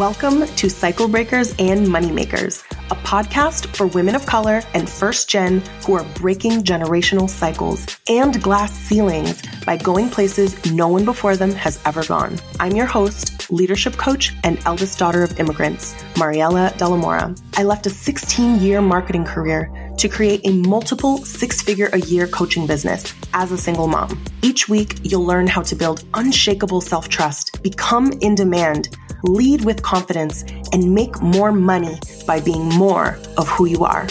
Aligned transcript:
Welcome 0.00 0.46
to 0.46 0.70
Cycle 0.70 1.08
Breakers 1.08 1.54
and 1.58 1.86
Moneymakers, 1.86 2.64
a 2.90 2.94
podcast 3.04 3.66
for 3.76 3.86
women 3.86 4.14
of 4.14 4.24
color 4.24 4.62
and 4.72 4.88
first 4.88 5.28
gen 5.28 5.60
who 5.84 5.92
are 5.92 6.04
breaking 6.14 6.64
generational 6.64 7.28
cycles 7.28 7.86
and 8.08 8.42
glass 8.42 8.72
ceilings 8.72 9.42
by 9.66 9.76
going 9.76 10.08
places 10.08 10.72
no 10.72 10.88
one 10.88 11.04
before 11.04 11.36
them 11.36 11.52
has 11.52 11.78
ever 11.84 12.02
gone. 12.02 12.38
I'm 12.58 12.74
your 12.74 12.86
host, 12.86 13.50
leadership 13.50 13.98
coach, 13.98 14.32
and 14.42 14.58
eldest 14.64 14.98
daughter 14.98 15.22
of 15.22 15.38
immigrants, 15.38 15.92
Mariela 16.14 16.72
Delamora. 16.78 17.38
I 17.58 17.64
left 17.64 17.84
a 17.84 17.90
16 17.90 18.58
year 18.58 18.80
marketing 18.80 19.26
career 19.26 19.70
to 19.98 20.08
create 20.08 20.40
a 20.46 20.52
multiple 20.52 21.18
six 21.26 21.60
figure 21.60 21.90
a 21.92 22.00
year 22.00 22.26
coaching 22.26 22.66
business 22.66 23.12
as 23.34 23.52
a 23.52 23.58
single 23.58 23.86
mom. 23.86 24.18
Each 24.40 24.66
week, 24.66 24.94
you'll 25.02 25.26
learn 25.26 25.46
how 25.46 25.60
to 25.60 25.76
build 25.76 26.04
unshakable 26.14 26.80
self 26.80 27.10
trust, 27.10 27.62
become 27.62 28.12
in 28.22 28.34
demand, 28.34 28.96
lead 29.24 29.64
with 29.64 29.82
confidence, 29.82 30.44
and 30.72 30.94
make 30.94 31.20
more 31.20 31.52
money 31.52 31.98
by 32.26 32.40
being 32.40 32.68
more 32.70 33.18
of 33.36 33.48
who 33.48 33.66
you 33.66 33.84
are. 33.84 34.06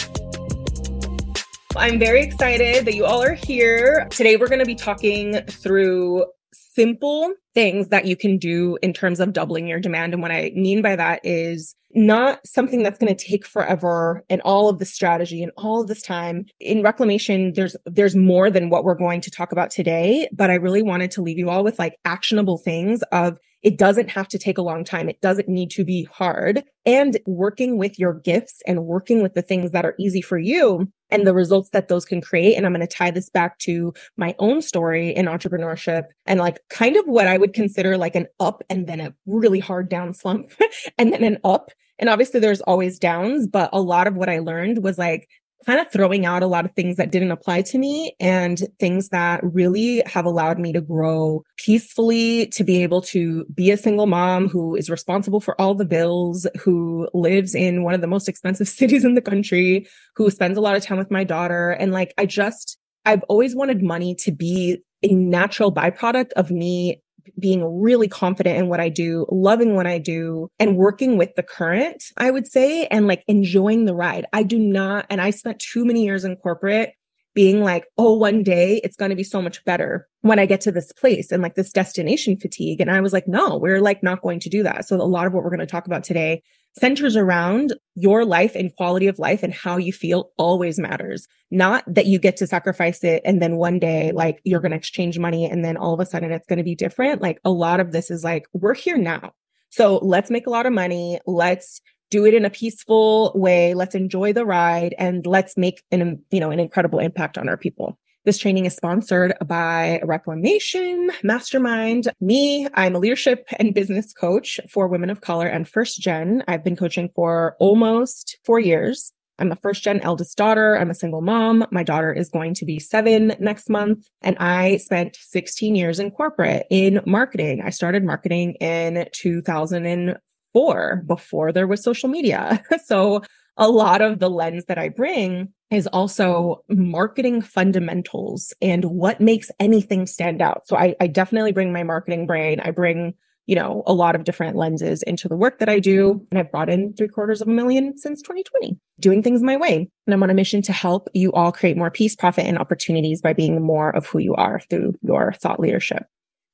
I'm 1.75 1.99
very 1.99 2.21
excited 2.21 2.85
that 2.85 2.95
you 2.95 3.05
all 3.05 3.23
are 3.23 3.35
here. 3.35 4.07
Today, 4.09 4.35
we're 4.35 4.47
going 4.47 4.59
to 4.59 4.65
be 4.65 4.75
talking 4.75 5.41
through 5.47 6.25
simple 6.51 7.33
things 7.53 7.89
that 7.89 8.05
you 8.05 8.15
can 8.15 8.37
do 8.37 8.77
in 8.81 8.93
terms 8.93 9.19
of 9.19 9.33
doubling 9.33 9.67
your 9.67 9.79
demand. 9.79 10.13
And 10.13 10.21
what 10.21 10.31
I 10.31 10.51
mean 10.55 10.81
by 10.81 10.95
that 10.95 11.21
is 11.23 11.75
not 11.93 12.45
something 12.45 12.83
that's 12.83 12.99
going 12.99 13.13
to 13.15 13.25
take 13.25 13.45
forever 13.45 14.23
and 14.29 14.41
all 14.41 14.69
of 14.69 14.79
the 14.79 14.85
strategy 14.85 15.41
and 15.41 15.51
all 15.57 15.81
of 15.81 15.87
this 15.87 16.01
time 16.01 16.45
in 16.59 16.83
reclamation 16.83 17.51
there's 17.53 17.75
there's 17.85 18.15
more 18.15 18.51
than 18.51 18.69
what 18.69 18.83
we're 18.83 18.93
going 18.93 19.19
to 19.21 19.31
talk 19.31 19.51
about 19.51 19.71
today 19.71 20.29
but 20.31 20.51
i 20.51 20.53
really 20.53 20.83
wanted 20.83 21.09
to 21.09 21.23
leave 21.23 21.39
you 21.39 21.49
all 21.49 21.63
with 21.63 21.79
like 21.79 21.97
actionable 22.05 22.59
things 22.59 23.01
of 23.11 23.39
it 23.61 23.77
doesn't 23.77 24.09
have 24.09 24.27
to 24.29 24.39
take 24.39 24.57
a 24.57 24.63
long 24.63 24.83
time. 24.83 25.09
It 25.09 25.21
doesn't 25.21 25.49
need 25.49 25.69
to 25.71 25.83
be 25.83 26.07
hard. 26.11 26.63
And 26.85 27.19
working 27.25 27.77
with 27.77 27.99
your 27.99 28.13
gifts 28.13 28.61
and 28.65 28.85
working 28.85 29.21
with 29.21 29.33
the 29.33 29.41
things 29.41 29.71
that 29.71 29.85
are 29.85 29.95
easy 29.99 30.21
for 30.21 30.37
you 30.37 30.91
and 31.09 31.25
the 31.25 31.33
results 31.33 31.71
that 31.71 31.87
those 31.87 32.05
can 32.05 32.21
create. 32.21 32.55
And 32.55 32.65
i'm 32.65 32.73
going 32.73 32.87
to 32.87 32.87
tie 32.87 33.11
this 33.11 33.29
back 33.29 33.57
to 33.59 33.93
my 34.17 34.35
own 34.39 34.61
story 34.61 35.09
in 35.09 35.25
entrepreneurship 35.25 36.03
and 36.25 36.39
like 36.39 36.59
kind 36.69 36.95
of 36.95 37.05
what 37.07 37.27
i 37.27 37.37
would 37.37 37.53
consider 37.53 37.97
like 37.97 38.15
an 38.15 38.27
up 38.39 38.63
and 38.69 38.87
then 38.87 38.99
a 38.99 39.13
really 39.25 39.59
hard 39.59 39.89
down 39.89 40.13
slump 40.13 40.51
and 40.97 41.11
then 41.11 41.23
an 41.23 41.37
up. 41.43 41.71
And 41.99 42.09
obviously 42.09 42.39
there's 42.39 42.61
always 42.61 42.97
downs, 42.97 43.45
but 43.45 43.69
a 43.73 43.81
lot 43.81 44.07
of 44.07 44.15
what 44.15 44.29
I 44.29 44.39
learned 44.39 44.81
was 44.83 44.97
like 44.97 45.27
kind 45.65 45.79
of 45.79 45.91
throwing 45.91 46.25
out 46.25 46.43
a 46.43 46.47
lot 46.47 46.65
of 46.65 46.71
things 46.73 46.97
that 46.97 47.11
didn't 47.11 47.31
apply 47.31 47.61
to 47.61 47.77
me 47.77 48.15
and 48.19 48.63
things 48.79 49.09
that 49.09 49.41
really 49.43 50.01
have 50.05 50.25
allowed 50.25 50.59
me 50.59 50.71
to 50.73 50.81
grow 50.81 51.43
peacefully, 51.57 52.47
to 52.47 52.63
be 52.63 52.81
able 52.81 53.01
to 53.01 53.45
be 53.53 53.71
a 53.71 53.77
single 53.77 54.07
mom 54.07 54.47
who 54.47 54.75
is 54.75 54.89
responsible 54.89 55.41
for 55.41 55.59
all 55.59 55.75
the 55.75 55.85
bills, 55.85 56.47
who 56.59 57.07
lives 57.13 57.55
in 57.55 57.83
one 57.83 57.93
of 57.93 58.01
the 58.01 58.07
most 58.07 58.29
expensive 58.29 58.67
cities 58.79 59.03
in 59.03 59.15
the 59.15 59.21
country, 59.21 59.87
who 60.15 60.29
spends 60.29 60.57
a 60.57 60.61
lot 60.61 60.75
of 60.75 60.83
time 60.83 60.97
with 60.97 61.11
my 61.11 61.23
daughter. 61.23 61.71
And 61.71 61.91
like, 61.91 62.13
I 62.17 62.25
just, 62.25 62.77
I've 63.05 63.23
always 63.23 63.55
wanted 63.55 63.83
money 63.83 64.15
to 64.15 64.31
be 64.31 64.81
a 65.03 65.13
natural 65.13 65.73
byproduct 65.73 66.31
of 66.33 66.51
me 66.51 67.01
being 67.37 67.81
really 67.81 68.07
confident 68.07 68.57
in 68.57 68.69
what 68.69 68.79
I 68.79 68.89
do, 68.89 69.25
loving 69.29 69.75
what 69.75 69.87
I 69.87 69.97
do, 69.97 70.49
and 70.59 70.77
working 70.77 71.17
with 71.17 71.35
the 71.35 71.43
current, 71.43 72.03
I 72.17 72.31
would 72.31 72.47
say, 72.47 72.87
and 72.87 73.07
like 73.07 73.23
enjoying 73.27 73.85
the 73.85 73.95
ride. 73.95 74.25
I 74.33 74.43
do 74.43 74.57
not, 74.57 75.05
and 75.09 75.21
I 75.21 75.31
spent 75.31 75.59
too 75.59 75.85
many 75.85 76.03
years 76.03 76.25
in 76.25 76.35
corporate 76.37 76.93
being 77.35 77.63
like, 77.63 77.85
oh, 77.97 78.17
one 78.17 78.43
day 78.43 78.81
it's 78.83 78.95
going 78.95 79.09
to 79.09 79.15
be 79.15 79.23
so 79.23 79.41
much 79.41 79.63
better 79.63 80.07
when 80.21 80.39
I 80.39 80.45
get 80.45 80.61
to 80.61 80.71
this 80.71 80.91
place 80.91 81.31
and 81.31 81.41
like 81.41 81.55
this 81.55 81.71
destination 81.71 82.37
fatigue. 82.37 82.81
And 82.81 82.91
I 82.91 82.99
was 83.01 83.13
like, 83.13 83.27
no, 83.27 83.57
we're 83.57 83.81
like 83.81 84.03
not 84.03 84.21
going 84.21 84.39
to 84.41 84.49
do 84.49 84.63
that. 84.63 84.87
So 84.87 84.95
a 84.95 85.03
lot 85.03 85.27
of 85.27 85.33
what 85.33 85.43
we're 85.43 85.51
going 85.51 85.59
to 85.59 85.65
talk 85.65 85.85
about 85.85 86.03
today 86.03 86.41
centers 86.79 87.15
around 87.15 87.73
your 87.95 88.25
life 88.25 88.55
and 88.55 88.75
quality 88.75 89.07
of 89.07 89.19
life 89.19 89.43
and 89.43 89.53
how 89.53 89.77
you 89.77 89.93
feel 89.93 90.31
always 90.37 90.79
matters. 90.79 91.27
Not 91.51 91.83
that 91.87 92.05
you 92.05 92.19
get 92.19 92.37
to 92.37 92.47
sacrifice 92.47 93.03
it 93.03 93.21
and 93.25 93.41
then 93.41 93.57
one 93.57 93.79
day, 93.79 94.11
like 94.11 94.39
you're 94.43 94.59
going 94.59 94.71
to 94.71 94.77
exchange 94.77 95.19
money 95.19 95.45
and 95.45 95.63
then 95.63 95.77
all 95.77 95.93
of 95.93 95.99
a 95.99 96.05
sudden 96.05 96.31
it's 96.31 96.47
going 96.47 96.57
to 96.57 96.63
be 96.63 96.75
different. 96.75 97.21
Like 97.21 97.39
a 97.43 97.51
lot 97.51 97.79
of 97.79 97.91
this 97.91 98.09
is 98.09 98.23
like, 98.23 98.47
we're 98.53 98.73
here 98.73 98.97
now. 98.97 99.33
So 99.69 99.97
let's 99.97 100.31
make 100.31 100.47
a 100.47 100.51
lot 100.51 100.65
of 100.65 100.73
money. 100.73 101.19
Let's 101.25 101.81
do 102.09 102.25
it 102.25 102.33
in 102.33 102.45
a 102.45 102.49
peaceful 102.49 103.31
way. 103.35 103.73
Let's 103.73 103.95
enjoy 103.95 104.33
the 104.33 104.45
ride 104.45 104.95
and 104.97 105.25
let's 105.25 105.57
make 105.57 105.83
an, 105.91 106.23
you 106.31 106.39
know, 106.39 106.49
an 106.49 106.59
incredible 106.59 106.99
impact 106.99 107.37
on 107.37 107.47
our 107.47 107.57
people. 107.57 107.99
This 108.29 108.37
training 108.37 108.67
is 108.67 108.75
sponsored 108.75 109.33
by 109.47 110.01
Reclamation 110.03 111.09
Mastermind. 111.23 112.09
Me, 112.21 112.67
I'm 112.75 112.93
a 112.93 112.99
leadership 112.99 113.47
and 113.57 113.73
business 113.73 114.13
coach 114.13 114.59
for 114.69 114.87
women 114.87 115.09
of 115.09 115.21
color 115.21 115.47
and 115.47 115.67
first 115.67 115.99
gen. 115.99 116.43
I've 116.47 116.63
been 116.63 116.75
coaching 116.75 117.09
for 117.15 117.55
almost 117.57 118.37
four 118.45 118.59
years. 118.59 119.11
I'm 119.39 119.51
a 119.51 119.55
first 119.55 119.81
gen 119.81 119.99
eldest 120.01 120.37
daughter. 120.37 120.77
I'm 120.77 120.91
a 120.91 120.93
single 120.93 121.21
mom. 121.21 121.65
My 121.71 121.81
daughter 121.81 122.13
is 122.13 122.29
going 122.29 122.53
to 122.53 122.65
be 122.65 122.77
seven 122.77 123.35
next 123.39 123.67
month. 123.67 124.07
And 124.21 124.37
I 124.37 124.77
spent 124.77 125.17
16 125.19 125.73
years 125.73 125.99
in 125.99 126.11
corporate 126.11 126.67
in 126.69 127.01
marketing. 127.07 127.63
I 127.65 127.71
started 127.71 128.03
marketing 128.03 128.53
in 128.61 129.07
2004 129.11 131.03
before 131.07 131.51
there 131.51 131.65
was 131.65 131.83
social 131.83 132.09
media. 132.09 132.63
so 132.85 133.23
a 133.59 133.69
lot 133.69 134.01
of 134.01 134.19
the 134.19 134.29
lens 134.29 134.65
that 134.65 134.79
I 134.79 134.89
bring 134.89 135.53
is 135.69 135.85
also 135.87 136.63
marketing 136.69 137.41
fundamentals 137.41 138.53
and 138.61 138.85
what 138.85 139.21
makes 139.21 139.51
anything 139.59 140.07
stand 140.07 140.41
out. 140.41 140.67
So 140.67 140.77
I, 140.77 140.95
I, 140.99 141.05
definitely 141.07 141.51
bring 141.51 141.71
my 141.71 141.83
marketing 141.83 142.25
brain. 142.25 142.59
I 142.61 142.71
bring, 142.71 143.13
you 143.45 143.55
know, 143.55 143.83
a 143.85 143.93
lot 143.93 144.15
of 144.15 144.23
different 144.23 144.55
lenses 144.55 145.03
into 145.03 145.27
the 145.27 145.35
work 145.35 145.59
that 145.59 145.69
I 145.69 145.79
do. 145.79 146.25
And 146.31 146.39
I've 146.39 146.49
brought 146.49 146.69
in 146.69 146.93
three 146.93 147.09
quarters 147.09 147.41
of 147.41 147.49
a 147.49 147.51
million 147.51 147.97
since 147.97 148.21
2020, 148.21 148.79
doing 148.99 149.21
things 149.21 149.43
my 149.43 149.57
way. 149.57 149.89
And 150.07 150.13
I'm 150.13 150.23
on 150.23 150.31
a 150.31 150.33
mission 150.33 150.61
to 150.63 150.73
help 150.73 151.09
you 151.13 151.31
all 151.33 151.51
create 151.51 151.77
more 151.77 151.91
peace, 151.91 152.15
profit, 152.15 152.45
and 152.45 152.57
opportunities 152.57 153.21
by 153.21 153.33
being 153.33 153.61
more 153.61 153.91
of 153.95 154.07
who 154.07 154.19
you 154.19 154.33
are 154.35 154.61
through 154.69 154.95
your 155.03 155.33
thought 155.33 155.59
leadership. 155.59 156.03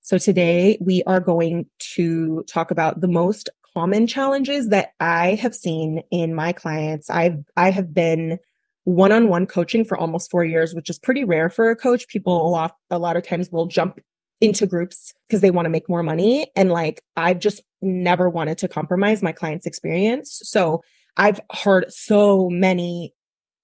So 0.01 0.17
today 0.17 0.77
we 0.81 1.03
are 1.07 1.19
going 1.19 1.67
to 1.95 2.43
talk 2.47 2.69
about 2.69 2.99
the 2.99 3.07
most 3.07 3.49
common 3.75 4.07
challenges 4.07 4.69
that 4.69 4.93
I 4.99 5.35
have 5.35 5.53
seen 5.53 6.01
in 6.09 6.33
my 6.33 6.53
clients. 6.53 7.09
I've, 7.09 7.43
I 7.57 7.71
have 7.71 7.93
been 7.93 8.39
one-on-one 8.85 9.47
coaching 9.47 9.83
for 9.83 9.97
almost 9.97 10.31
four 10.31 10.45
years, 10.45 10.73
which 10.73 10.89
is 10.89 10.99
pretty 10.99 11.23
rare 11.23 11.49
for 11.49 11.69
a 11.69 11.75
coach. 11.75 12.07
People 12.07 12.47
a 12.47 12.49
lot, 12.49 12.75
a 12.89 12.99
lot 12.99 13.17
of 13.17 13.27
times 13.27 13.51
will 13.51 13.65
jump 13.65 13.99
into 14.41 14.67
groups 14.67 15.13
because 15.27 15.41
they 15.41 15.51
want 15.51 15.65
to 15.65 15.71
make 15.71 15.89
more 15.89 16.03
money. 16.03 16.47
And 16.55 16.71
like, 16.71 17.01
I've 17.15 17.39
just 17.39 17.61
never 17.81 18.29
wanted 18.29 18.57
to 18.59 18.67
compromise 18.67 19.21
my 19.21 19.31
client's 19.31 19.65
experience. 19.65 20.39
So 20.43 20.83
I've 21.17 21.39
heard 21.51 21.91
so 21.91 22.49
many, 22.49 23.13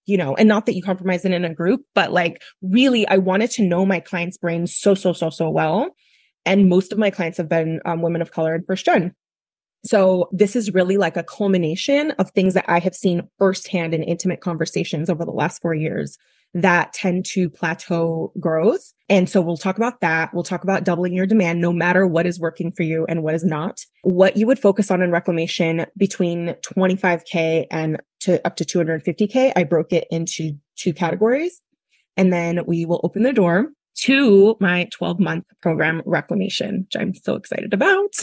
you 0.05 0.17
know, 0.17 0.35
and 0.35 0.47
not 0.47 0.66
that 0.66 0.75
you 0.75 0.81
compromise 0.81 1.23
it 1.23 1.31
in 1.31 1.45
a 1.45 1.53
group, 1.53 1.81
but 1.93 2.11
like 2.11 2.41
really, 2.61 3.07
I 3.07 3.17
wanted 3.17 3.51
to 3.51 3.63
know 3.63 3.85
my 3.85 3.99
client's 3.99 4.38
brain 4.38 4.67
so, 4.67 4.95
so, 4.95 5.13
so, 5.13 5.29
so 5.29 5.49
well. 5.49 5.89
And 6.45 6.67
most 6.67 6.91
of 6.91 6.97
my 6.97 7.11
clients 7.11 7.38
have 7.38 7.49
been 7.49 7.79
um, 7.85 8.01
women 8.01 8.22
of 8.22 8.31
color 8.31 8.55
and 8.55 8.66
first 8.66 8.85
gen. 8.85 9.13
So 9.83 10.29
this 10.31 10.55
is 10.55 10.73
really 10.73 10.97
like 10.97 11.17
a 11.17 11.23
culmination 11.23 12.11
of 12.11 12.29
things 12.31 12.53
that 12.53 12.65
I 12.67 12.79
have 12.79 12.95
seen 12.95 13.27
firsthand 13.39 13.93
in 13.93 14.03
intimate 14.03 14.41
conversations 14.41 15.09
over 15.09 15.25
the 15.25 15.31
last 15.31 15.61
four 15.61 15.73
years 15.73 16.17
that 16.53 16.91
tend 16.93 17.25
to 17.25 17.49
plateau 17.49 18.31
growth. 18.39 18.93
And 19.09 19.29
so 19.29 19.41
we'll 19.41 19.57
talk 19.57 19.77
about 19.77 20.01
that. 20.01 20.33
We'll 20.33 20.43
talk 20.43 20.63
about 20.63 20.83
doubling 20.83 21.13
your 21.13 21.25
demand 21.25 21.61
no 21.61 21.71
matter 21.71 22.05
what 22.05 22.25
is 22.25 22.39
working 22.39 22.71
for 22.71 22.83
you 22.83 23.05
and 23.07 23.23
what 23.23 23.35
is 23.35 23.43
not. 23.43 23.79
What 24.03 24.35
you 24.35 24.47
would 24.47 24.59
focus 24.59 24.91
on 24.91 25.01
in 25.01 25.11
reclamation 25.11 25.85
between 25.97 26.55
25K 26.61 27.67
and 27.71 28.01
to 28.21 28.45
up 28.45 28.57
to 28.57 28.65
250K. 28.65 29.53
I 29.55 29.63
broke 29.63 29.93
it 29.93 30.07
into 30.11 30.53
two 30.75 30.93
categories. 30.93 31.61
And 32.17 32.33
then 32.33 32.65
we 32.67 32.85
will 32.85 32.99
open 33.03 33.23
the 33.23 33.33
door 33.33 33.67
to 34.01 34.57
my 34.59 34.89
12 34.91 35.19
month 35.19 35.45
program 35.61 36.01
reclamation, 36.05 36.85
which 36.85 37.01
I'm 37.01 37.13
so 37.13 37.35
excited 37.35 37.73
about. 37.73 38.13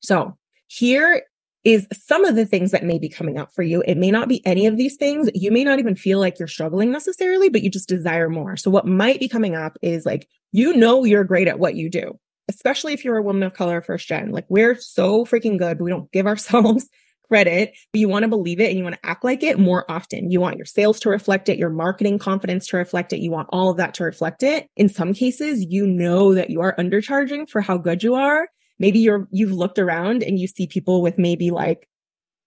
So 0.00 0.36
here 0.68 1.22
is 1.66 1.88
some 1.92 2.24
of 2.24 2.36
the 2.36 2.46
things 2.46 2.70
that 2.70 2.84
may 2.84 2.96
be 2.96 3.08
coming 3.08 3.38
up 3.38 3.52
for 3.52 3.64
you. 3.64 3.82
It 3.88 3.96
may 3.96 4.12
not 4.12 4.28
be 4.28 4.44
any 4.46 4.66
of 4.66 4.76
these 4.76 4.94
things. 4.94 5.28
You 5.34 5.50
may 5.50 5.64
not 5.64 5.80
even 5.80 5.96
feel 5.96 6.20
like 6.20 6.38
you're 6.38 6.46
struggling 6.46 6.92
necessarily, 6.92 7.48
but 7.48 7.62
you 7.62 7.70
just 7.70 7.88
desire 7.88 8.28
more. 8.28 8.56
So 8.56 8.70
what 8.70 8.86
might 8.86 9.18
be 9.18 9.28
coming 9.28 9.56
up 9.56 9.76
is 9.82 10.06
like, 10.06 10.28
you 10.52 10.74
know, 10.76 11.02
you're 11.02 11.24
great 11.24 11.48
at 11.48 11.58
what 11.58 11.74
you 11.74 11.90
do, 11.90 12.20
especially 12.48 12.92
if 12.92 13.04
you're 13.04 13.16
a 13.16 13.22
woman 13.22 13.42
of 13.42 13.52
color 13.52 13.82
first 13.82 14.06
gen. 14.06 14.30
Like 14.30 14.46
we're 14.48 14.76
so 14.76 15.24
freaking 15.24 15.58
good, 15.58 15.78
but 15.78 15.84
we 15.84 15.90
don't 15.90 16.10
give 16.12 16.26
ourselves 16.28 16.88
credit, 17.26 17.74
but 17.92 17.98
you 17.98 18.08
want 18.08 18.22
to 18.22 18.28
believe 18.28 18.60
it 18.60 18.68
and 18.68 18.78
you 18.78 18.84
want 18.84 18.94
to 18.94 19.08
act 19.08 19.24
like 19.24 19.42
it 19.42 19.58
more 19.58 19.90
often. 19.90 20.30
You 20.30 20.40
want 20.40 20.58
your 20.58 20.66
sales 20.66 21.00
to 21.00 21.08
reflect 21.08 21.48
it, 21.48 21.58
your 21.58 21.70
marketing 21.70 22.20
confidence 22.20 22.68
to 22.68 22.76
reflect 22.76 23.12
it. 23.12 23.18
You 23.18 23.32
want 23.32 23.48
all 23.50 23.70
of 23.70 23.76
that 23.78 23.94
to 23.94 24.04
reflect 24.04 24.44
it. 24.44 24.68
In 24.76 24.88
some 24.88 25.12
cases, 25.12 25.66
you 25.68 25.84
know 25.84 26.32
that 26.34 26.50
you 26.50 26.60
are 26.60 26.76
undercharging 26.76 27.50
for 27.50 27.60
how 27.60 27.76
good 27.76 28.04
you 28.04 28.14
are 28.14 28.48
maybe 28.78 28.98
you're 28.98 29.28
you've 29.30 29.52
looked 29.52 29.78
around 29.78 30.22
and 30.22 30.38
you 30.38 30.46
see 30.46 30.66
people 30.66 31.02
with 31.02 31.18
maybe 31.18 31.50
like 31.50 31.88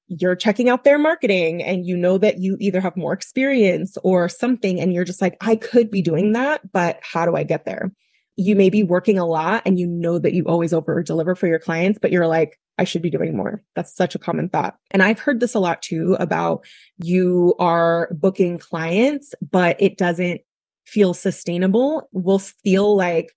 you're 0.08 0.36
checking 0.36 0.70
out 0.70 0.84
their 0.84 0.98
marketing 0.98 1.62
and 1.62 1.86
you 1.86 1.96
know 1.96 2.18
that 2.18 2.40
you 2.40 2.58
either 2.60 2.81
have 2.81 2.98
more 2.98 3.14
experience 3.14 3.98
or 4.04 4.28
something 4.28 4.80
and 4.80 4.94
you're 4.94 5.04
just 5.06 5.22
like 5.22 5.38
I 5.42 5.56
could 5.56 5.92
be 5.92 6.02
doing 6.02 6.34
that 6.34 6.72
but 6.72 7.00
how 7.02 7.26
do 7.26 7.36
I 7.36 7.44
get 7.44 7.66
there 7.66 7.92
you 8.40 8.56
may 8.56 8.70
be 8.70 8.84
working 8.84 9.20
a 9.20 9.26
lot 9.26 9.62
and 9.66 9.78
you 9.78 9.86
know 9.86 10.18
that 10.18 10.31
you 10.31 10.46
always 10.46 10.72
over 10.72 11.04
deliver 11.04 11.36
for 11.36 11.46
your 11.46 11.60
clients, 11.60 12.00
but 12.02 12.10
you're 12.10 12.26
like, 12.26 12.58
I 12.78 12.86
should 12.86 13.02
be 13.02 13.10
doing 13.10 13.36
more. 13.36 13.62
That's 13.75 13.94
such 13.94 14.16
a 14.16 14.20
common 14.20 14.48
thought. 14.48 14.78
And 14.92 15.04
I've 15.04 15.20
heard 15.20 15.42
this 15.42 15.56
a 15.56 15.60
lot 15.60 15.82
too 15.82 16.16
about 16.22 16.66
you 17.00 17.54
are 17.60 18.08
booking 18.14 18.58
clients, 18.58 19.36
but 19.42 19.75
it 19.82 19.98
doesn't 19.98 20.40
feel 20.86 21.14
sustainable. 21.14 22.08
We'll 22.14 22.40
feel 22.40 22.96
like, 22.96 23.34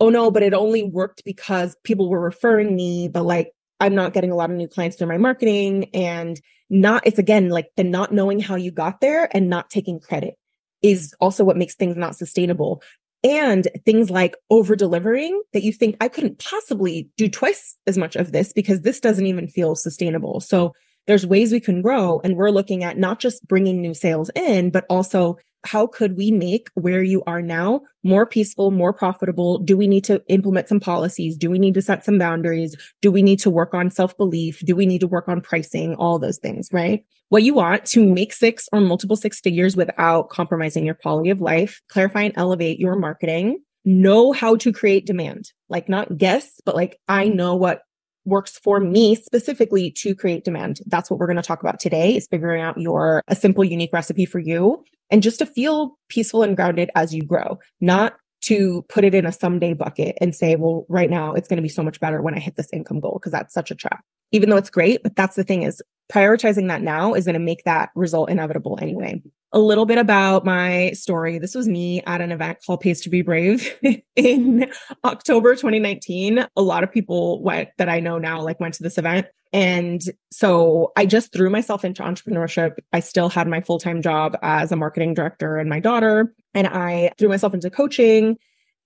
oh 0.00 0.08
no, 0.08 0.30
but 0.30 0.42
it 0.42 0.54
only 0.54 0.82
worked 0.82 1.24
because 1.24 1.76
people 1.84 2.08
were 2.08 2.20
referring 2.20 2.74
me, 2.74 3.08
but 3.08 3.24
like 3.24 3.52
I'm 3.80 3.94
not 3.94 4.12
getting 4.12 4.30
a 4.30 4.36
lot 4.36 4.50
of 4.50 4.56
new 4.56 4.68
clients 4.68 4.96
through 4.96 5.08
my 5.08 5.18
marketing 5.18 5.90
and 5.94 6.40
not, 6.70 7.06
it's 7.06 7.18
again 7.18 7.50
like 7.50 7.68
the 7.76 7.84
not 7.84 8.12
knowing 8.12 8.40
how 8.40 8.56
you 8.56 8.70
got 8.70 9.00
there 9.00 9.28
and 9.36 9.48
not 9.48 9.70
taking 9.70 10.00
credit 10.00 10.34
is 10.82 11.14
also 11.20 11.44
what 11.44 11.56
makes 11.56 11.74
things 11.74 11.96
not 11.96 12.16
sustainable. 12.16 12.82
And 13.22 13.68
things 13.86 14.10
like 14.10 14.36
over 14.50 14.76
delivering 14.76 15.40
that 15.54 15.62
you 15.62 15.72
think 15.72 15.96
I 16.00 16.08
couldn't 16.08 16.38
possibly 16.38 17.08
do 17.16 17.28
twice 17.28 17.76
as 17.86 17.96
much 17.96 18.16
of 18.16 18.32
this 18.32 18.52
because 18.52 18.82
this 18.82 19.00
doesn't 19.00 19.26
even 19.26 19.48
feel 19.48 19.74
sustainable. 19.74 20.40
So 20.40 20.74
there's 21.06 21.26
ways 21.26 21.50
we 21.50 21.60
can 21.60 21.80
grow. 21.80 22.20
And 22.22 22.36
we're 22.36 22.50
looking 22.50 22.84
at 22.84 22.98
not 22.98 23.20
just 23.20 23.46
bringing 23.48 23.80
new 23.80 23.94
sales 23.94 24.30
in, 24.34 24.70
but 24.70 24.84
also 24.90 25.38
how 25.64 25.86
could 25.86 26.16
we 26.16 26.30
make 26.30 26.68
where 26.74 27.02
you 27.02 27.22
are 27.26 27.42
now 27.42 27.82
more 28.02 28.26
peaceful, 28.26 28.70
more 28.70 28.92
profitable? 28.92 29.58
Do 29.58 29.76
we 29.76 29.88
need 29.88 30.04
to 30.04 30.22
implement 30.28 30.68
some 30.68 30.80
policies? 30.80 31.36
Do 31.36 31.50
we 31.50 31.58
need 31.58 31.74
to 31.74 31.82
set 31.82 32.04
some 32.04 32.18
boundaries? 32.18 32.76
Do 33.00 33.10
we 33.10 33.22
need 33.22 33.38
to 33.40 33.50
work 33.50 33.74
on 33.74 33.90
self 33.90 34.16
belief? 34.16 34.60
Do 34.60 34.76
we 34.76 34.86
need 34.86 35.00
to 35.00 35.06
work 35.06 35.28
on 35.28 35.40
pricing? 35.40 35.94
All 35.96 36.18
those 36.18 36.38
things, 36.38 36.68
right? 36.72 37.04
What 37.30 37.42
you 37.42 37.54
want 37.54 37.84
to 37.86 38.04
make 38.04 38.32
six 38.32 38.68
or 38.72 38.80
multiple 38.80 39.16
six 39.16 39.40
figures 39.40 39.76
without 39.76 40.28
compromising 40.28 40.84
your 40.84 40.94
quality 40.94 41.30
of 41.30 41.40
life, 41.40 41.80
clarify 41.88 42.22
and 42.22 42.34
elevate 42.36 42.78
your 42.78 42.96
marketing, 42.96 43.60
know 43.84 44.32
how 44.32 44.56
to 44.56 44.72
create 44.72 45.06
demand, 45.06 45.52
like 45.68 45.88
not 45.88 46.16
guess, 46.16 46.60
but 46.64 46.74
like 46.74 47.00
I 47.08 47.28
know 47.28 47.54
what 47.54 47.82
works 48.24 48.58
for 48.58 48.80
me 48.80 49.14
specifically 49.14 49.90
to 49.90 50.14
create 50.14 50.44
demand. 50.44 50.80
That's 50.86 51.10
what 51.10 51.18
we're 51.18 51.26
going 51.26 51.36
to 51.36 51.42
talk 51.42 51.60
about 51.60 51.80
today 51.80 52.16
is 52.16 52.26
figuring 52.26 52.62
out 52.62 52.78
your 52.78 53.22
a 53.28 53.36
simple 53.36 53.64
unique 53.64 53.92
recipe 53.92 54.24
for 54.24 54.38
you 54.38 54.82
and 55.10 55.22
just 55.22 55.38
to 55.38 55.46
feel 55.46 55.98
peaceful 56.08 56.42
and 56.42 56.56
grounded 56.56 56.90
as 56.94 57.14
you 57.14 57.22
grow, 57.22 57.58
not 57.80 58.14
to 58.42 58.84
put 58.88 59.04
it 59.04 59.14
in 59.14 59.24
a 59.24 59.32
someday 59.32 59.72
bucket 59.72 60.16
and 60.20 60.34
say, 60.34 60.54
well, 60.56 60.84
right 60.88 61.08
now 61.08 61.32
it's 61.32 61.48
going 61.48 61.56
to 61.56 61.62
be 61.62 61.68
so 61.68 61.82
much 61.82 61.98
better 61.98 62.20
when 62.20 62.34
I 62.34 62.40
hit 62.40 62.56
this 62.56 62.68
income 62.72 63.00
goal 63.00 63.14
because 63.14 63.32
that's 63.32 63.54
such 63.54 63.70
a 63.70 63.74
trap. 63.74 64.04
Even 64.32 64.50
though 64.50 64.56
it's 64.56 64.70
great, 64.70 65.02
but 65.02 65.16
that's 65.16 65.36
the 65.36 65.44
thing 65.44 65.62
is 65.62 65.80
prioritizing 66.12 66.68
that 66.68 66.82
now 66.82 67.14
is 67.14 67.24
going 67.24 67.34
to 67.34 67.38
make 67.40 67.64
that 67.64 67.88
result 67.94 68.30
inevitable 68.30 68.78
anyway. 68.82 69.22
A 69.54 69.60
little 69.60 69.86
bit 69.86 69.98
about 69.98 70.44
my 70.44 70.90
story. 70.94 71.38
This 71.38 71.54
was 71.54 71.68
me 71.68 72.02
at 72.08 72.20
an 72.20 72.32
event 72.32 72.58
called 72.66 72.80
Pays 72.80 73.00
to 73.02 73.08
Be 73.08 73.22
Brave 73.22 73.72
in 74.16 74.68
October 75.04 75.54
2019. 75.54 76.44
A 76.56 76.60
lot 76.60 76.82
of 76.82 76.90
people 76.90 77.40
went 77.40 77.68
that 77.78 77.88
I 77.88 78.00
know 78.00 78.18
now 78.18 78.42
like 78.42 78.58
went 78.58 78.74
to 78.74 78.82
this 78.82 78.98
event. 78.98 79.28
And 79.52 80.02
so 80.32 80.90
I 80.96 81.06
just 81.06 81.32
threw 81.32 81.50
myself 81.50 81.84
into 81.84 82.02
entrepreneurship. 82.02 82.78
I 82.92 82.98
still 82.98 83.28
had 83.28 83.46
my 83.46 83.60
full-time 83.60 84.02
job 84.02 84.36
as 84.42 84.72
a 84.72 84.76
marketing 84.76 85.14
director 85.14 85.56
and 85.56 85.70
my 85.70 85.78
daughter, 85.78 86.34
and 86.52 86.66
I 86.66 87.12
threw 87.16 87.28
myself 87.28 87.54
into 87.54 87.70
coaching 87.70 88.36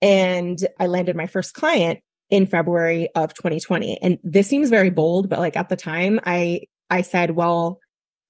and 0.03 0.63
I 0.79 0.85
landed 0.85 1.15
my 1.15 1.25
first 1.25 1.55
client 1.55 1.99
in 2.29 2.45
February 2.45 3.09
of 3.15 3.33
2020. 3.33 3.97
And 4.03 4.19
this 4.23 4.47
seems 4.47 4.69
very 4.69 4.91
bold, 4.91 5.29
but 5.29 5.39
like 5.39 5.57
at 5.57 5.69
the 5.69 5.75
time 5.75 6.19
I 6.27 6.61
I 6.91 7.01
said, 7.01 7.31
well, 7.31 7.79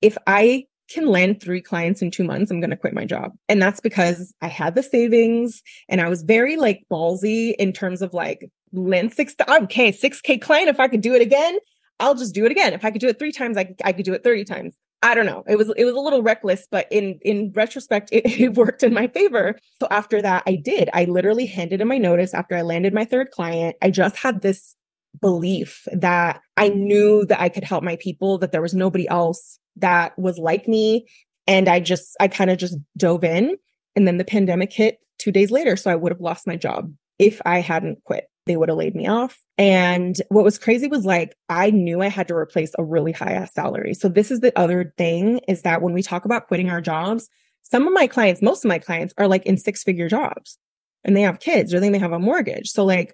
if 0.01 0.17
I 0.25 0.63
can 0.89 1.07
land 1.07 1.41
three 1.41 1.61
clients 1.61 2.01
in 2.01 2.11
two 2.11 2.23
months, 2.23 2.51
I'm 2.51 2.59
going 2.59 2.69
to 2.71 2.77
quit 2.77 2.93
my 2.93 3.05
job. 3.05 3.33
And 3.47 3.61
that's 3.61 3.79
because 3.79 4.33
I 4.41 4.47
had 4.47 4.75
the 4.75 4.83
savings 4.83 5.61
and 5.87 6.01
I 6.01 6.09
was 6.09 6.23
very 6.23 6.55
like 6.57 6.83
ballsy 6.91 7.53
in 7.59 7.73
terms 7.73 8.01
of 8.01 8.13
like 8.13 8.49
land 8.73 9.13
six, 9.13 9.35
okay, 9.47 9.91
6K 9.91 10.41
client. 10.41 10.69
If 10.69 10.79
I 10.79 10.87
could 10.87 11.01
do 11.01 11.13
it 11.13 11.21
again, 11.21 11.57
I'll 11.99 12.15
just 12.15 12.33
do 12.33 12.45
it 12.45 12.51
again. 12.51 12.73
If 12.73 12.85
I 12.85 12.91
could 12.91 13.01
do 13.01 13.07
it 13.07 13.19
three 13.19 13.31
times, 13.31 13.57
I, 13.57 13.75
I 13.83 13.93
could 13.93 14.05
do 14.05 14.13
it 14.13 14.23
30 14.23 14.45
times. 14.45 14.75
I 15.01 15.15
don't 15.15 15.25
know. 15.25 15.43
It 15.47 15.57
was 15.57 15.71
it 15.77 15.85
was 15.85 15.95
a 15.95 15.99
little 15.99 16.21
reckless, 16.21 16.67
but 16.69 16.85
in 16.91 17.19
in 17.21 17.53
retrospect, 17.55 18.09
it, 18.11 18.25
it, 18.25 18.55
worked 18.55 18.83
in 18.83 18.93
my 18.93 19.07
favor. 19.07 19.57
So 19.81 19.87
after 19.89 20.21
that, 20.21 20.43
I 20.45 20.55
did. 20.55 20.89
I 20.93 21.05
literally 21.05 21.45
handed 21.45 21.79
in 21.79 21.87
my 21.87 21.97
notice 21.97 22.33
after 22.33 22.55
I 22.55 22.63
landed 22.63 22.93
my 22.93 23.05
third 23.05 23.31
client. 23.31 23.77
I 23.81 23.91
just 23.91 24.17
had 24.17 24.41
this 24.41 24.75
belief 25.21 25.87
that 25.91 26.41
I 26.57 26.69
knew 26.69 27.25
that 27.25 27.41
I 27.41 27.49
could 27.49 27.63
help 27.63 27.83
my 27.83 27.95
people, 27.97 28.37
that 28.39 28.51
there 28.51 28.61
was 28.61 28.73
nobody 28.73 29.07
else 29.07 29.59
that 29.81 30.17
was 30.17 30.37
like 30.37 30.67
me. 30.67 31.07
And 31.47 31.67
I 31.67 31.79
just, 31.79 32.15
I 32.19 32.27
kind 32.27 32.49
of 32.49 32.57
just 32.57 32.77
dove 32.97 33.23
in. 33.23 33.57
And 33.95 34.07
then 34.07 34.17
the 34.17 34.25
pandemic 34.25 34.71
hit 34.71 34.99
two 35.17 35.31
days 35.31 35.51
later. 35.51 35.75
So 35.75 35.91
I 35.91 35.95
would 35.95 36.11
have 36.11 36.21
lost 36.21 36.47
my 36.47 36.55
job 36.55 36.93
if 37.17 37.41
I 37.45 37.59
hadn't 37.59 38.03
quit. 38.03 38.25
They 38.45 38.57
would 38.57 38.69
have 38.69 38.77
laid 38.77 38.95
me 38.95 39.07
off. 39.07 39.39
And 39.57 40.15
what 40.29 40.43
was 40.43 40.57
crazy 40.57 40.87
was 40.87 41.05
like, 41.05 41.35
I 41.49 41.69
knew 41.69 42.01
I 42.01 42.07
had 42.07 42.27
to 42.29 42.35
replace 42.35 42.71
a 42.77 42.83
really 42.83 43.11
high 43.11 43.33
ass 43.33 43.53
salary. 43.53 43.93
So 43.93 44.09
this 44.09 44.31
is 44.31 44.39
the 44.39 44.57
other 44.57 44.93
thing 44.97 45.41
is 45.47 45.61
that 45.63 45.81
when 45.81 45.93
we 45.93 46.01
talk 46.01 46.25
about 46.25 46.47
quitting 46.47 46.69
our 46.69 46.81
jobs, 46.81 47.29
some 47.63 47.85
of 47.85 47.93
my 47.93 48.07
clients, 48.07 48.41
most 48.41 48.65
of 48.65 48.69
my 48.69 48.79
clients 48.79 49.13
are 49.17 49.27
like 49.27 49.45
in 49.45 49.57
six 49.57 49.83
figure 49.83 50.07
jobs 50.07 50.57
and 51.03 51.15
they 51.15 51.21
have 51.21 51.39
kids 51.39 51.73
or 51.73 51.79
they 51.79 51.89
may 51.89 51.99
have 51.99 52.11
a 52.13 52.19
mortgage. 52.19 52.69
So 52.69 52.85
like 52.85 53.13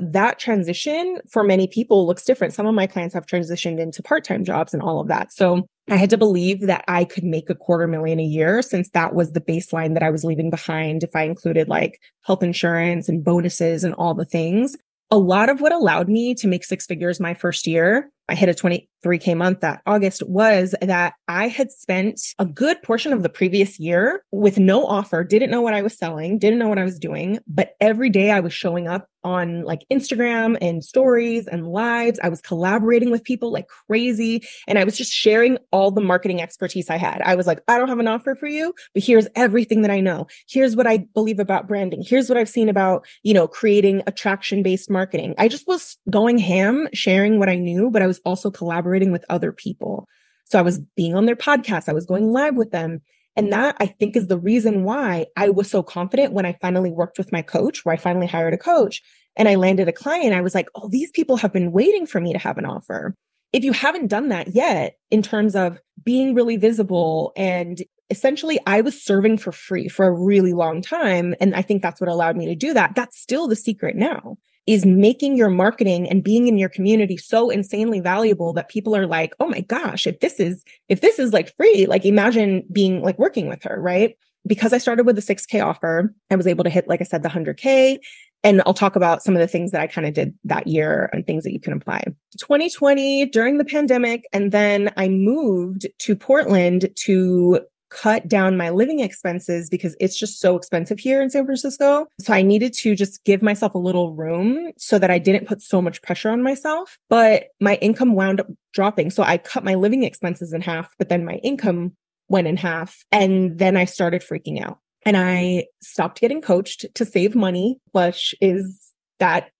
that 0.00 0.38
transition 0.38 1.18
for 1.30 1.42
many 1.42 1.66
people 1.66 2.06
looks 2.06 2.24
different. 2.24 2.54
Some 2.54 2.66
of 2.66 2.74
my 2.74 2.86
clients 2.86 3.14
have 3.14 3.26
transitioned 3.26 3.78
into 3.78 4.02
part 4.02 4.24
time 4.24 4.44
jobs 4.44 4.74
and 4.74 4.82
all 4.82 5.00
of 5.00 5.08
that. 5.08 5.32
So 5.32 5.66
I 5.88 5.96
had 5.96 6.10
to 6.10 6.18
believe 6.18 6.66
that 6.66 6.84
I 6.88 7.04
could 7.04 7.24
make 7.24 7.50
a 7.50 7.54
quarter 7.54 7.86
million 7.86 8.20
a 8.20 8.24
year 8.24 8.62
since 8.62 8.90
that 8.90 9.14
was 9.14 9.32
the 9.32 9.40
baseline 9.40 9.94
that 9.94 10.02
I 10.02 10.10
was 10.10 10.24
leaving 10.24 10.50
behind 10.50 11.02
if 11.02 11.14
I 11.14 11.22
included 11.22 11.68
like 11.68 12.00
health 12.22 12.42
insurance 12.42 13.08
and 13.08 13.24
bonuses 13.24 13.84
and 13.84 13.94
all 13.94 14.14
the 14.14 14.24
things. 14.24 14.76
A 15.10 15.18
lot 15.18 15.48
of 15.48 15.60
what 15.60 15.72
allowed 15.72 16.08
me 16.08 16.34
to 16.36 16.46
make 16.46 16.64
six 16.64 16.86
figures 16.86 17.18
my 17.18 17.34
first 17.34 17.66
year 17.66 18.10
I 18.30 18.36
hit 18.36 18.48
a 18.48 18.52
23K 18.52 19.36
month 19.36 19.60
that 19.60 19.82
August 19.86 20.22
was 20.28 20.72
that 20.80 21.14
I 21.26 21.48
had 21.48 21.72
spent 21.72 22.20
a 22.38 22.46
good 22.46 22.80
portion 22.80 23.12
of 23.12 23.24
the 23.24 23.28
previous 23.28 23.80
year 23.80 24.22
with 24.30 24.56
no 24.56 24.86
offer, 24.86 25.24
didn't 25.24 25.50
know 25.50 25.62
what 25.62 25.74
I 25.74 25.82
was 25.82 25.98
selling, 25.98 26.38
didn't 26.38 26.60
know 26.60 26.68
what 26.68 26.78
I 26.78 26.84
was 26.84 27.00
doing, 27.00 27.40
but 27.48 27.72
every 27.80 28.08
day 28.08 28.30
I 28.30 28.38
was 28.38 28.52
showing 28.52 28.86
up 28.86 29.08
on 29.24 29.62
like 29.64 29.84
Instagram 29.90 30.56
and 30.60 30.84
stories 30.84 31.46
and 31.46 31.68
lives. 31.68 32.18
I 32.22 32.28
was 32.28 32.40
collaborating 32.40 33.10
with 33.10 33.24
people 33.24 33.52
like 33.52 33.68
crazy. 33.68 34.42
And 34.66 34.78
I 34.78 34.84
was 34.84 34.96
just 34.96 35.12
sharing 35.12 35.58
all 35.72 35.90
the 35.90 36.00
marketing 36.00 36.40
expertise 36.40 36.90
I 36.90 36.96
had. 36.96 37.20
I 37.22 37.34
was 37.34 37.46
like, 37.46 37.60
I 37.68 37.78
don't 37.78 37.88
have 37.88 37.98
an 37.98 38.08
offer 38.08 38.34
for 38.34 38.46
you, 38.46 38.74
but 38.94 39.02
here's 39.02 39.28
everything 39.34 39.82
that 39.82 39.90
I 39.90 40.00
know. 40.00 40.26
Here's 40.48 40.76
what 40.76 40.86
I 40.86 40.98
believe 41.14 41.38
about 41.38 41.68
branding. 41.68 42.02
Here's 42.06 42.28
what 42.28 42.38
I've 42.38 42.48
seen 42.48 42.68
about, 42.68 43.06
you 43.22 43.34
know, 43.34 43.48
creating 43.48 44.02
attraction 44.06 44.62
based 44.62 44.90
marketing. 44.90 45.34
I 45.38 45.48
just 45.48 45.66
was 45.66 45.96
going 46.08 46.38
ham, 46.38 46.88
sharing 46.92 47.38
what 47.38 47.48
I 47.48 47.56
knew, 47.56 47.90
but 47.90 48.02
I 48.02 48.06
was 48.06 48.20
also 48.24 48.50
collaborating 48.50 49.12
with 49.12 49.24
other 49.28 49.52
people. 49.52 50.06
So 50.46 50.58
I 50.58 50.62
was 50.62 50.80
being 50.96 51.14
on 51.14 51.26
their 51.26 51.36
podcast. 51.36 51.88
I 51.88 51.92
was 51.92 52.06
going 52.06 52.32
live 52.32 52.56
with 52.56 52.72
them. 52.72 53.00
And 53.36 53.52
that 53.52 53.76
I 53.78 53.86
think 53.86 54.16
is 54.16 54.26
the 54.26 54.38
reason 54.38 54.84
why 54.84 55.26
I 55.36 55.48
was 55.50 55.70
so 55.70 55.82
confident 55.82 56.32
when 56.32 56.46
I 56.46 56.58
finally 56.60 56.90
worked 56.90 57.18
with 57.18 57.32
my 57.32 57.42
coach, 57.42 57.84
where 57.84 57.92
I 57.92 57.98
finally 57.98 58.26
hired 58.26 58.54
a 58.54 58.58
coach 58.58 59.02
and 59.36 59.48
I 59.48 59.54
landed 59.54 59.88
a 59.88 59.92
client. 59.92 60.34
I 60.34 60.40
was 60.40 60.54
like, 60.54 60.68
oh, 60.74 60.88
these 60.88 61.10
people 61.10 61.36
have 61.36 61.52
been 61.52 61.72
waiting 61.72 62.06
for 62.06 62.20
me 62.20 62.32
to 62.32 62.38
have 62.38 62.58
an 62.58 62.66
offer. 62.66 63.14
If 63.52 63.64
you 63.64 63.72
haven't 63.72 64.08
done 64.08 64.28
that 64.28 64.54
yet, 64.54 64.96
in 65.10 65.22
terms 65.22 65.56
of 65.56 65.78
being 66.04 66.34
really 66.34 66.56
visible 66.56 67.32
and 67.36 67.82
essentially 68.10 68.58
I 68.66 68.80
was 68.80 69.00
serving 69.00 69.38
for 69.38 69.52
free 69.52 69.88
for 69.88 70.06
a 70.06 70.12
really 70.12 70.52
long 70.52 70.82
time. 70.82 71.34
And 71.40 71.54
I 71.54 71.62
think 71.62 71.82
that's 71.82 72.00
what 72.00 72.10
allowed 72.10 72.36
me 72.36 72.46
to 72.46 72.56
do 72.56 72.74
that. 72.74 72.94
That's 72.94 73.20
still 73.20 73.46
the 73.46 73.56
secret 73.56 73.96
now 73.96 74.36
is 74.66 74.84
making 74.84 75.36
your 75.36 75.50
marketing 75.50 76.08
and 76.08 76.22
being 76.22 76.46
in 76.46 76.58
your 76.58 76.68
community 76.68 77.16
so 77.16 77.50
insanely 77.50 78.00
valuable 78.00 78.52
that 78.52 78.68
people 78.68 78.94
are 78.94 79.06
like, 79.06 79.34
oh 79.40 79.48
my 79.48 79.60
gosh, 79.60 80.06
if 80.06 80.20
this 80.20 80.38
is, 80.38 80.64
if 80.88 81.00
this 81.00 81.18
is 81.18 81.32
like 81.32 81.54
free, 81.56 81.86
like 81.86 82.04
imagine 82.04 82.62
being 82.72 83.02
like 83.02 83.18
working 83.18 83.48
with 83.48 83.62
her, 83.62 83.80
right? 83.80 84.16
Because 84.46 84.72
I 84.72 84.78
started 84.78 85.06
with 85.06 85.18
a 85.18 85.22
6K 85.22 85.64
offer, 85.64 86.14
I 86.30 86.36
was 86.36 86.46
able 86.46 86.64
to 86.64 86.70
hit, 86.70 86.88
like 86.88 87.00
I 87.00 87.04
said, 87.04 87.22
the 87.22 87.28
100K. 87.28 87.98
And 88.42 88.62
I'll 88.64 88.72
talk 88.72 88.96
about 88.96 89.22
some 89.22 89.34
of 89.34 89.40
the 89.40 89.46
things 89.46 89.70
that 89.72 89.82
I 89.82 89.86
kind 89.86 90.06
of 90.06 90.14
did 90.14 90.34
that 90.44 90.66
year 90.66 91.10
and 91.12 91.26
things 91.26 91.44
that 91.44 91.52
you 91.52 91.60
can 91.60 91.74
apply. 91.74 92.04
2020 92.38 93.26
during 93.26 93.58
the 93.58 93.66
pandemic. 93.66 94.24
And 94.32 94.50
then 94.50 94.92
I 94.96 95.08
moved 95.08 95.86
to 95.98 96.16
Portland 96.16 96.88
to 97.04 97.60
cut 97.90 98.26
down 98.28 98.56
my 98.56 98.70
living 98.70 99.00
expenses 99.00 99.68
because 99.68 99.96
it's 100.00 100.18
just 100.18 100.40
so 100.40 100.56
expensive 100.56 100.98
here 100.98 101.20
in 101.20 101.30
San 101.30 101.44
Francisco. 101.44 102.06
So 102.20 102.32
I 102.32 102.42
needed 102.42 102.72
to 102.74 102.94
just 102.94 103.22
give 103.24 103.42
myself 103.42 103.74
a 103.74 103.78
little 103.78 104.14
room 104.14 104.72
so 104.78 104.98
that 104.98 105.10
I 105.10 105.18
didn't 105.18 105.46
put 105.46 105.60
so 105.60 105.82
much 105.82 106.00
pressure 106.02 106.30
on 106.30 106.42
myself. 106.42 106.98
But 107.08 107.48
my 107.60 107.74
income 107.76 108.14
wound 108.14 108.40
up 108.40 108.46
dropping. 108.72 109.10
So 109.10 109.22
I 109.22 109.38
cut 109.38 109.64
my 109.64 109.74
living 109.74 110.04
expenses 110.04 110.52
in 110.52 110.60
half, 110.60 110.88
but 110.98 111.08
then 111.08 111.24
my 111.24 111.34
income 111.36 111.92
went 112.28 112.46
in 112.46 112.56
half. 112.56 113.04
And 113.12 113.58
then 113.58 113.76
I 113.76 113.84
started 113.84 114.22
freaking 114.22 114.64
out 114.64 114.78
and 115.02 115.16
I 115.16 115.66
stopped 115.82 116.20
getting 116.20 116.40
coached 116.40 116.86
to 116.94 117.04
save 117.04 117.34
money, 117.34 117.78
which 117.92 118.34
is 118.40 118.92
that 119.18 119.50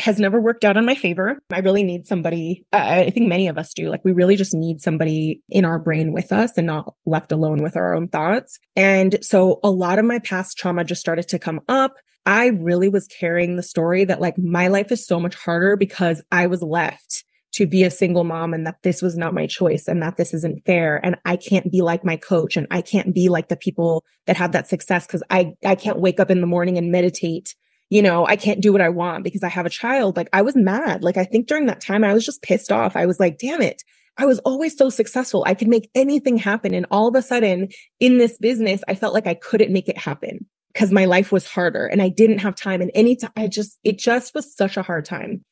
has 0.00 0.18
never 0.18 0.40
worked 0.40 0.64
out 0.64 0.76
in 0.76 0.84
my 0.84 0.94
favor. 0.94 1.38
I 1.50 1.60
really 1.60 1.82
need 1.82 2.06
somebody, 2.06 2.64
uh, 2.72 2.78
I 2.78 3.10
think 3.10 3.28
many 3.28 3.48
of 3.48 3.58
us 3.58 3.72
do. 3.74 3.88
Like, 3.88 4.04
we 4.04 4.12
really 4.12 4.36
just 4.36 4.54
need 4.54 4.80
somebody 4.80 5.42
in 5.48 5.64
our 5.64 5.78
brain 5.78 6.12
with 6.12 6.32
us 6.32 6.56
and 6.56 6.66
not 6.66 6.94
left 7.06 7.32
alone 7.32 7.62
with 7.62 7.76
our 7.76 7.94
own 7.94 8.08
thoughts. 8.08 8.58
And 8.76 9.18
so 9.22 9.60
a 9.62 9.70
lot 9.70 9.98
of 9.98 10.04
my 10.04 10.18
past 10.18 10.56
trauma 10.58 10.84
just 10.84 11.00
started 11.00 11.28
to 11.28 11.38
come 11.38 11.60
up. 11.68 11.94
I 12.26 12.48
really 12.48 12.88
was 12.88 13.06
carrying 13.06 13.56
the 13.56 13.62
story 13.62 14.04
that 14.04 14.20
like 14.20 14.38
my 14.38 14.68
life 14.68 14.92
is 14.92 15.06
so 15.06 15.18
much 15.18 15.34
harder 15.34 15.76
because 15.76 16.22
I 16.30 16.46
was 16.46 16.62
left 16.62 17.24
to 17.52 17.66
be 17.66 17.82
a 17.82 17.90
single 17.90 18.24
mom 18.24 18.54
and 18.54 18.66
that 18.66 18.76
this 18.82 19.02
was 19.02 19.16
not 19.16 19.34
my 19.34 19.46
choice 19.46 19.88
and 19.88 20.02
that 20.02 20.16
this 20.16 20.32
isn't 20.32 20.64
fair 20.64 21.04
and 21.04 21.16
I 21.24 21.36
can't 21.36 21.70
be 21.70 21.82
like 21.82 22.04
my 22.04 22.16
coach 22.16 22.56
and 22.56 22.66
I 22.70 22.80
can't 22.80 23.14
be 23.14 23.28
like 23.28 23.48
the 23.48 23.56
people 23.56 24.04
that 24.26 24.36
have 24.36 24.52
that 24.52 24.68
success 24.68 25.06
cuz 25.06 25.22
I 25.30 25.54
I 25.64 25.74
can't 25.74 25.98
wake 25.98 26.20
up 26.20 26.30
in 26.30 26.40
the 26.40 26.46
morning 26.46 26.78
and 26.78 26.92
meditate 26.92 27.54
you 27.90 28.00
know 28.00 28.26
I 28.26 28.36
can't 28.36 28.62
do 28.62 28.72
what 28.72 28.80
I 28.80 28.88
want 28.88 29.24
because 29.24 29.42
I 29.42 29.48
have 29.48 29.66
a 29.66 29.70
child. 29.70 30.16
Like 30.16 30.28
I 30.32 30.42
was 30.42 30.56
mad. 30.56 31.04
Like 31.04 31.16
I 31.16 31.24
think 31.24 31.46
during 31.46 31.66
that 31.66 31.80
time 31.80 32.04
I 32.04 32.14
was 32.14 32.24
just 32.24 32.42
pissed 32.42 32.72
off. 32.72 32.96
I 32.96 33.04
was 33.04 33.20
like 33.20 33.38
damn 33.38 33.60
it. 33.60 33.82
I 34.16 34.26
was 34.26 34.38
always 34.40 34.76
so 34.76 34.90
successful. 34.90 35.44
I 35.46 35.54
could 35.54 35.68
make 35.68 35.90
anything 35.94 36.36
happen. 36.36 36.74
And 36.74 36.86
all 36.90 37.08
of 37.08 37.14
a 37.14 37.22
sudden 37.22 37.68
in 37.98 38.18
this 38.18 38.38
business 38.38 38.82
I 38.88 38.94
felt 38.94 39.12
like 39.12 39.26
I 39.26 39.34
couldn't 39.34 39.72
make 39.72 39.88
it 39.88 39.98
happen 39.98 40.46
because 40.72 40.92
my 40.92 41.04
life 41.04 41.32
was 41.32 41.46
harder 41.46 41.86
and 41.86 42.00
I 42.00 42.08
didn't 42.08 42.38
have 42.38 42.54
time. 42.54 42.80
And 42.80 42.92
any 42.94 43.16
time 43.16 43.32
I 43.36 43.48
just 43.48 43.78
it 43.84 43.98
just 43.98 44.34
was 44.34 44.54
such 44.54 44.76
a 44.76 44.82
hard 44.82 45.04
time 45.04 45.44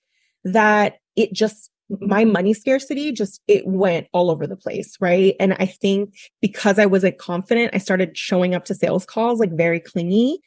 that 0.44 0.98
it 1.16 1.32
just 1.32 1.70
my 2.00 2.24
money 2.24 2.52
scarcity 2.52 3.12
just 3.12 3.40
it 3.48 3.66
went 3.66 4.06
all 4.12 4.30
over 4.30 4.46
the 4.46 4.56
place 4.56 4.96
right? 5.00 5.34
And 5.40 5.54
i 5.54 5.64
think 5.64 6.14
because 6.42 6.78
i 6.78 6.84
wasn't 6.84 7.16
confident 7.16 7.74
i 7.74 7.78
started 7.78 8.14
showing 8.14 8.54
up 8.54 8.66
to 8.66 8.74
sales 8.74 9.06
calls 9.06 9.40
like 9.40 9.56
very 9.56 9.80
clingy 9.80 10.38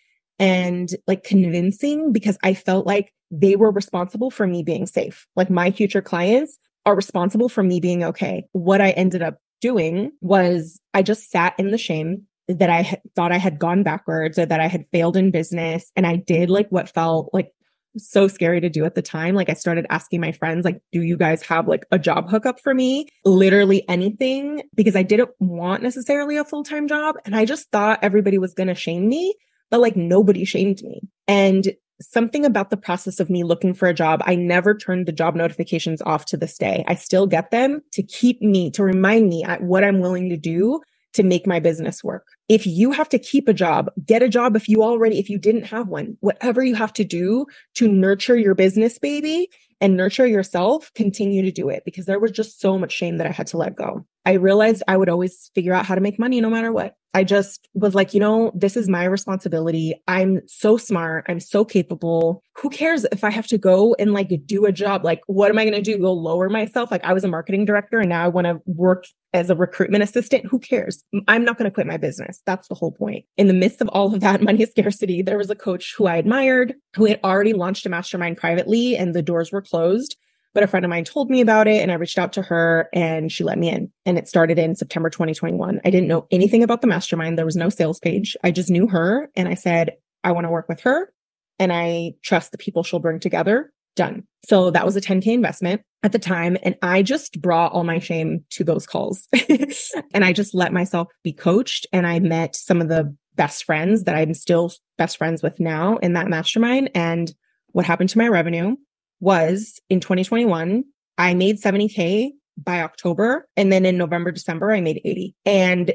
and 0.41 0.89
like 1.07 1.24
convincing 1.24 2.12
because 2.12 2.38
i 2.43 2.53
felt 2.53 2.86
like 2.86 3.13
they 3.29 3.55
were 3.55 3.71
responsible 3.71 4.29
for 4.29 4.45
me 4.45 4.62
being 4.63 4.86
safe 4.86 5.25
like 5.38 5.50
my 5.50 5.71
future 5.71 6.01
clients 6.01 6.57
are 6.86 6.95
responsible 6.95 7.48
for 7.48 7.63
me 7.63 7.79
being 7.79 8.03
okay 8.03 8.43
what 8.51 8.81
i 8.81 8.89
ended 8.91 9.21
up 9.21 9.38
doing 9.62 10.12
was 10.19 10.81
i 10.93 11.01
just 11.01 11.31
sat 11.31 11.53
in 11.57 11.71
the 11.71 11.77
shame 11.77 12.25
that 12.48 12.69
I 12.69 13.00
thought 13.15 13.31
I 13.31 13.38
had 13.38 13.60
gone 13.60 13.83
backwards 13.83 14.38
or 14.38 14.45
that 14.45 14.60
I 14.60 14.67
had 14.67 14.86
failed 14.91 15.15
in 15.15 15.31
business. 15.31 15.91
And 15.95 16.05
I 16.05 16.17
did 16.17 16.50
like 16.50 16.69
what 16.69 16.89
felt 16.89 17.29
like 17.33 17.51
so 17.98 18.27
scary 18.27 18.62
to 18.62 18.69
do 18.69 18.86
at 18.86 18.95
the 18.95 19.01
time. 19.01 19.36
Like 19.36 19.50
I 19.50 19.53
started 19.53 19.86
asking 19.89 20.21
my 20.21 20.31
friends, 20.31 20.63
like, 20.65 20.81
do 20.91 21.01
you 21.01 21.17
guys 21.17 21.41
have 21.43 21.67
like 21.67 21.86
a 21.91 22.00
job 22.00 22.29
hookup 22.29 22.60
for 22.60 22.74
me? 22.74 23.07
Literally 23.25 23.88
anything 23.89 24.63
because 24.75 24.95
I 24.95 25.03
didn't 25.03 25.29
want 25.39 25.83
necessarily 25.83 26.38
a 26.38 26.45
full-time 26.45 26.88
job. 26.88 27.15
And 27.25 27.36
I 27.36 27.45
just 27.45 27.69
thought 27.71 28.00
everybody 28.01 28.38
was 28.38 28.53
going 28.53 28.67
to 28.67 28.75
shame 28.75 29.07
me, 29.07 29.36
but 29.71 29.79
like 29.79 29.95
nobody 29.95 30.45
shamed 30.45 30.83
me. 30.83 31.01
And 31.27 31.73
something 32.01 32.45
about 32.45 32.69
the 32.69 32.77
process 32.77 33.19
of 33.19 33.29
me 33.29 33.43
looking 33.43 33.73
for 33.73 33.87
a 33.87 33.93
job, 33.93 34.21
I 34.25 34.35
never 34.35 34.75
turned 34.75 35.05
the 35.07 35.11
job 35.11 35.35
notifications 35.35 36.01
off 36.03 36.25
to 36.25 36.37
this 36.37 36.57
day. 36.57 36.83
I 36.87 36.95
still 36.95 37.27
get 37.27 37.51
them 37.51 37.81
to 37.93 38.03
keep 38.03 38.41
me, 38.41 38.69
to 38.71 38.83
remind 38.83 39.29
me 39.29 39.43
at 39.43 39.63
what 39.63 39.83
I'm 39.83 39.99
willing 39.99 40.29
to 40.29 40.37
do 40.37 40.81
to 41.13 41.23
make 41.23 41.45
my 41.45 41.59
business 41.59 42.03
work. 42.03 42.25
If 42.47 42.65
you 42.65 42.91
have 42.91 43.09
to 43.09 43.19
keep 43.19 43.47
a 43.47 43.53
job, 43.53 43.89
get 44.05 44.23
a 44.23 44.29
job 44.29 44.55
if 44.55 44.69
you 44.69 44.81
already, 44.83 45.19
if 45.19 45.29
you 45.29 45.37
didn't 45.37 45.65
have 45.65 45.87
one, 45.87 46.17
whatever 46.21 46.63
you 46.63 46.75
have 46.75 46.93
to 46.93 47.03
do 47.03 47.45
to 47.75 47.87
nurture 47.87 48.37
your 48.37 48.55
business 48.55 48.97
baby 48.97 49.49
and 49.81 49.97
nurture 49.97 50.27
yourself, 50.27 50.91
continue 50.95 51.41
to 51.41 51.51
do 51.51 51.69
it 51.69 51.83
because 51.85 52.05
there 52.05 52.19
was 52.19 52.31
just 52.31 52.61
so 52.61 52.77
much 52.77 52.93
shame 52.93 53.17
that 53.17 53.27
I 53.27 53.31
had 53.31 53.47
to 53.47 53.57
let 53.57 53.75
go. 53.75 54.05
I 54.25 54.33
realized 54.33 54.83
I 54.87 54.97
would 54.97 55.09
always 55.09 55.49
figure 55.55 55.73
out 55.73 55.85
how 55.85 55.95
to 55.95 56.01
make 56.01 56.19
money 56.19 56.39
no 56.41 56.49
matter 56.49 56.71
what. 56.71 56.95
I 57.13 57.23
just 57.23 57.67
was 57.73 57.93
like, 57.93 58.13
you 58.13 58.19
know, 58.19 58.51
this 58.55 58.77
is 58.77 58.87
my 58.87 59.03
responsibility. 59.03 59.95
I'm 60.07 60.41
so 60.47 60.77
smart. 60.77 61.25
I'm 61.27 61.39
so 61.39 61.65
capable. 61.65 62.41
Who 62.57 62.69
cares 62.69 63.05
if 63.11 63.23
I 63.23 63.31
have 63.31 63.47
to 63.47 63.57
go 63.57 63.95
and 63.99 64.13
like 64.13 64.29
do 64.45 64.65
a 64.65 64.71
job? 64.71 65.03
Like, 65.03 65.21
what 65.27 65.49
am 65.49 65.57
I 65.57 65.65
going 65.65 65.75
to 65.75 65.81
do? 65.81 65.97
Go 65.97 66.13
lower 66.13 66.49
myself? 66.49 66.89
Like, 66.89 67.03
I 67.03 67.13
was 67.13 67.23
a 67.23 67.27
marketing 67.27 67.65
director 67.65 67.99
and 67.99 68.09
now 68.09 68.23
I 68.23 68.29
want 68.29 68.45
to 68.45 68.61
work 68.65 69.05
as 69.33 69.49
a 69.49 69.55
recruitment 69.55 70.03
assistant. 70.03 70.45
Who 70.45 70.59
cares? 70.59 71.03
I'm 71.27 71.43
not 71.43 71.57
going 71.57 71.69
to 71.69 71.73
quit 71.73 71.87
my 71.87 71.97
business. 71.97 72.41
That's 72.45 72.67
the 72.67 72.75
whole 72.75 72.91
point. 72.91 73.25
In 73.37 73.47
the 73.47 73.53
midst 73.53 73.81
of 73.81 73.89
all 73.89 74.13
of 74.13 74.21
that 74.21 74.41
money 74.41 74.65
scarcity, 74.65 75.21
there 75.21 75.37
was 75.37 75.49
a 75.49 75.55
coach 75.55 75.93
who 75.97 76.05
I 76.05 76.15
admired 76.15 76.75
who 76.95 77.05
had 77.05 77.19
already 77.23 77.53
launched 77.53 77.85
a 77.85 77.89
mastermind 77.89 78.37
privately 78.37 78.95
and 78.95 79.13
the 79.13 79.21
doors 79.21 79.51
were 79.51 79.61
closed. 79.61 80.15
But 80.53 80.63
a 80.63 80.67
friend 80.67 80.86
of 80.86 80.89
mine 80.89 81.05
told 81.05 81.29
me 81.29 81.39
about 81.41 81.67
it 81.67 81.81
and 81.81 81.91
I 81.91 81.96
reached 81.96 82.17
out 82.17 82.34
to 82.34 82.41
her 82.41 82.89
and 82.93 83.31
she 83.31 83.43
let 83.43 83.58
me 83.58 83.70
in. 83.70 83.91
And 84.05 84.17
it 84.17 84.27
started 84.27 84.60
in 84.60 84.75
September 84.75 85.10
2021. 85.10 85.79
I 85.86 85.89
didn't 85.89 86.10
know 86.10 86.27
anything 86.29 86.62
about 86.62 86.81
the 86.81 86.88
mastermind. 86.88 87.38
There 87.38 87.46
was 87.46 87.55
no 87.55 87.70
sales 87.70 88.00
page. 88.00 88.36
I 88.43 88.51
just 88.51 88.70
knew 88.70 88.88
her 88.88 89.29
and 89.36 89.48
I 89.48 89.53
said, 89.53 89.93
I 90.24 90.34
want 90.34 90.46
to 90.46 90.51
work 90.51 90.67
with 90.67 90.81
her 90.81 91.13
and 91.58 91.72
I 91.72 92.13
trust 92.24 92.51
the 92.51 92.58
people 92.58 92.84
she'll 92.84 93.00
bring 93.00 93.20
together. 93.20 93.72
Done. 93.96 94.24
So 94.48 94.72
that 94.72 94.86
was 94.86 94.96
a 94.96 95.01
10K 95.01 95.27
investment 95.27 95.81
at 96.03 96.12
the 96.12 96.20
time. 96.20 96.58
And 96.63 96.75
I 96.81 97.01
just 97.01 97.41
brought 97.41 97.74
all 97.74 97.84
my 97.84 98.00
shame 98.00 98.43
to 98.51 98.63
those 98.63 98.88
calls 98.88 99.27
and 100.13 100.25
I 100.25 100.34
just 100.34 100.53
let 100.53 100.74
myself 100.74 101.10
be 101.24 101.34
coached. 101.34 101.88
And 101.91 102.08
I 102.08 102.20
met 102.20 102.55
some 102.55 102.81
of 102.81 102.88
the 102.88 103.15
best 103.36 103.63
friends 103.63 104.03
that 104.03 104.15
I'm 104.15 104.34
still 104.34 104.72
best 104.98 105.17
friends 105.17 105.43
with 105.43 105.60
now 105.60 105.98
in 105.98 106.13
that 106.13 106.27
mastermind. 106.27 106.91
And 106.96 107.34
what 107.74 107.86
happened 107.86 108.10
to 108.10 108.17
my 108.17 108.27
revenue 108.27 108.75
was 109.21 109.79
in 109.89 110.01
2021, 110.01 110.83
I 111.17 111.33
made 111.33 111.61
70K 111.61 112.31
by 112.57 112.81
October. 112.81 113.47
And 113.55 113.71
then 113.71 113.85
in 113.85 113.97
November, 113.97 114.31
December, 114.31 114.71
I 114.71 114.81
made 114.81 114.99
80. 115.05 115.35
And 115.45 115.93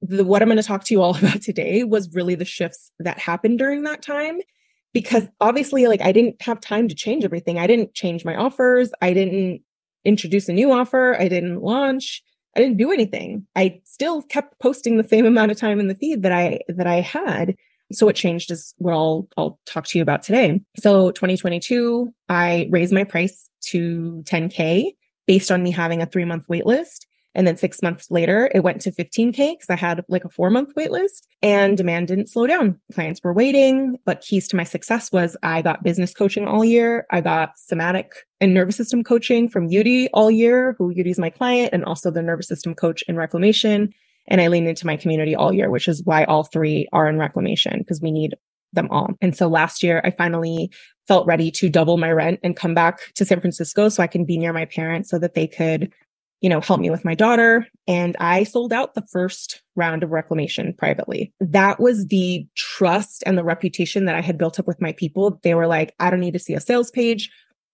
the, 0.00 0.24
what 0.24 0.40
I'm 0.40 0.48
going 0.48 0.56
to 0.56 0.62
talk 0.62 0.84
to 0.84 0.94
you 0.94 1.02
all 1.02 1.16
about 1.18 1.42
today 1.42 1.84
was 1.84 2.14
really 2.14 2.34
the 2.34 2.44
shifts 2.44 2.90
that 3.00 3.18
happened 3.18 3.58
during 3.58 3.82
that 3.82 4.00
time. 4.00 4.38
Because 4.94 5.24
obviously, 5.40 5.86
like 5.86 6.00
I 6.00 6.12
didn't 6.12 6.40
have 6.40 6.60
time 6.60 6.88
to 6.88 6.94
change 6.94 7.24
everything. 7.24 7.58
I 7.58 7.66
didn't 7.66 7.92
change 7.92 8.24
my 8.24 8.34
offers. 8.34 8.90
I 9.02 9.12
didn't 9.12 9.60
introduce 10.04 10.48
a 10.48 10.54
new 10.54 10.72
offer. 10.72 11.14
I 11.20 11.28
didn't 11.28 11.60
launch. 11.60 12.22
I 12.56 12.60
didn't 12.60 12.78
do 12.78 12.90
anything. 12.90 13.46
I 13.54 13.80
still 13.84 14.22
kept 14.22 14.58
posting 14.60 14.96
the 14.96 15.06
same 15.06 15.26
amount 15.32 15.50
of 15.50 15.58
time 15.58 15.78
in 15.78 15.88
the 15.88 15.94
feed 15.94 16.22
that 16.22 16.32
I 16.32 16.60
that 16.68 16.86
I 16.86 17.00
had. 17.00 17.54
So 17.92 18.06
what 18.06 18.16
changed 18.16 18.50
is 18.50 18.74
what 18.78 18.92
I'll, 18.92 19.28
I'll 19.36 19.58
talk 19.66 19.86
to 19.86 19.98
you 19.98 20.02
about 20.02 20.22
today. 20.22 20.60
So 20.78 21.10
2022, 21.12 22.12
I 22.28 22.68
raised 22.70 22.92
my 22.92 23.04
price 23.04 23.48
to 23.66 24.22
10K 24.26 24.92
based 25.26 25.50
on 25.50 25.62
me 25.62 25.70
having 25.70 26.02
a 26.02 26.06
three 26.06 26.24
month 26.24 26.44
wait 26.48 26.66
list. 26.66 27.06
And 27.34 27.46
then 27.46 27.56
six 27.56 27.82
months 27.82 28.10
later, 28.10 28.50
it 28.52 28.60
went 28.60 28.80
to 28.80 28.90
15K 28.90 29.36
because 29.36 29.70
I 29.70 29.76
had 29.76 30.04
like 30.08 30.24
a 30.24 30.28
four 30.28 30.50
month 30.50 30.72
wait 30.74 30.90
list 30.90 31.28
and 31.40 31.76
demand 31.76 32.08
didn't 32.08 32.28
slow 32.28 32.46
down. 32.46 32.80
Clients 32.92 33.20
were 33.22 33.32
waiting, 33.32 33.96
but 34.04 34.22
keys 34.22 34.48
to 34.48 34.56
my 34.56 34.64
success 34.64 35.12
was 35.12 35.36
I 35.42 35.62
got 35.62 35.84
business 35.84 36.12
coaching 36.12 36.48
all 36.48 36.64
year. 36.64 37.06
I 37.10 37.20
got 37.20 37.58
somatic 37.58 38.12
and 38.40 38.54
nervous 38.54 38.76
system 38.76 39.04
coaching 39.04 39.48
from 39.48 39.68
Yudi 39.68 40.08
all 40.12 40.30
year, 40.30 40.74
who 40.78 40.92
Yudi 40.92 41.10
is 41.10 41.18
my 41.18 41.30
client 41.30 41.70
and 41.72 41.84
also 41.84 42.10
the 42.10 42.22
nervous 42.22 42.48
system 42.48 42.74
coach 42.74 43.02
in 43.02 43.16
reclamation. 43.16 43.94
And 44.28 44.40
I 44.40 44.48
lean 44.48 44.66
into 44.66 44.86
my 44.86 44.96
community 44.96 45.34
all 45.34 45.52
year, 45.52 45.70
which 45.70 45.88
is 45.88 46.02
why 46.04 46.24
all 46.24 46.44
three 46.44 46.86
are 46.92 47.08
in 47.08 47.18
reclamation 47.18 47.78
because 47.78 48.00
we 48.00 48.10
need 48.10 48.34
them 48.72 48.88
all. 48.90 49.10
And 49.20 49.36
so 49.36 49.48
last 49.48 49.82
year, 49.82 50.00
I 50.04 50.10
finally 50.10 50.70
felt 51.06 51.26
ready 51.26 51.50
to 51.52 51.70
double 51.70 51.96
my 51.96 52.12
rent 52.12 52.40
and 52.42 52.54
come 52.54 52.74
back 52.74 53.14
to 53.14 53.24
San 53.24 53.40
Francisco 53.40 53.88
so 53.88 54.02
I 54.02 54.06
can 54.06 54.24
be 54.24 54.38
near 54.38 54.52
my 54.52 54.66
parents 54.66 55.08
so 55.08 55.18
that 55.18 55.34
they 55.34 55.46
could, 55.46 55.90
you 56.42 56.50
know, 56.50 56.60
help 56.60 56.78
me 56.78 56.90
with 56.90 57.04
my 57.04 57.14
daughter. 57.14 57.66
And 57.86 58.14
I 58.20 58.44
sold 58.44 58.72
out 58.72 58.94
the 58.94 59.06
first 59.10 59.62
round 59.74 60.02
of 60.02 60.10
reclamation 60.10 60.74
privately. 60.76 61.32
That 61.40 61.80
was 61.80 62.06
the 62.06 62.46
trust 62.56 63.22
and 63.24 63.38
the 63.38 63.44
reputation 63.44 64.04
that 64.04 64.14
I 64.14 64.20
had 64.20 64.36
built 64.36 64.60
up 64.60 64.66
with 64.66 64.82
my 64.82 64.92
people. 64.92 65.40
They 65.42 65.54
were 65.54 65.66
like, 65.66 65.94
I 65.98 66.10
don't 66.10 66.20
need 66.20 66.34
to 66.34 66.38
see 66.38 66.54
a 66.54 66.60
sales 66.60 66.90
page. 66.90 67.30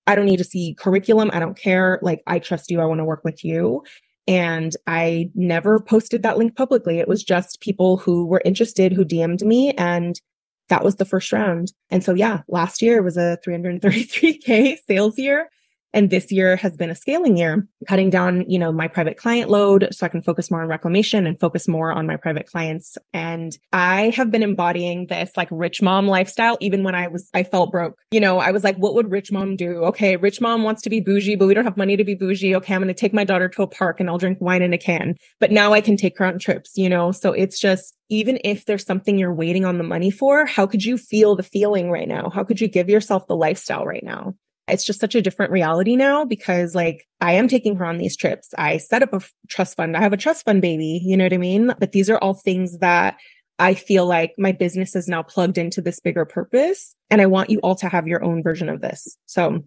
I 0.07 0.15
don't 0.15 0.27
need 0.27 0.37
to 0.37 0.45
see 0.45 0.75
curriculum. 0.79 1.31
I 1.33 1.41
don't 1.41 1.57
care. 1.57 1.99
Like, 2.03 2.23
I 2.27 2.39
trust 2.39 2.71
you. 2.71 2.81
I 2.81 2.85
want 2.85 2.99
to 2.99 3.05
work 3.05 3.25
with 3.25 3.43
you. 3.45 3.83
And 4.27 4.75
I 4.87 5.31
never 5.35 5.81
posted 5.81 6.23
that 6.23 6.39
link 6.39 6.57
publicly. 6.57 6.99
It 6.99 7.09
was 7.09 7.23
just 7.23 7.61
people 7.61 7.99
who 7.99 8.27
were 8.27 8.43
interested 8.45 8.93
who 8.93 9.05
DM'd 9.05 9.45
me 9.45 9.73
and 9.73 10.21
that 10.69 10.83
was 10.83 10.97
the 10.97 11.05
first 11.05 11.31
round. 11.33 11.73
And 11.91 12.03
so 12.03 12.15
yeah, 12.15 12.41
last 12.49 12.81
year 12.81 13.03
was 13.03 13.17
a 13.17 13.39
333k 13.47 14.79
sales 14.87 15.19
year 15.19 15.49
and 15.95 16.11
this 16.11 16.31
year 16.33 16.57
has 16.57 16.77
been 16.77 16.91
a 16.91 16.95
scaling 16.95 17.37
year, 17.37 17.67
cutting 17.89 18.11
down, 18.11 18.45
you 18.51 18.59
know, 18.59 18.73
my 18.73 18.89
private 18.89 19.17
client 19.17 19.49
load 19.49 19.89
so 19.93 20.05
I 20.05 20.09
can 20.09 20.23
focus 20.23 20.51
more 20.51 20.61
on 20.61 20.69
reclamation 20.69 21.27
and 21.27 21.39
focus 21.39 21.69
more 21.69 21.93
on 21.93 22.07
my 22.07 22.17
private 22.17 22.47
clients. 22.47 22.99
And 23.13 23.57
I 23.73 24.11
have 24.11 24.31
been 24.31 24.43
embodying 24.43 25.07
this 25.07 25.31
like 25.37 25.49
rich 25.53 25.81
mom 25.81 26.09
lifestyle, 26.09 26.59
even 26.61 26.83
when 26.83 26.97
I 26.97 27.07
was, 27.07 27.31
I 27.33 27.45
felt 27.45 27.71
broke. 27.71 27.97
You 28.11 28.21
know, 28.21 28.39
I 28.39 28.51
was 28.51 28.65
like, 28.65 28.77
what 28.77 28.95
would 28.95 29.11
rich 29.11 29.31
mom 29.31 29.55
do? 29.55 29.85
Okay, 29.85 30.17
rich 30.17 30.41
mom 30.41 30.65
wants 30.65 30.83
to 30.83 30.91
be 30.91 31.01
bougie, 31.01 31.37
but 31.37 31.47
we 31.47 31.55
don't 31.55 31.65
have 31.65 31.77
money 31.77 31.97
to 31.97 32.05
be 32.05 32.17
bougie. 32.17 32.57
Okay, 32.57 32.75
I'm 32.75 32.83
going 32.83 32.93
to 32.93 33.01
take 33.01 33.15
my 33.15 33.25
daughter 33.25 33.49
to 33.49 33.63
a 33.63 33.69
park 33.69 34.01
and 34.01 34.11
I'll 34.11 34.19
drink 34.19 34.39
wine 34.41 34.63
in 34.63 34.75
a 34.75 34.79
can. 34.79 35.15
But 35.39 35.53
now 35.53 35.73
I 35.73 35.81
can 35.81 35.97
take 35.97 36.19
her 36.19 36.27
on 36.27 36.41
trips, 36.41 36.77
you 36.77 36.89
know? 36.89 37.13
So 37.13 37.33
it's 37.33 37.61
just, 37.61 37.95
even 38.09 38.39
if 38.45 38.67
there's 38.67 38.85
something 38.85 39.17
you're 39.17 39.33
waiting 39.33 39.65
on 39.65 39.79
the 39.79 39.85
money 39.85 40.11
for, 40.11 40.45
how 40.45 40.67
could 40.67 40.85
you 40.85 40.99
feel 40.99 41.37
the 41.37 41.43
feeling 41.43 41.91
right 41.91 42.09
now? 42.09 42.31
How 42.31 42.43
could 42.43 42.61
you 42.61 42.69
give 42.69 42.89
yourself 42.89 43.27
the 43.27 43.37
lifestyle 43.37 43.85
right 43.87 44.05
now? 44.05 44.35
It's 44.69 44.87
just 44.87 45.01
such 45.01 45.15
a 45.15 45.23
different 45.23 45.53
reality 45.53 45.95
now 45.95 46.25
because 46.25 46.75
like 46.75 47.07
I 47.21 47.33
am 47.33 47.49
taking 47.49 47.77
her 47.77 47.85
on 47.85 47.99
these 47.99 48.17
trips. 48.17 48.55
I 48.57 48.79
set 48.79 49.03
up 49.03 49.13
a 49.13 49.21
trust 49.49 49.77
fund. 49.77 49.97
I 49.97 50.01
have 50.01 50.13
a 50.13 50.19
trust 50.19 50.45
fund 50.45 50.63
baby. 50.63 51.01
You 51.05 51.17
know 51.17 51.25
what 51.25 51.33
I 51.33 51.39
mean? 51.39 51.75
But 51.79 51.93
these 51.93 52.09
are 52.09 52.19
all 52.19 52.35
things 52.35 52.79
that 52.79 53.17
I 53.59 53.75
feel 53.75 54.07
like 54.07 54.35
my 54.39 54.53
business 54.53 54.97
is 54.97 55.07
now 55.07 55.23
plugged 55.23 55.59
into 55.59 55.81
this 55.81 56.01
bigger 56.01 56.25
purpose. 56.25 56.97
And 57.11 57.21
I 57.21 57.27
want 57.27 57.51
you 57.51 57.59
all 57.61 57.77
to 57.77 57.89
have 57.89 58.09
your 58.09 58.25
own 58.25 58.43
version 58.43 58.69
of 58.69 58.81
this. 58.81 59.17
So 59.27 59.63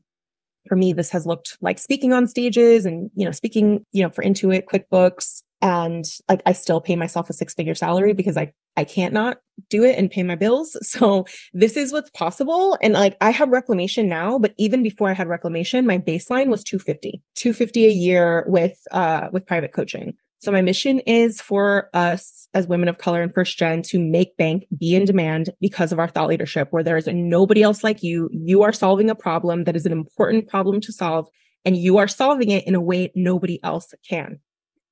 for 0.67 0.75
me, 0.75 0.93
this 0.93 1.09
has 1.11 1.25
looked 1.25 1.57
like 1.61 1.79
speaking 1.79 2.11
on 2.11 2.27
stages 2.27 2.85
and, 2.85 3.09
you 3.15 3.23
know, 3.23 3.31
speaking, 3.31 3.85
you 3.93 4.03
know, 4.03 4.09
for 4.09 4.23
Intuit, 4.23 4.63
QuickBooks, 4.65 5.43
and 5.61 6.05
like 6.29 6.41
I 6.45 6.53
still 6.53 6.81
pay 6.81 6.95
myself 6.95 7.29
a 7.29 7.33
six 7.33 7.53
figure 7.53 7.75
salary 7.75 8.13
because 8.13 8.37
I 8.37 8.51
I 8.75 8.83
can't 8.83 9.13
not 9.13 9.37
do 9.69 9.83
it 9.83 9.97
and 9.97 10.11
pay 10.11 10.23
my 10.23 10.35
bills. 10.35 10.75
So 10.97 11.25
this 11.53 11.77
is 11.77 11.93
what's 11.93 12.09
possible. 12.11 12.77
And 12.81 12.93
like 12.93 13.17
I 13.21 13.29
have 13.29 13.49
reclamation 13.49 14.09
now, 14.09 14.39
but 14.39 14.53
even 14.57 14.81
before 14.81 15.09
I 15.09 15.13
had 15.13 15.27
reclamation, 15.27 15.85
my 15.85 15.99
baseline 15.99 16.47
was 16.47 16.63
250, 16.63 17.21
250 17.35 17.85
a 17.85 17.89
year 17.89 18.45
with 18.47 18.79
uh 18.91 19.27
with 19.31 19.45
private 19.45 19.73
coaching. 19.73 20.13
So 20.39 20.51
my 20.51 20.61
mission 20.61 20.99
is 21.01 21.39
for 21.41 21.89
us 21.93 22.47
as 22.53 22.67
women 22.67 22.89
of 22.89 22.97
color 22.97 23.21
and 23.21 23.33
first 23.33 23.57
gen 23.57 23.81
to 23.83 23.99
make 23.99 24.37
bank 24.37 24.65
be 24.77 24.95
in 24.95 25.05
demand 25.05 25.51
because 25.61 25.91
of 25.91 25.99
our 25.99 26.07
thought 26.07 26.29
leadership, 26.29 26.69
where 26.71 26.83
there 26.83 26.97
is 26.97 27.07
nobody 27.07 27.61
else 27.61 27.83
like 27.83 28.01
you. 28.01 28.29
You 28.31 28.63
are 28.63 28.73
solving 28.73 29.09
a 29.09 29.15
problem 29.15 29.65
that 29.65 29.75
is 29.75 29.85
an 29.85 29.91
important 29.91 30.47
problem 30.47 30.81
to 30.81 30.91
solve 30.91 31.27
and 31.65 31.77
you 31.77 31.97
are 31.97 32.07
solving 32.07 32.49
it 32.49 32.65
in 32.65 32.75
a 32.75 32.81
way 32.81 33.11
nobody 33.15 33.59
else 33.63 33.93
can 34.07 34.39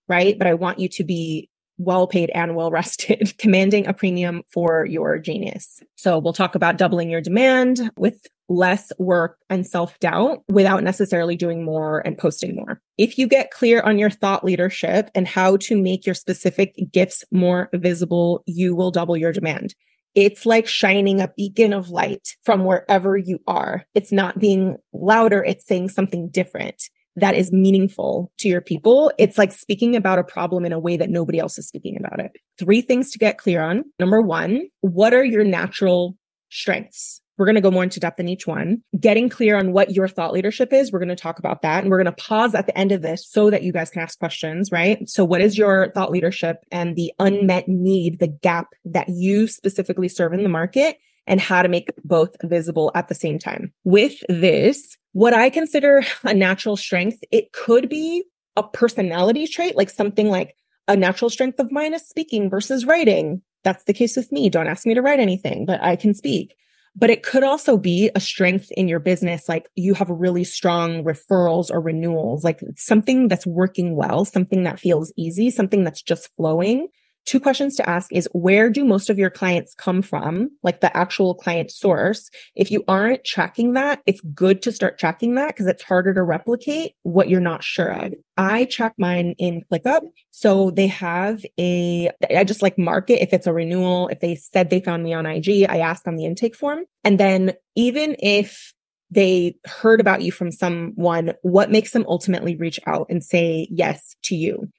right? 0.08 0.38
But 0.38 0.48
I 0.48 0.54
want 0.54 0.80
you 0.80 0.88
to 0.90 1.04
be 1.04 1.50
well 1.78 2.08
paid 2.08 2.32
and 2.34 2.56
well 2.56 2.72
rested, 2.72 3.34
commanding 3.38 3.88
a 3.88 3.94
premium 3.94 4.44
for 4.52 4.86
your 4.86 5.18
genius. 5.18 5.82
So 5.96 6.18
we'll 6.20 6.34
talk 6.34 6.56
about 6.56 6.78
doubling 6.78 7.10
your 7.10 7.22
demand 7.22 7.92
with 7.98 8.26
less 8.48 8.92
work 9.00 9.38
and 9.50 9.66
self 9.66 9.98
doubt 10.00 10.44
without 10.48 10.84
necessarily 10.84 11.36
doing 11.36 11.64
more 11.64 12.00
and 12.06 12.18
posting 12.18 12.56
more. 12.56 12.82
If 12.98 13.18
you 13.18 13.28
get 13.28 13.52
clear 13.52 13.82
on 13.82 13.98
your 13.98 14.10
thought 14.10 14.44
leadership 14.44 15.10
and 15.16 15.28
how 15.28 15.58
to 15.58 15.82
make 15.82 16.06
your 16.06 16.16
specific 16.16 16.76
gifts 16.92 17.24
more 17.32 17.70
visible, 17.74 18.44
you 18.46 18.76
will 18.76 18.92
double 18.92 19.18
your 19.18 19.32
demand. 19.32 19.74
It's 20.14 20.46
like 20.46 20.66
shining 20.66 21.20
a 21.20 21.32
beacon 21.36 21.74
of 21.74 21.90
light 21.90 22.38
from 22.44 22.64
wherever 22.64 23.18
you 23.18 23.40
are. 23.48 23.86
It's 23.94 24.14
not 24.14 24.40
being 24.40 24.78
louder. 24.94 25.44
It's 25.44 25.66
saying 25.66 25.90
something 25.90 26.30
different 26.30 26.90
that 27.16 27.36
is 27.36 27.52
meaningful 27.52 28.32
to 28.40 28.50
your 28.50 28.62
people. 28.62 29.12
It's 29.18 29.38
like 29.38 29.52
speaking 29.52 29.96
about 29.96 30.20
a 30.20 30.24
problem 30.24 30.66
in 30.66 30.74
a 30.74 30.80
way 30.80 30.98
that 30.98 31.10
nobody 31.10 31.40
else 31.40 31.58
is 31.58 31.68
speaking 31.68 31.98
about 31.98 32.20
it. 32.20 32.32
Three 32.58 32.82
things 32.82 33.12
to 33.12 33.20
get 33.20 33.38
clear 33.38 33.62
on. 33.62 33.84
Number 34.00 34.22
one, 34.22 34.68
what 34.82 35.14
are 35.14 35.24
your 35.24 35.44
natural 35.44 36.18
strengths? 36.50 37.22
We're 37.38 37.46
going 37.46 37.56
to 37.56 37.62
go 37.62 37.72
more 37.72 37.84
into 37.84 38.00
depth 38.00 38.20
in 38.20 38.30
each 38.30 38.48
one. 38.48 38.82
Getting 38.98 39.28
clear 39.28 39.58
on 39.58 39.74
what 39.74 39.92
your 39.92 40.08
thought 40.08 40.32
leadership 40.32 40.72
is. 40.72 40.92
We're 40.92 41.00
going 41.00 41.10
to 41.10 41.16
talk 41.16 41.38
about 41.38 41.62
that. 41.64 41.84
And 41.84 41.92
we're 41.92 42.02
going 42.02 42.14
to 42.14 42.24
pause 42.24 42.56
at 42.56 42.66
the 42.66 42.78
end 42.78 42.94
of 42.94 43.02
this 43.02 43.28
so 43.30 43.50
that 43.50 43.64
you 43.64 43.74
guys 43.74 43.90
can 43.90 44.02
ask 44.02 44.18
questions, 44.18 44.72
right? 44.72 45.08
So 45.10 45.26
what 45.26 45.42
is 45.42 45.58
your 45.58 45.92
thought 45.94 46.12
leadership 46.12 46.64
and 46.72 46.96
the 46.96 47.12
unmet 47.20 47.68
need, 47.68 48.20
the 48.20 48.28
gap 48.28 48.68
that 48.86 49.10
you 49.10 49.48
specifically 49.48 50.08
serve 50.08 50.32
in 50.32 50.44
the 50.44 50.50
market? 50.50 50.98
And 51.28 51.40
how 51.40 51.62
to 51.62 51.70
make 51.70 51.90
both 52.04 52.36
visible 52.44 52.92
at 52.96 53.08
the 53.08 53.16
same 53.16 53.40
time. 53.40 53.74
With 53.84 54.16
this, 54.30 54.98
what 55.14 55.34
I 55.34 55.50
consider 55.50 56.04
a 56.24 56.34
natural 56.34 56.78
strength, 56.78 57.20
it 57.32 57.52
could 57.52 57.90
be 57.90 58.24
a 58.56 58.64
personality 58.64 59.48
trait, 59.48 59.76
like 59.76 59.90
something 59.90 60.30
like 60.30 60.56
a 60.88 60.96
natural 60.96 61.30
strength 61.30 61.60
of 61.60 61.72
mine 61.72 61.94
is 61.94 62.08
speaking 62.08 62.50
versus 62.50 62.86
writing. 62.86 63.42
That's 63.64 63.84
the 63.86 63.94
case 63.94 64.16
with 64.16 64.32
me. 64.32 64.50
Don't 64.50 64.68
ask 64.68 64.86
me 64.86 64.94
to 64.94 65.02
write 65.02 65.20
anything, 65.20 65.66
but 65.66 65.82
I 65.82 65.96
can 65.96 66.14
speak. 66.14 66.56
But 66.98 67.10
it 67.10 67.24
could 67.24 67.44
also 67.44 67.76
be 67.78 68.10
a 68.16 68.22
strength 68.22 68.72
in 68.72 68.88
your 68.88 69.00
business, 69.00 69.50
like 69.50 69.68
you 69.76 69.94
have 69.96 70.10
really 70.10 70.46
strong 70.46 71.04
referrals 71.04 71.70
or 71.70 71.82
renewals, 71.82 72.46
like 72.46 72.62
something 72.78 73.28
that's 73.28 73.46
working 73.46 73.98
well, 73.98 74.24
something 74.24 74.64
that 74.64 74.80
feels 74.80 75.12
easy, 75.18 75.50
something 75.50 75.84
that's 75.84 76.02
just 76.02 76.30
flowing 76.38 76.88
two 77.26 77.40
questions 77.40 77.76
to 77.76 77.90
ask 77.90 78.12
is 78.14 78.30
where 78.34 78.70
do 78.70 78.86
most 78.86 79.10
of 79.10 79.18
your 79.18 79.30
clients 79.30 79.74
come 79.76 80.02
from? 80.02 80.50
Like 80.64 80.82
the 80.82 80.96
actual 80.96 81.34
client 81.34 81.72
source. 81.72 82.30
If 82.56 82.72
you 82.72 82.84
aren't 82.88 83.24
tracking 83.24 83.74
that, 83.74 84.02
it's 84.06 84.22
good 84.34 84.62
to 84.64 84.72
start 84.72 85.00
tracking 85.00 85.36
that 85.36 85.48
because 85.48 85.68
it's 85.68 85.84
harder 85.84 86.14
to 86.14 86.24
replicate 86.24 86.94
what 87.04 87.30
you're 87.30 87.42
not 87.42 87.64
sure 87.64 87.92
of. 87.92 88.14
I 88.38 88.66
track 88.66 88.94
mine 88.98 89.36
in 89.38 89.64
ClickUp. 89.72 90.02
So 90.32 90.72
they 90.72 90.88
have 90.88 91.44
a, 91.60 92.10
I 92.36 92.44
just 92.44 92.62
like 92.62 92.78
mark 92.78 93.10
it 93.10 93.22
if 93.22 93.34
it's 93.34 93.48
a 93.48 93.54
renewal. 93.54 94.08
If 94.10 94.20
they 94.20 94.36
said 94.36 94.70
they 94.70 94.82
found 94.82 95.04
me 95.04 95.14
on 95.14 95.26
IG, 95.26 95.66
I 95.68 95.80
ask 95.80 96.08
on 96.08 96.16
the 96.16 96.26
intake 96.26 96.56
form. 96.56 96.86
And 97.04 97.20
then 97.20 97.54
even 97.76 98.16
if 98.20 98.74
they 99.12 99.56
heard 99.66 100.02
about 100.02 100.22
you 100.22 100.32
from 100.32 100.52
someone, 100.52 101.34
what 101.42 101.72
makes 101.72 101.92
them 101.92 102.06
ultimately 102.08 102.56
reach 102.56 102.80
out 102.86 103.08
and 103.10 103.24
say 103.24 103.68
yes 103.72 104.16
to 104.24 104.36
you? 104.36 104.70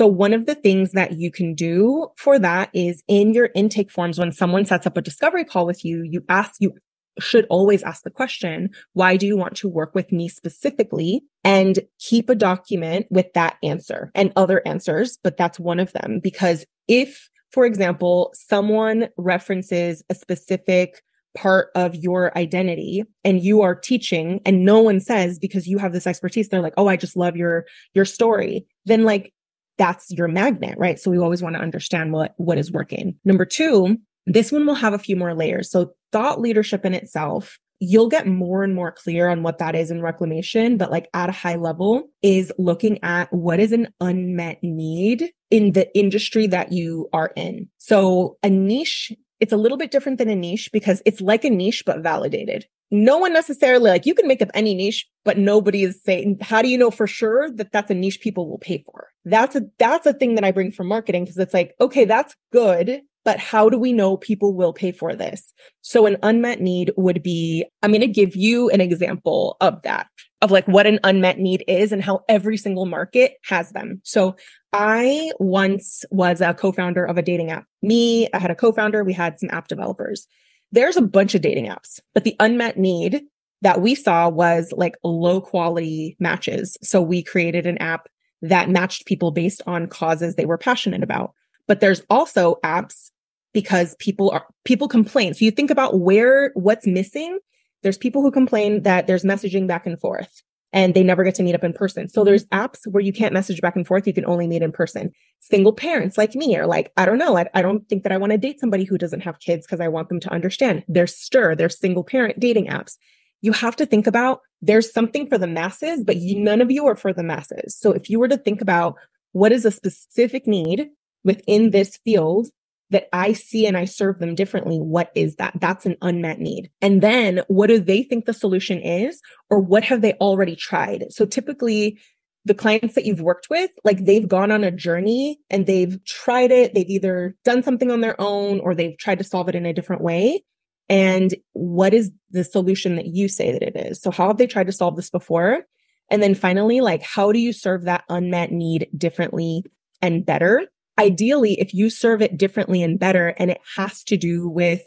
So 0.00 0.06
one 0.06 0.32
of 0.32 0.46
the 0.46 0.54
things 0.54 0.92
that 0.92 1.18
you 1.18 1.30
can 1.30 1.54
do 1.54 2.08
for 2.16 2.38
that 2.38 2.70
is 2.72 3.04
in 3.06 3.34
your 3.34 3.50
intake 3.54 3.90
forms, 3.90 4.18
when 4.18 4.32
someone 4.32 4.64
sets 4.64 4.86
up 4.86 4.96
a 4.96 5.02
discovery 5.02 5.44
call 5.44 5.66
with 5.66 5.84
you, 5.84 6.02
you 6.04 6.24
ask, 6.30 6.54
you 6.58 6.72
should 7.18 7.46
always 7.50 7.82
ask 7.82 8.02
the 8.02 8.10
question, 8.10 8.70
why 8.94 9.18
do 9.18 9.26
you 9.26 9.36
want 9.36 9.56
to 9.56 9.68
work 9.68 9.94
with 9.94 10.10
me 10.10 10.26
specifically? 10.26 11.20
And 11.44 11.80
keep 11.98 12.30
a 12.30 12.34
document 12.34 13.08
with 13.10 13.30
that 13.34 13.58
answer 13.62 14.10
and 14.14 14.32
other 14.36 14.66
answers, 14.66 15.18
but 15.22 15.36
that's 15.36 15.60
one 15.60 15.78
of 15.78 15.92
them. 15.92 16.18
Because 16.22 16.64
if, 16.88 17.28
for 17.52 17.66
example, 17.66 18.32
someone 18.32 19.10
references 19.18 20.02
a 20.08 20.14
specific 20.14 21.02
part 21.36 21.68
of 21.74 21.94
your 21.94 22.36
identity 22.38 23.04
and 23.22 23.42
you 23.42 23.60
are 23.60 23.74
teaching 23.74 24.40
and 24.46 24.64
no 24.64 24.80
one 24.80 24.98
says 24.98 25.38
because 25.38 25.66
you 25.66 25.76
have 25.76 25.92
this 25.92 26.06
expertise 26.06 26.48
they're 26.48 26.60
like 26.60 26.74
oh 26.76 26.88
i 26.88 26.96
just 26.96 27.16
love 27.16 27.36
your 27.36 27.64
your 27.94 28.04
story 28.04 28.66
then 28.84 29.04
like 29.04 29.32
that's 29.80 30.10
your 30.10 30.28
magnet, 30.28 30.76
right? 30.76 31.00
So 31.00 31.10
we 31.10 31.16
always 31.16 31.42
want 31.42 31.56
to 31.56 31.62
understand 31.62 32.12
what, 32.12 32.34
what 32.36 32.58
is 32.58 32.70
working. 32.70 33.16
Number 33.24 33.46
two, 33.46 33.96
this 34.26 34.52
one 34.52 34.66
will 34.66 34.74
have 34.74 34.92
a 34.92 34.98
few 34.98 35.16
more 35.16 35.34
layers. 35.34 35.70
So 35.70 35.94
thought 36.12 36.38
leadership 36.38 36.84
in 36.84 36.92
itself, 36.92 37.58
you'll 37.78 38.10
get 38.10 38.26
more 38.26 38.62
and 38.62 38.74
more 38.74 38.92
clear 38.92 39.30
on 39.30 39.42
what 39.42 39.56
that 39.56 39.74
is 39.74 39.90
in 39.90 40.02
reclamation, 40.02 40.76
but 40.76 40.90
like 40.90 41.08
at 41.14 41.30
a 41.30 41.32
high 41.32 41.56
level 41.56 42.10
is 42.20 42.52
looking 42.58 43.02
at 43.02 43.32
what 43.32 43.58
is 43.58 43.72
an 43.72 43.88
unmet 44.02 44.58
need 44.62 45.30
in 45.50 45.72
the 45.72 45.88
industry 45.98 46.46
that 46.46 46.72
you 46.72 47.08
are 47.14 47.32
in. 47.34 47.66
So 47.78 48.36
a 48.42 48.50
niche, 48.50 49.12
it's 49.40 49.52
a 49.52 49.56
little 49.56 49.78
bit 49.78 49.90
different 49.90 50.18
than 50.18 50.28
a 50.28 50.36
niche 50.36 50.70
because 50.72 51.02
it's 51.04 51.20
like 51.20 51.44
a 51.44 51.50
niche, 51.50 51.82
but 51.84 52.00
validated. 52.00 52.66
No 52.90 53.18
one 53.18 53.32
necessarily 53.32 53.90
like 53.90 54.04
you 54.04 54.14
can 54.14 54.26
make 54.26 54.42
up 54.42 54.50
any 54.52 54.74
niche 54.74 55.06
but 55.24 55.38
nobody 55.38 55.84
is 55.84 56.02
saying 56.02 56.38
how 56.40 56.60
do 56.60 56.68
you 56.68 56.76
know 56.76 56.90
for 56.90 57.06
sure 57.06 57.50
that 57.52 57.70
that's 57.72 57.90
a 57.90 57.94
niche 57.94 58.20
people 58.20 58.48
will 58.48 58.58
pay 58.58 58.82
for? 58.84 59.08
That's 59.24 59.54
a 59.54 59.62
that's 59.78 60.06
a 60.06 60.12
thing 60.12 60.34
that 60.34 60.44
i 60.44 60.50
bring 60.50 60.72
from 60.72 60.88
marketing 60.88 61.24
because 61.24 61.38
it's 61.38 61.54
like 61.54 61.74
okay 61.80 62.04
that's 62.04 62.34
good 62.52 63.02
but 63.24 63.38
how 63.38 63.68
do 63.68 63.78
we 63.78 63.92
know 63.92 64.16
people 64.16 64.54
will 64.54 64.72
pay 64.72 64.92
for 64.92 65.14
this 65.14 65.52
so 65.82 66.06
an 66.06 66.16
unmet 66.22 66.60
need 66.60 66.92
would 66.96 67.22
be 67.22 67.64
i'm 67.82 67.90
going 67.90 68.00
to 68.00 68.06
give 68.06 68.36
you 68.36 68.68
an 68.70 68.80
example 68.80 69.56
of 69.60 69.80
that 69.82 70.06
of 70.42 70.50
like 70.50 70.66
what 70.66 70.86
an 70.86 70.98
unmet 71.04 71.38
need 71.38 71.62
is 71.68 71.92
and 71.92 72.02
how 72.02 72.20
every 72.28 72.56
single 72.56 72.86
market 72.86 73.34
has 73.44 73.70
them 73.72 74.00
so 74.04 74.34
i 74.72 75.30
once 75.38 76.04
was 76.10 76.40
a 76.40 76.54
co-founder 76.54 77.04
of 77.04 77.18
a 77.18 77.22
dating 77.22 77.50
app 77.50 77.64
me 77.82 78.28
i 78.32 78.38
had 78.38 78.50
a 78.50 78.56
co-founder 78.56 79.04
we 79.04 79.12
had 79.12 79.38
some 79.38 79.50
app 79.50 79.68
developers 79.68 80.26
there's 80.72 80.96
a 80.96 81.02
bunch 81.02 81.34
of 81.34 81.42
dating 81.42 81.66
apps, 81.66 82.00
but 82.14 82.24
the 82.24 82.36
unmet 82.38 82.78
need 82.78 83.22
that 83.62 83.80
we 83.80 83.94
saw 83.94 84.28
was 84.28 84.72
like 84.76 84.96
low 85.04 85.40
quality 85.40 86.16
matches. 86.18 86.76
So 86.82 87.02
we 87.02 87.22
created 87.22 87.66
an 87.66 87.78
app 87.78 88.08
that 88.42 88.70
matched 88.70 89.06
people 89.06 89.32
based 89.32 89.62
on 89.66 89.86
causes 89.86 90.34
they 90.34 90.46
were 90.46 90.58
passionate 90.58 91.02
about. 91.02 91.32
But 91.70 91.78
there's 91.78 92.02
also 92.10 92.56
apps 92.64 93.12
because 93.54 93.94
people 94.00 94.32
are 94.32 94.44
people 94.64 94.88
complain. 94.88 95.34
So 95.34 95.44
you 95.44 95.52
think 95.52 95.70
about 95.70 96.00
where 96.00 96.50
what's 96.54 96.84
missing. 96.84 97.38
There's 97.84 97.96
people 97.96 98.22
who 98.22 98.32
complain 98.32 98.82
that 98.82 99.06
there's 99.06 99.22
messaging 99.22 99.68
back 99.68 99.86
and 99.86 99.96
forth 100.00 100.42
and 100.72 100.94
they 100.94 101.04
never 101.04 101.22
get 101.22 101.36
to 101.36 101.44
meet 101.44 101.54
up 101.54 101.62
in 101.62 101.72
person. 101.72 102.08
So 102.08 102.24
there's 102.24 102.44
mm-hmm. 102.46 102.60
apps 102.60 102.90
where 102.90 103.04
you 103.04 103.12
can't 103.12 103.32
message 103.32 103.60
back 103.60 103.76
and 103.76 103.86
forth. 103.86 104.04
You 104.04 104.12
can 104.12 104.26
only 104.26 104.48
meet 104.48 104.62
in 104.62 104.72
person. 104.72 105.12
Single 105.38 105.72
parents 105.72 106.18
like 106.18 106.34
me 106.34 106.56
are 106.56 106.66
like, 106.66 106.90
I 106.96 107.06
don't 107.06 107.18
know. 107.18 107.38
I, 107.38 107.48
I 107.54 107.62
don't 107.62 107.88
think 107.88 108.02
that 108.02 108.10
I 108.10 108.16
want 108.16 108.32
to 108.32 108.38
date 108.38 108.58
somebody 108.58 108.82
who 108.82 108.98
doesn't 108.98 109.20
have 109.20 109.38
kids 109.38 109.64
because 109.64 109.78
I 109.80 109.86
want 109.86 110.08
them 110.08 110.18
to 110.18 110.32
understand. 110.32 110.82
There's 110.88 111.14
Stir, 111.14 111.54
there's 111.54 111.78
single 111.78 112.02
parent 112.02 112.40
dating 112.40 112.66
apps. 112.66 112.96
You 113.42 113.52
have 113.52 113.76
to 113.76 113.86
think 113.86 114.08
about 114.08 114.40
there's 114.60 114.92
something 114.92 115.28
for 115.28 115.38
the 115.38 115.46
masses, 115.46 116.02
but 116.02 116.16
you, 116.16 116.36
none 116.36 116.62
of 116.62 116.72
you 116.72 116.88
are 116.88 116.96
for 116.96 117.12
the 117.12 117.22
masses. 117.22 117.76
So 117.78 117.92
if 117.92 118.10
you 118.10 118.18
were 118.18 118.26
to 118.26 118.36
think 118.36 118.60
about 118.60 118.96
what 119.30 119.52
is 119.52 119.64
a 119.64 119.70
specific 119.70 120.48
need 120.48 120.88
within 121.24 121.70
this 121.70 121.98
field 122.04 122.48
that 122.90 123.08
I 123.12 123.32
see 123.32 123.66
and 123.66 123.76
I 123.76 123.84
serve 123.84 124.18
them 124.18 124.34
differently, 124.34 124.78
what 124.78 125.10
is 125.14 125.36
that? 125.36 125.54
That's 125.60 125.86
an 125.86 125.96
unmet 126.02 126.40
need. 126.40 126.70
And 126.82 127.02
then 127.02 127.42
what 127.46 127.68
do 127.68 127.78
they 127.78 128.02
think 128.02 128.24
the 128.24 128.34
solution 128.34 128.80
is? 128.80 129.20
Or 129.48 129.60
what 129.60 129.84
have 129.84 130.00
they 130.00 130.14
already 130.14 130.56
tried? 130.56 131.06
So 131.10 131.24
typically, 131.24 131.98
the 132.46 132.54
clients 132.54 132.94
that 132.94 133.04
you've 133.04 133.20
worked 133.20 133.48
with, 133.50 133.70
like 133.84 134.04
they've 134.04 134.26
gone 134.26 134.50
on 134.50 134.64
a 134.64 134.70
journey 134.70 135.38
and 135.50 135.66
they've 135.66 136.02
tried 136.04 136.50
it. 136.50 136.74
They've 136.74 136.88
either 136.88 137.36
done 137.44 137.62
something 137.62 137.90
on 137.90 138.00
their 138.00 138.18
own 138.20 138.60
or 138.60 138.74
they've 138.74 138.96
tried 138.98 139.18
to 139.18 139.24
solve 139.24 139.48
it 139.48 139.54
in 139.54 139.66
a 139.66 139.74
different 139.74 140.02
way. 140.02 140.42
And 140.88 141.34
what 141.52 141.94
is 141.94 142.10
the 142.30 142.42
solution 142.42 142.96
that 142.96 143.06
you 143.06 143.28
say 143.28 143.52
that 143.52 143.62
it 143.62 143.76
is? 143.76 144.00
So 144.00 144.10
how 144.10 144.28
have 144.28 144.38
they 144.38 144.46
tried 144.46 144.66
to 144.66 144.72
solve 144.72 144.96
this 144.96 145.10
before? 145.10 145.64
And 146.10 146.22
then 146.22 146.34
finally, 146.34 146.80
like, 146.80 147.02
how 147.02 147.30
do 147.30 147.38
you 147.38 147.52
serve 147.52 147.84
that 147.84 148.04
unmet 148.08 148.50
need 148.50 148.88
differently 148.96 149.62
and 150.02 150.26
better? 150.26 150.66
Ideally, 151.00 151.58
if 151.58 151.72
you 151.72 151.90
serve 151.90 152.20
it 152.22 152.36
differently 152.36 152.82
and 152.82 152.98
better, 152.98 153.28
and 153.38 153.50
it 153.50 153.60
has 153.76 154.04
to 154.04 154.16
do 154.16 154.48
with 154.48 154.82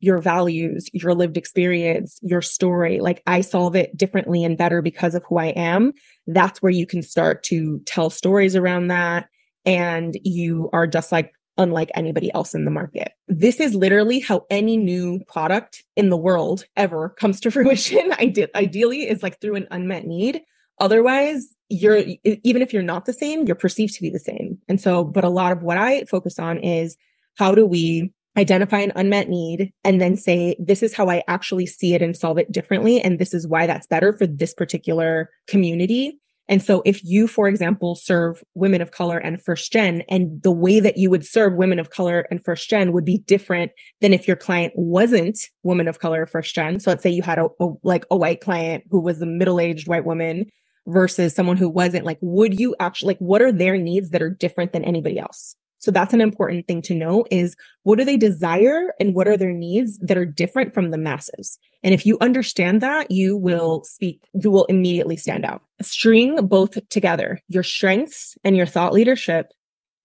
your 0.00 0.18
values, 0.18 0.88
your 0.94 1.14
lived 1.14 1.36
experience, 1.36 2.18
your 2.22 2.40
story, 2.40 3.00
like 3.00 3.22
I 3.26 3.42
solve 3.42 3.76
it 3.76 3.94
differently 3.96 4.42
and 4.42 4.56
better 4.56 4.80
because 4.80 5.14
of 5.14 5.24
who 5.28 5.36
I 5.38 5.48
am, 5.48 5.92
that's 6.26 6.62
where 6.62 6.72
you 6.72 6.86
can 6.86 7.02
start 7.02 7.42
to 7.44 7.80
tell 7.84 8.08
stories 8.08 8.56
around 8.56 8.88
that. 8.88 9.28
And 9.66 10.18
you 10.24 10.70
are 10.72 10.86
just 10.86 11.12
like 11.12 11.32
unlike 11.58 11.90
anybody 11.94 12.32
else 12.32 12.54
in 12.54 12.64
the 12.64 12.70
market. 12.70 13.12
This 13.28 13.60
is 13.60 13.74
literally 13.74 14.20
how 14.20 14.46
any 14.48 14.78
new 14.78 15.20
product 15.28 15.84
in 15.94 16.08
the 16.08 16.16
world 16.16 16.64
ever 16.76 17.10
comes 17.10 17.38
to 17.40 17.50
fruition. 17.50 18.14
I 18.18 18.26
did 18.26 18.48
ideally 18.54 19.08
is 19.08 19.22
like 19.22 19.38
through 19.40 19.56
an 19.56 19.68
unmet 19.70 20.06
need. 20.06 20.40
Otherwise, 20.80 21.54
you're 21.68 22.02
mm-hmm. 22.02 22.32
even 22.42 22.62
if 22.62 22.72
you're 22.72 22.82
not 22.82 23.04
the 23.04 23.12
same, 23.12 23.46
you're 23.46 23.54
perceived 23.54 23.94
to 23.94 24.02
be 24.02 24.10
the 24.10 24.18
same. 24.18 24.58
And 24.68 24.80
so, 24.80 25.04
but 25.04 25.24
a 25.24 25.28
lot 25.28 25.52
of 25.52 25.62
what 25.62 25.78
I 25.78 26.04
focus 26.04 26.38
on 26.38 26.58
is 26.58 26.96
how 27.36 27.54
do 27.54 27.64
we 27.64 28.12
identify 28.36 28.78
an 28.78 28.92
unmet 28.96 29.28
need 29.28 29.72
and 29.84 30.00
then 30.00 30.16
say, 30.16 30.56
this 30.58 30.82
is 30.82 30.94
how 30.94 31.08
I 31.10 31.22
actually 31.28 31.66
see 31.66 31.94
it 31.94 32.02
and 32.02 32.16
solve 32.16 32.38
it 32.38 32.50
differently. 32.50 33.00
And 33.00 33.18
this 33.18 33.34
is 33.34 33.46
why 33.46 33.66
that's 33.66 33.86
better 33.86 34.12
for 34.12 34.26
this 34.26 34.54
particular 34.54 35.30
community. 35.46 36.18
And 36.48 36.60
so 36.60 36.82
if 36.84 37.04
you, 37.04 37.28
for 37.28 37.48
example, 37.48 37.94
serve 37.94 38.42
women 38.54 38.80
of 38.80 38.90
color 38.90 39.18
and 39.18 39.40
first 39.40 39.72
gen, 39.72 40.02
and 40.08 40.42
the 40.42 40.50
way 40.50 40.80
that 40.80 40.96
you 40.96 41.08
would 41.08 41.24
serve 41.24 41.54
women 41.54 41.78
of 41.78 41.90
color 41.90 42.26
and 42.28 42.44
first 42.44 42.68
gen 42.68 42.92
would 42.92 43.04
be 43.04 43.18
different 43.18 43.70
than 44.00 44.12
if 44.12 44.26
your 44.26 44.36
client 44.36 44.72
wasn't 44.74 45.38
woman 45.62 45.86
of 45.86 46.00
color 46.00 46.22
or 46.22 46.26
first 46.26 46.52
gen. 46.52 46.80
So 46.80 46.90
let's 46.90 47.04
say 47.04 47.10
you 47.10 47.22
had 47.22 47.38
a, 47.38 47.46
a 47.60 47.68
like 47.84 48.04
a 48.10 48.16
white 48.16 48.40
client 48.40 48.82
who 48.90 49.00
was 49.00 49.22
a 49.22 49.26
middle-aged 49.26 49.86
white 49.86 50.04
woman 50.04 50.50
versus 50.86 51.34
someone 51.34 51.56
who 51.56 51.68
wasn't 51.68 52.06
like, 52.06 52.18
would 52.20 52.58
you 52.58 52.74
actually 52.80 53.14
like, 53.14 53.18
what 53.18 53.42
are 53.42 53.52
their 53.52 53.76
needs 53.76 54.10
that 54.10 54.22
are 54.22 54.30
different 54.30 54.72
than 54.72 54.84
anybody 54.84 55.18
else? 55.18 55.54
So 55.78 55.90
that's 55.90 56.12
an 56.12 56.20
important 56.20 56.66
thing 56.66 56.82
to 56.82 56.94
know 56.94 57.24
is 57.30 57.56
what 57.84 57.98
do 57.98 58.04
they 58.04 58.18
desire 58.18 58.92
and 59.00 59.14
what 59.14 59.26
are 59.26 59.36
their 59.38 59.52
needs 59.52 59.98
that 60.00 60.18
are 60.18 60.26
different 60.26 60.74
from 60.74 60.90
the 60.90 60.98
masses? 60.98 61.58
And 61.82 61.94
if 61.94 62.04
you 62.04 62.18
understand 62.20 62.82
that, 62.82 63.10
you 63.10 63.34
will 63.36 63.82
speak, 63.84 64.22
you 64.34 64.50
will 64.50 64.66
immediately 64.66 65.16
stand 65.16 65.46
out. 65.46 65.62
String 65.80 66.46
both 66.46 66.76
together, 66.90 67.40
your 67.48 67.62
strengths 67.62 68.36
and 68.44 68.56
your 68.56 68.66
thought 68.66 68.92
leadership. 68.92 69.52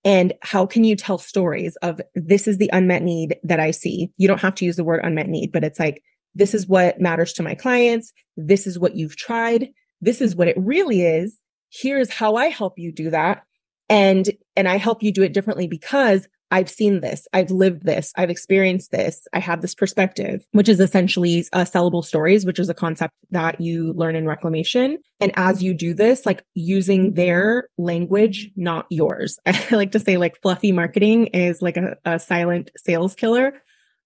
And 0.06 0.34
how 0.44 0.66
can 0.66 0.86
you 0.86 0.96
tell 0.96 1.18
stories 1.18 1.76
of 1.78 2.00
this 2.14 2.48
is 2.48 2.58
the 2.58 2.70
unmet 2.72 3.02
need 3.02 3.36
that 3.44 3.60
I 3.60 3.72
see? 3.72 4.10
You 4.16 4.30
don't 4.30 4.40
have 4.40 4.56
to 4.56 4.66
use 4.66 4.78
the 4.78 4.84
word 4.86 5.02
unmet 5.04 5.28
need, 5.28 5.52
but 5.52 5.66
it's 5.66 5.80
like, 5.80 6.02
this 6.36 6.54
is 6.54 6.68
what 6.68 7.02
matters 7.02 7.34
to 7.34 7.44
my 7.44 7.56
clients. 7.56 8.14
This 8.38 8.66
is 8.66 8.80
what 8.80 8.96
you've 8.96 9.18
tried. 9.18 9.70
This 10.02 10.22
is 10.22 10.36
what 10.36 10.48
it 10.48 10.58
really 10.58 11.02
is. 11.02 11.38
Here's 11.72 12.12
how 12.12 12.36
I 12.36 12.48
help 12.48 12.78
you 12.78 12.92
do 12.92 13.10
that 13.10 13.44
and 13.90 14.32
and 14.56 14.68
i 14.68 14.78
help 14.78 15.04
you 15.04 15.12
do 15.12 15.22
it 15.22 15.34
differently 15.34 15.68
because 15.68 16.28
I've 16.52 16.70
seen 16.70 17.02
this, 17.02 17.28
I've 17.34 17.50
lived 17.50 17.86
this, 17.86 18.14
I've 18.16 18.30
experienced 18.30 18.92
this, 18.92 19.28
I 19.34 19.40
have 19.40 19.62
this 19.62 19.74
perspective, 19.74 20.46
which 20.52 20.70
is 20.70 20.80
essentially 20.80 21.46
uh, 21.52 21.66
sellable 21.66 22.06
stories, 22.06 22.46
which 22.46 22.60
is 22.60 22.70
a 22.70 22.74
concept 22.74 23.14
that 23.32 23.60
you 23.60 23.94
learn 23.94 24.16
in 24.16 24.28
reclamation. 24.28 25.00
And 25.20 25.32
as 25.36 25.64
you 25.64 25.74
do 25.74 25.96
this, 25.96 26.26
like 26.26 26.46
using 26.54 27.16
their 27.16 27.68
language, 27.80 28.52
not 28.56 28.86
yours. 28.90 29.40
I 29.46 29.68
like 29.72 29.92
to 29.94 30.00
say 30.00 30.18
like 30.18 30.40
fluffy 30.42 30.72
marketing 30.72 31.28
is 31.28 31.64
like 31.64 31.78
a, 31.78 31.98
a 32.06 32.20
silent 32.20 32.70
sales 32.78 33.16
killer 33.16 33.54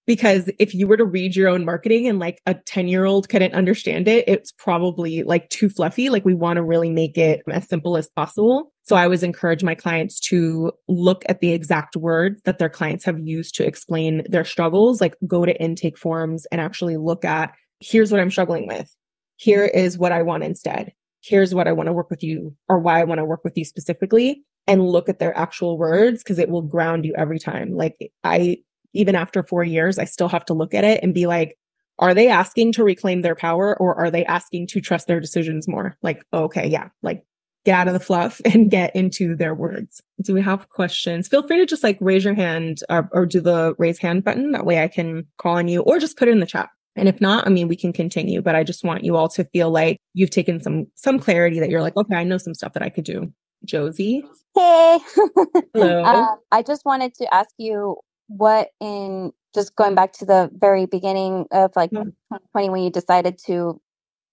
because 0.10 0.50
if 0.58 0.74
you 0.74 0.88
were 0.88 0.98
to 0.98 1.06
read 1.06 1.36
your 1.36 1.48
own 1.48 1.63
marketing 1.63 2.08
and 2.08 2.17
like 2.17 2.41
a 2.48 2.56
10 2.56 2.88
year 2.88 3.06
old 3.06 3.30
couldn't 3.30 3.54
understand 3.54 4.08
it, 4.08 4.28
it's 4.28 4.52
probably 4.52 5.22
like 5.22 5.48
too 5.50 5.69
fluffy. 5.69 6.10
Like 6.10 6.26
we 6.26 6.34
want 6.34 6.58
to 6.58 6.63
really 6.63 6.89
make 6.89 7.15
it 7.15 7.43
as 7.48 7.69
simple 7.69 7.95
as 7.95 8.10
possible. 8.15 8.74
So 8.82 8.95
I 8.95 9.04
always 9.04 9.22
encourage 9.22 9.63
my 9.63 9.76
clients 9.76 10.19
to 10.22 10.72
look 10.88 11.22
at 11.30 11.41
the 11.41 11.52
exact 11.52 11.95
words 11.95 12.41
that 12.45 12.58
their 12.58 12.69
clients 12.69 13.06
have 13.06 13.19
used 13.19 13.54
to 13.58 13.67
explain 13.67 14.24
their 14.28 14.43
struggles, 14.43 15.00
like 15.00 15.15
go 15.28 15.45
to 15.45 15.62
intake 15.62 15.95
forms 15.95 16.48
and 16.52 16.60
actually 16.60 16.98
look 16.98 17.24
at 17.24 17.54
here's 17.80 18.12
what 18.12 18.19
I'm 18.19 18.32
struggling 18.32 18.65
with. 18.65 18.91
Here 19.36 19.65
is 19.65 20.00
what 20.00 20.12
I 20.12 20.24
want 20.24 20.43
instead. 20.43 20.91
Here's 21.22 21.54
what 21.54 21.67
I 21.67 21.72
want 21.72 21.86
to 21.86 21.93
work 21.93 22.10
with 22.10 22.24
you 22.24 22.56
or 22.67 22.80
why 22.80 23.00
I 23.00 23.04
want 23.04 23.19
to 23.19 23.26
work 23.26 23.43
with 23.43 23.56
you 23.56 23.63
specifically 23.63 24.43
and 24.65 24.88
look 24.88 25.08
at 25.08 25.19
their 25.19 25.38
actual 25.38 25.78
words 25.78 26.24
because 26.24 26.39
it 26.39 26.50
will 26.50 26.63
ground 26.63 27.06
you 27.06 27.13
every 27.15 27.38
time. 27.38 27.76
Like 27.76 28.12
I 28.24 28.58
even 28.93 29.15
after 29.15 29.43
four 29.43 29.63
years, 29.63 29.99
I 29.99 30.06
still 30.06 30.30
have 30.30 30.45
to 30.45 30.54
look 30.54 30.73
at 30.73 30.84
it 30.84 31.02
and 31.04 31.13
be 31.13 31.28
like, 31.28 31.58
are 31.99 32.13
they 32.13 32.30
asking 32.30 32.71
to 32.73 32.84
reclaim 32.84 33.21
their 33.21 33.36
power 33.36 33.78
or 33.78 33.95
are 33.95 34.10
they 34.10 34.25
asking 34.25 34.67
to 34.67 34.82
trust 34.82 35.08
their 35.08 35.19
decisions 35.19 35.67
more? 35.67 35.97
Like, 36.02 36.23
okay, 36.34 36.67
yeah, 36.67 36.89
like 37.04 37.23
get 37.65 37.78
out 37.78 37.88
of 37.88 37.93
the 37.93 37.99
fluff 37.99 38.41
and 38.45 38.71
get 38.71 38.95
into 38.95 39.36
their 39.36 39.54
words. 39.54 40.02
Do 40.21 40.34
we 40.34 40.41
have 40.41 40.69
questions? 40.69 41.28
Feel 41.28 41.45
free 41.45 41.58
to 41.58 41.65
just 41.65 41.84
like 41.84 41.97
raise 41.99 42.23
your 42.23 42.34
hand 42.34 42.80
or, 42.89 43.10
or 43.12 43.25
do 43.25 43.41
the 43.41 43.75
raise 43.78 43.99
hand 43.99 44.23
button. 44.23 44.52
That 44.52 44.65
way 44.65 44.82
I 44.82 44.88
can 44.88 45.28
call 45.38 45.58
on 45.58 45.67
you 45.67 45.82
or 45.82 45.99
just 45.99 46.17
put 46.17 46.28
it 46.28 46.32
in 46.32 46.39
the 46.39 46.45
chat. 46.45 46.69
And 46.95 47.08
if 47.08 47.21
not, 47.21 47.45
I 47.45 47.49
mean, 47.49 47.67
we 47.67 47.75
can 47.75 47.93
continue, 47.93 48.41
but 48.41 48.56
I 48.56 48.63
just 48.63 48.84
want 48.84 49.04
you 49.04 49.15
all 49.15 49.30
to 49.30 49.45
feel 49.45 49.69
like 49.69 49.99
you've 50.13 50.32
taken 50.32 50.62
some, 50.62 50.88
some 50.95 51.19
clarity 51.19 51.60
that 51.60 51.69
you're 51.69 51.82
like, 51.82 51.95
okay, 51.95 52.15
I 52.15 52.23
know 52.23 52.38
some 52.38 52.54
stuff 52.54 52.73
that 52.73 52.84
I 52.84 52.89
could 52.89 53.06
do. 53.06 53.32
Josie. 53.63 54.23
Hey. 54.56 54.99
Hello. 55.73 56.04
Uh, 56.04 56.36
I 56.52 56.62
just 56.63 56.86
wanted 56.86 57.13
to 57.15 57.34
ask 57.34 57.49
you 57.58 57.97
what 58.30 58.70
in 58.80 59.34
just 59.54 59.76
going 59.76 59.96
back 59.96 60.13
to 60.13 60.26
the 60.26 60.50
very 60.54 60.86
beginning 60.86 61.46
of 61.52 61.72
like 61.76 61.92
mm-hmm. 61.92 62.10
2020 62.34 62.70
when 62.70 62.84
you 62.84 62.89
decided 62.89 63.38
to 63.46 63.80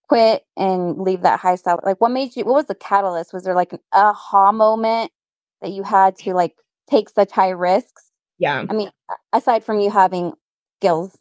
quit 0.08 0.44
and 0.56 0.98
leave 0.98 1.22
that 1.22 1.40
high 1.40 1.56
salary 1.56 1.82
like 1.84 2.00
what 2.00 2.12
made 2.12 2.36
you 2.36 2.44
what 2.44 2.54
was 2.54 2.66
the 2.66 2.74
catalyst? 2.74 3.32
Was 3.32 3.42
there 3.42 3.54
like 3.54 3.72
an 3.72 3.80
aha 3.92 4.52
moment 4.52 5.10
that 5.62 5.72
you 5.72 5.82
had 5.82 6.16
to 6.16 6.32
like 6.34 6.54
take 6.88 7.08
such 7.08 7.32
high 7.32 7.50
risks? 7.50 8.10
Yeah. 8.38 8.64
I 8.68 8.72
mean 8.72 8.90
aside 9.32 9.64
from 9.64 9.80
you 9.80 9.90
having 9.90 10.32
skills 10.78 11.18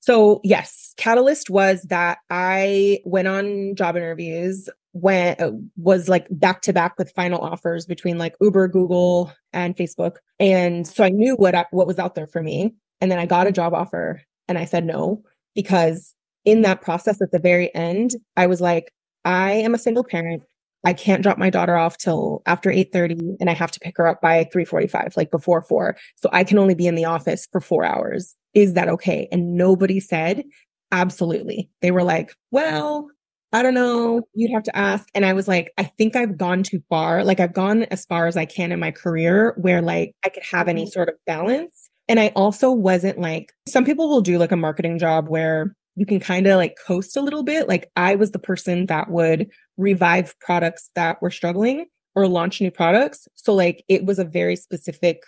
so 0.00 0.40
yes 0.44 0.94
catalyst 0.96 1.50
was 1.50 1.82
that 1.82 2.18
i 2.30 3.00
went 3.04 3.26
on 3.26 3.74
job 3.74 3.96
interviews 3.96 4.68
when 5.00 5.36
uh, 5.38 5.50
was 5.76 6.08
like 6.08 6.26
back 6.30 6.62
to 6.62 6.72
back 6.72 6.98
with 6.98 7.12
final 7.12 7.40
offers 7.40 7.86
between 7.86 8.18
like 8.18 8.34
Uber, 8.40 8.68
Google, 8.68 9.32
and 9.52 9.76
Facebook. 9.76 10.16
And 10.40 10.86
so 10.86 11.04
I 11.04 11.10
knew 11.10 11.34
what 11.36 11.54
I, 11.54 11.66
what 11.70 11.86
was 11.86 11.98
out 11.98 12.14
there 12.14 12.26
for 12.26 12.42
me. 12.42 12.74
And 13.00 13.10
then 13.10 13.18
I 13.18 13.26
got 13.26 13.46
a 13.46 13.52
job 13.52 13.74
offer 13.74 14.22
and 14.48 14.58
I 14.58 14.64
said 14.64 14.84
no 14.84 15.22
because 15.54 16.14
in 16.44 16.62
that 16.62 16.80
process 16.80 17.20
at 17.20 17.30
the 17.30 17.38
very 17.38 17.74
end, 17.74 18.12
I 18.36 18.46
was 18.46 18.60
like, 18.60 18.92
I 19.24 19.52
am 19.52 19.74
a 19.74 19.78
single 19.78 20.04
parent. 20.04 20.42
I 20.84 20.92
can't 20.92 21.22
drop 21.22 21.36
my 21.36 21.50
daughter 21.50 21.76
off 21.76 21.98
till 21.98 22.42
after 22.46 22.70
8:30 22.70 23.36
and 23.40 23.50
I 23.50 23.54
have 23.54 23.72
to 23.72 23.80
pick 23.80 23.96
her 23.96 24.06
up 24.06 24.20
by 24.20 24.44
3:45 24.54 25.16
like 25.16 25.30
before 25.30 25.62
4. 25.62 25.96
So 26.14 26.28
I 26.32 26.44
can 26.44 26.58
only 26.58 26.74
be 26.74 26.86
in 26.86 26.94
the 26.94 27.04
office 27.04 27.46
for 27.50 27.60
4 27.60 27.84
hours. 27.84 28.34
Is 28.54 28.74
that 28.74 28.88
okay? 28.88 29.28
And 29.32 29.56
nobody 29.56 30.00
said 30.00 30.44
absolutely. 30.92 31.68
They 31.82 31.90
were 31.90 32.04
like, 32.04 32.32
"Well, 32.52 33.10
I 33.56 33.62
don't 33.62 33.72
know. 33.72 34.20
You'd 34.34 34.52
have 34.52 34.64
to 34.64 34.76
ask. 34.76 35.08
And 35.14 35.24
I 35.24 35.32
was 35.32 35.48
like, 35.48 35.72
I 35.78 35.84
think 35.84 36.14
I've 36.14 36.36
gone 36.36 36.62
too 36.62 36.82
far. 36.90 37.24
Like 37.24 37.40
I've 37.40 37.54
gone 37.54 37.84
as 37.84 38.04
far 38.04 38.26
as 38.26 38.36
I 38.36 38.44
can 38.44 38.70
in 38.70 38.78
my 38.78 38.90
career 38.90 39.54
where 39.56 39.80
like 39.80 40.14
I 40.22 40.28
could 40.28 40.42
have 40.42 40.68
any 40.68 40.82
mm-hmm. 40.82 40.90
sort 40.90 41.08
of 41.08 41.14
balance. 41.24 41.88
And 42.06 42.20
I 42.20 42.32
also 42.36 42.70
wasn't 42.70 43.18
like, 43.18 43.54
some 43.66 43.86
people 43.86 44.10
will 44.10 44.20
do 44.20 44.36
like 44.36 44.52
a 44.52 44.58
marketing 44.58 44.98
job 44.98 45.30
where 45.30 45.74
you 45.94 46.04
can 46.04 46.20
kind 46.20 46.46
of 46.46 46.58
like 46.58 46.76
coast 46.86 47.16
a 47.16 47.22
little 47.22 47.42
bit. 47.42 47.66
Like 47.66 47.90
I 47.96 48.14
was 48.14 48.32
the 48.32 48.38
person 48.38 48.84
that 48.86 49.10
would 49.10 49.48
revive 49.78 50.38
products 50.38 50.90
that 50.94 51.22
were 51.22 51.30
struggling 51.30 51.86
or 52.14 52.28
launch 52.28 52.60
new 52.60 52.70
products. 52.70 53.26
So 53.36 53.54
like 53.54 53.82
it 53.88 54.04
was 54.04 54.18
a 54.18 54.24
very 54.24 54.56
specific, 54.56 55.22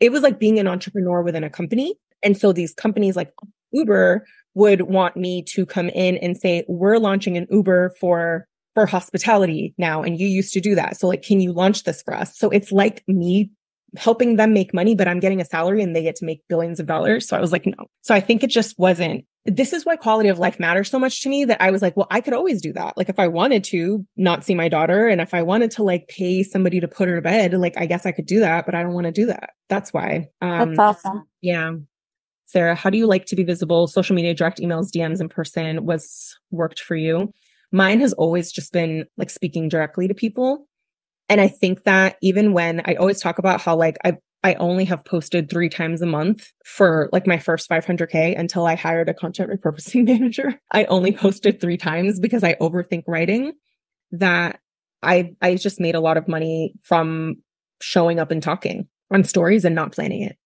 it 0.00 0.10
was 0.10 0.22
like 0.22 0.40
being 0.40 0.58
an 0.58 0.66
entrepreneur 0.66 1.22
within 1.22 1.44
a 1.44 1.50
company. 1.50 1.94
And 2.24 2.36
so 2.36 2.52
these 2.52 2.74
companies 2.74 3.14
like 3.14 3.32
Uber 3.72 4.26
would 4.54 4.82
want 4.82 5.16
me 5.16 5.42
to 5.42 5.64
come 5.64 5.88
in 5.90 6.16
and 6.18 6.36
say, 6.36 6.64
we're 6.68 6.98
launching 6.98 7.36
an 7.36 7.46
Uber 7.50 7.94
for 8.00 8.46
for 8.74 8.86
hospitality 8.86 9.74
now 9.78 10.00
and 10.02 10.20
you 10.20 10.28
used 10.28 10.52
to 10.52 10.60
do 10.60 10.76
that. 10.76 10.96
So 10.96 11.08
like 11.08 11.22
can 11.22 11.40
you 11.40 11.52
launch 11.52 11.82
this 11.84 12.02
for 12.02 12.14
us? 12.14 12.38
So 12.38 12.50
it's 12.50 12.70
like 12.70 13.02
me 13.08 13.50
helping 13.96 14.36
them 14.36 14.52
make 14.52 14.72
money 14.72 14.94
but 14.94 15.08
I'm 15.08 15.18
getting 15.18 15.40
a 15.40 15.44
salary 15.44 15.82
and 15.82 15.96
they 15.96 16.02
get 16.04 16.14
to 16.16 16.24
make 16.24 16.40
billions 16.48 16.78
of 16.78 16.86
dollars. 16.86 17.26
So 17.26 17.36
I 17.36 17.40
was 17.40 17.50
like 17.50 17.66
no. 17.66 17.86
So 18.02 18.14
I 18.14 18.20
think 18.20 18.44
it 18.44 18.50
just 18.50 18.78
wasn't 18.78 19.24
this 19.46 19.72
is 19.72 19.86
why 19.86 19.96
quality 19.96 20.28
of 20.28 20.38
life 20.38 20.60
matters 20.60 20.90
so 20.90 20.98
much 20.98 21.22
to 21.22 21.28
me 21.28 21.46
that 21.46 21.60
I 21.62 21.70
was 21.70 21.80
like, 21.80 21.96
well, 21.96 22.06
I 22.10 22.20
could 22.20 22.34
always 22.34 22.60
do 22.60 22.72
that. 22.74 22.96
Like 22.96 23.08
if 23.08 23.18
I 23.18 23.26
wanted 23.26 23.64
to 23.64 24.06
not 24.16 24.44
see 24.44 24.54
my 24.54 24.68
daughter 24.68 25.08
and 25.08 25.20
if 25.20 25.32
I 25.32 25.42
wanted 25.42 25.70
to 25.72 25.82
like 25.82 26.08
pay 26.08 26.42
somebody 26.42 26.78
to 26.78 26.86
put 26.86 27.08
her 27.08 27.16
to 27.16 27.22
bed, 27.22 27.54
like 27.54 27.74
I 27.78 27.86
guess 27.86 28.04
I 28.04 28.12
could 28.12 28.26
do 28.26 28.40
that, 28.40 28.66
but 28.66 28.74
I 28.74 28.82
don't 28.82 28.92
want 28.92 29.06
to 29.06 29.12
do 29.12 29.26
that. 29.26 29.50
That's 29.68 29.92
why. 29.92 30.28
Um, 30.42 30.74
That's 30.74 31.04
awesome. 31.04 31.24
Yeah. 31.40 31.72
Sarah, 32.50 32.74
how 32.74 32.90
do 32.90 32.98
you 32.98 33.06
like 33.06 33.26
to 33.26 33.36
be 33.36 33.44
visible? 33.44 33.86
Social 33.86 34.16
media, 34.16 34.34
direct 34.34 34.58
emails, 34.58 34.90
DMs 34.90 35.20
in 35.20 35.28
person 35.28 35.86
was 35.86 36.36
worked 36.50 36.80
for 36.80 36.96
you. 36.96 37.32
Mine 37.70 38.00
has 38.00 38.12
always 38.14 38.50
just 38.50 38.72
been 38.72 39.06
like 39.16 39.30
speaking 39.30 39.68
directly 39.68 40.08
to 40.08 40.14
people. 40.14 40.66
And 41.28 41.40
I 41.40 41.46
think 41.46 41.84
that 41.84 42.16
even 42.22 42.52
when 42.52 42.82
I 42.86 42.94
always 42.96 43.20
talk 43.20 43.38
about 43.38 43.60
how 43.60 43.76
like 43.76 43.98
I 44.04 44.16
I 44.42 44.54
only 44.54 44.84
have 44.86 45.04
posted 45.04 45.48
three 45.48 45.68
times 45.68 46.02
a 46.02 46.06
month 46.06 46.50
for 46.64 47.08
like 47.12 47.26
my 47.26 47.38
first 47.38 47.68
500k 47.68 48.36
until 48.36 48.66
I 48.66 48.74
hired 48.74 49.08
a 49.08 49.14
content 49.14 49.50
repurposing 49.50 50.04
manager. 50.06 50.58
I 50.72 50.86
only 50.86 51.12
posted 51.12 51.60
three 51.60 51.76
times 51.76 52.18
because 52.18 52.42
I 52.42 52.54
overthink 52.54 53.04
writing 53.06 53.52
that 54.10 54.58
I 55.04 55.34
I 55.40 55.54
just 55.54 55.78
made 55.78 55.94
a 55.94 56.00
lot 56.00 56.16
of 56.16 56.26
money 56.26 56.74
from 56.82 57.36
showing 57.80 58.18
up 58.18 58.32
and 58.32 58.42
talking 58.42 58.88
on 59.12 59.22
stories 59.22 59.64
and 59.64 59.76
not 59.76 59.92
planning 59.92 60.22
it. 60.22 60.36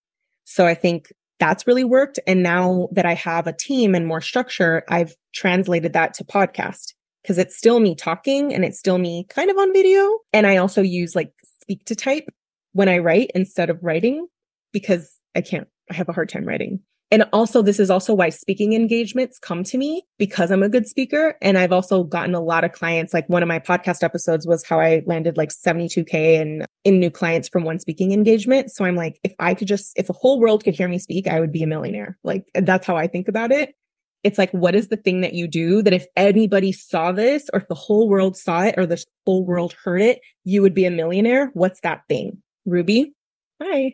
So 0.43 0.67
I 0.67 0.75
think 0.75 1.11
that's 1.39 1.67
really 1.67 1.83
worked. 1.83 2.19
And 2.27 2.43
now 2.43 2.87
that 2.91 3.05
I 3.05 3.13
have 3.13 3.47
a 3.47 3.53
team 3.53 3.95
and 3.95 4.07
more 4.07 4.21
structure, 4.21 4.83
I've 4.89 5.15
translated 5.33 5.93
that 5.93 6.13
to 6.15 6.23
podcast 6.23 6.93
because 7.21 7.37
it's 7.37 7.57
still 7.57 7.79
me 7.79 7.95
talking 7.95 8.53
and 8.53 8.63
it's 8.63 8.79
still 8.79 8.97
me 8.97 9.25
kind 9.29 9.49
of 9.49 9.57
on 9.57 9.73
video. 9.73 10.19
And 10.31 10.47
I 10.47 10.57
also 10.57 10.81
use 10.81 11.15
like 11.15 11.31
speak 11.61 11.85
to 11.85 11.95
type 11.95 12.27
when 12.73 12.89
I 12.89 12.99
write 12.99 13.31
instead 13.35 13.69
of 13.69 13.79
writing 13.81 14.27
because 14.71 15.11
I 15.35 15.41
can't, 15.41 15.67
I 15.91 15.95
have 15.95 16.09
a 16.09 16.13
hard 16.13 16.29
time 16.29 16.45
writing. 16.45 16.81
And 17.11 17.23
also, 17.31 17.61
this 17.61 17.79
is 17.79 17.91
also 17.91 18.13
why 18.13 18.29
speaking 18.29 18.73
engagements 18.73 19.37
come 19.37 19.63
to 19.65 19.77
me 19.77 20.03
because 20.17 20.51
I'm 20.51 20.63
a 20.63 20.69
good 20.69 20.87
speaker. 20.87 21.37
And 21.41 21.57
I've 21.57 21.71
also 21.71 22.03
gotten 22.03 22.33
a 22.33 22.39
lot 22.39 22.63
of 22.63 22.71
clients. 22.71 23.13
Like 23.13 23.29
one 23.29 23.43
of 23.43 23.47
my 23.47 23.59
podcast 23.59 24.03
episodes 24.03 24.47
was 24.47 24.65
how 24.65 24.79
I 24.79 25.03
landed 25.05 25.37
like 25.37 25.49
72K 25.49 26.13
in, 26.13 26.65
in 26.83 26.99
new 26.99 27.11
clients 27.11 27.47
from 27.47 27.63
one 27.63 27.79
speaking 27.79 28.11
engagement. 28.11 28.71
So 28.71 28.85
I'm 28.85 28.95
like, 28.95 29.19
if 29.23 29.33
I 29.39 29.53
could 29.53 29.67
just, 29.67 29.93
if 29.97 30.07
the 30.07 30.13
whole 30.13 30.39
world 30.39 30.63
could 30.63 30.73
hear 30.73 30.87
me 30.87 30.97
speak, 30.97 31.27
I 31.27 31.39
would 31.39 31.51
be 31.51 31.61
a 31.61 31.67
millionaire. 31.67 32.17
Like 32.23 32.45
that's 32.55 32.87
how 32.87 32.97
I 32.97 33.05
think 33.07 33.27
about 33.27 33.51
it. 33.51 33.75
It's 34.23 34.39
like, 34.39 34.49
what 34.51 34.73
is 34.73 34.87
the 34.87 34.97
thing 34.97 35.21
that 35.21 35.33
you 35.33 35.47
do 35.47 35.83
that 35.83 35.93
if 35.93 36.07
anybody 36.15 36.71
saw 36.71 37.11
this 37.11 37.47
or 37.53 37.59
if 37.59 37.67
the 37.67 37.75
whole 37.75 38.09
world 38.09 38.35
saw 38.35 38.63
it 38.63 38.73
or 38.75 38.87
the 38.87 39.01
whole 39.27 39.45
world 39.45 39.75
heard 39.83 40.01
it, 40.01 40.21
you 40.43 40.63
would 40.63 40.73
be 40.73 40.85
a 40.85 40.91
millionaire? 40.91 41.51
What's 41.53 41.81
that 41.81 42.01
thing? 42.09 42.41
Ruby? 42.65 43.13
Hi. 43.61 43.93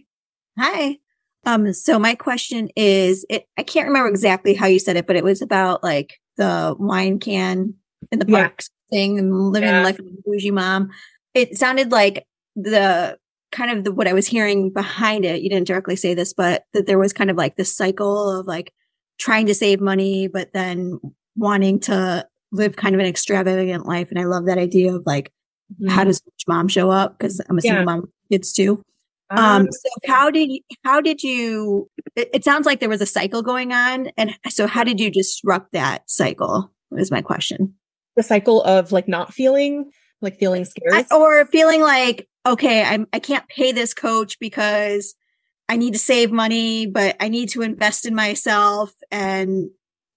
Hi. 0.57 0.97
Um, 1.45 1.73
so 1.73 1.97
my 1.97 2.15
question 2.15 2.69
is, 2.75 3.25
it, 3.29 3.45
I 3.57 3.63
can't 3.63 3.87
remember 3.87 4.09
exactly 4.09 4.53
how 4.53 4.67
you 4.67 4.79
said 4.79 4.95
it, 4.95 5.07
but 5.07 5.15
it 5.15 5.23
was 5.23 5.41
about 5.41 5.83
like 5.83 6.19
the 6.37 6.75
wine 6.77 7.19
can 7.19 7.73
in 8.11 8.19
the 8.19 8.25
parks 8.25 8.69
yeah. 8.89 8.97
thing 8.97 9.19
and 9.19 9.51
living 9.51 9.69
yeah. 9.69 9.83
life 9.83 9.99
of 9.99 10.05
a 10.05 10.09
bougie 10.25 10.51
mom. 10.51 10.89
It 11.33 11.57
sounded 11.57 11.91
like 11.91 12.27
the 12.55 13.17
kind 13.51 13.71
of 13.71 13.83
the, 13.83 13.91
what 13.91 14.07
I 14.07 14.13
was 14.13 14.27
hearing 14.27 14.71
behind 14.71 15.25
it. 15.25 15.41
You 15.41 15.49
didn't 15.49 15.67
directly 15.67 15.95
say 15.95 16.13
this, 16.13 16.33
but 16.33 16.65
that 16.73 16.85
there 16.85 16.99
was 16.99 17.13
kind 17.13 17.29
of 17.29 17.37
like 17.37 17.55
this 17.55 17.75
cycle 17.75 18.39
of 18.39 18.47
like 18.47 18.73
trying 19.19 19.45
to 19.47 19.55
save 19.55 19.81
money, 19.81 20.27
but 20.27 20.53
then 20.53 20.99
wanting 21.35 21.79
to 21.81 22.27
live 22.51 22.75
kind 22.75 22.95
of 22.95 22.99
an 22.99 23.07
extravagant 23.07 23.85
life. 23.85 24.09
And 24.09 24.19
I 24.19 24.25
love 24.25 24.45
that 24.45 24.57
idea 24.57 24.95
of 24.95 25.03
like, 25.05 25.31
mm-hmm. 25.73 25.89
how 25.89 26.03
does 26.03 26.21
mom 26.47 26.67
show 26.67 26.91
up? 26.91 27.17
Cause 27.19 27.41
I'm 27.49 27.57
a 27.57 27.61
single 27.61 27.81
yeah. 27.81 27.85
mom 27.85 28.11
kids 28.31 28.53
too. 28.53 28.83
Um, 29.31 29.39
um, 29.39 29.67
so 29.71 29.89
how 30.07 30.29
did 30.29 30.51
you, 30.51 30.59
how 30.83 30.99
did 30.99 31.23
you, 31.23 31.89
it, 32.15 32.29
it, 32.33 32.43
sounds 32.43 32.65
like 32.65 32.79
there 32.81 32.89
was 32.89 33.01
a 33.01 33.05
cycle 33.05 33.41
going 33.41 33.71
on. 33.71 34.09
And 34.17 34.31
so 34.49 34.67
how 34.67 34.83
did 34.83 34.99
you 34.99 35.09
disrupt 35.09 35.71
that 35.71 36.09
cycle 36.09 36.73
is 36.97 37.11
my 37.11 37.21
question. 37.21 37.75
The 38.17 38.23
cycle 38.23 38.61
of 38.63 38.91
like 38.91 39.07
not 39.07 39.33
feeling, 39.33 39.91
like 40.21 40.37
feeling 40.37 40.65
scared 40.65 41.05
I, 41.09 41.15
or 41.15 41.45
feeling 41.45 41.81
like, 41.81 42.27
okay, 42.45 42.83
I'm, 42.83 43.07
I 43.13 43.19
can't 43.19 43.47
pay 43.47 43.71
this 43.71 43.93
coach 43.93 44.37
because 44.39 45.15
I 45.69 45.77
need 45.77 45.93
to 45.93 45.99
save 45.99 46.31
money, 46.31 46.85
but 46.85 47.15
I 47.21 47.29
need 47.29 47.49
to 47.49 47.61
invest 47.61 48.05
in 48.05 48.13
myself. 48.13 48.91
And, 49.11 49.69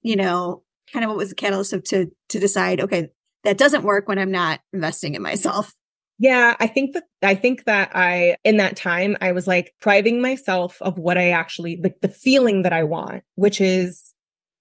you 0.02 0.16
know, 0.16 0.64
kind 0.92 1.04
of 1.04 1.10
what 1.10 1.18
was 1.18 1.28
the 1.28 1.36
catalyst 1.36 1.72
of 1.72 1.84
to, 1.84 2.10
to 2.30 2.40
decide, 2.40 2.80
okay, 2.80 3.10
that 3.44 3.58
doesn't 3.58 3.84
work 3.84 4.08
when 4.08 4.18
I'm 4.18 4.32
not 4.32 4.60
investing 4.72 5.14
in 5.14 5.22
myself. 5.22 5.72
Yeah, 6.18 6.54
I 6.60 6.66
think 6.68 6.94
that 6.94 7.04
I 7.22 7.34
think 7.34 7.64
that 7.64 7.90
I 7.94 8.36
in 8.44 8.58
that 8.58 8.76
time 8.76 9.16
I 9.20 9.32
was 9.32 9.46
like 9.46 9.74
priving 9.80 10.20
myself 10.22 10.80
of 10.80 10.96
what 10.96 11.18
I 11.18 11.30
actually 11.30 11.80
like 11.82 12.00
the 12.02 12.08
feeling 12.08 12.62
that 12.62 12.72
I 12.72 12.84
want, 12.84 13.24
which 13.34 13.60
is 13.60 14.12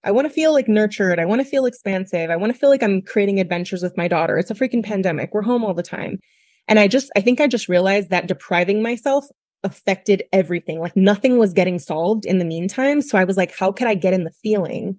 I 0.03 0.11
want 0.11 0.27
to 0.27 0.33
feel 0.33 0.51
like 0.51 0.67
nurtured. 0.67 1.19
I 1.19 1.25
want 1.25 1.41
to 1.41 1.47
feel 1.47 1.65
expansive. 1.65 2.29
I 2.29 2.35
want 2.35 2.51
to 2.51 2.59
feel 2.59 2.69
like 2.69 2.83
I'm 2.83 3.01
creating 3.01 3.39
adventures 3.39 3.83
with 3.83 3.95
my 3.97 4.07
daughter. 4.07 4.37
It's 4.37 4.51
a 4.51 4.55
freaking 4.55 4.83
pandemic. 4.83 5.33
We're 5.33 5.43
home 5.43 5.63
all 5.63 5.73
the 5.73 5.83
time. 5.83 6.19
And 6.67 6.79
I 6.79 6.87
just 6.87 7.11
I 7.15 7.21
think 7.21 7.39
I 7.39 7.47
just 7.47 7.69
realized 7.69 8.09
that 8.09 8.27
depriving 8.27 8.81
myself 8.81 9.25
affected 9.63 10.23
everything. 10.33 10.79
Like 10.79 10.95
nothing 10.95 11.37
was 11.37 11.53
getting 11.53 11.79
solved 11.79 12.25
in 12.25 12.39
the 12.39 12.45
meantime. 12.45 13.01
So 13.01 13.17
I 13.17 13.23
was 13.25 13.37
like, 13.37 13.55
how 13.55 13.71
could 13.71 13.87
I 13.87 13.95
get 13.95 14.13
in 14.13 14.23
the 14.23 14.33
feeling 14.41 14.97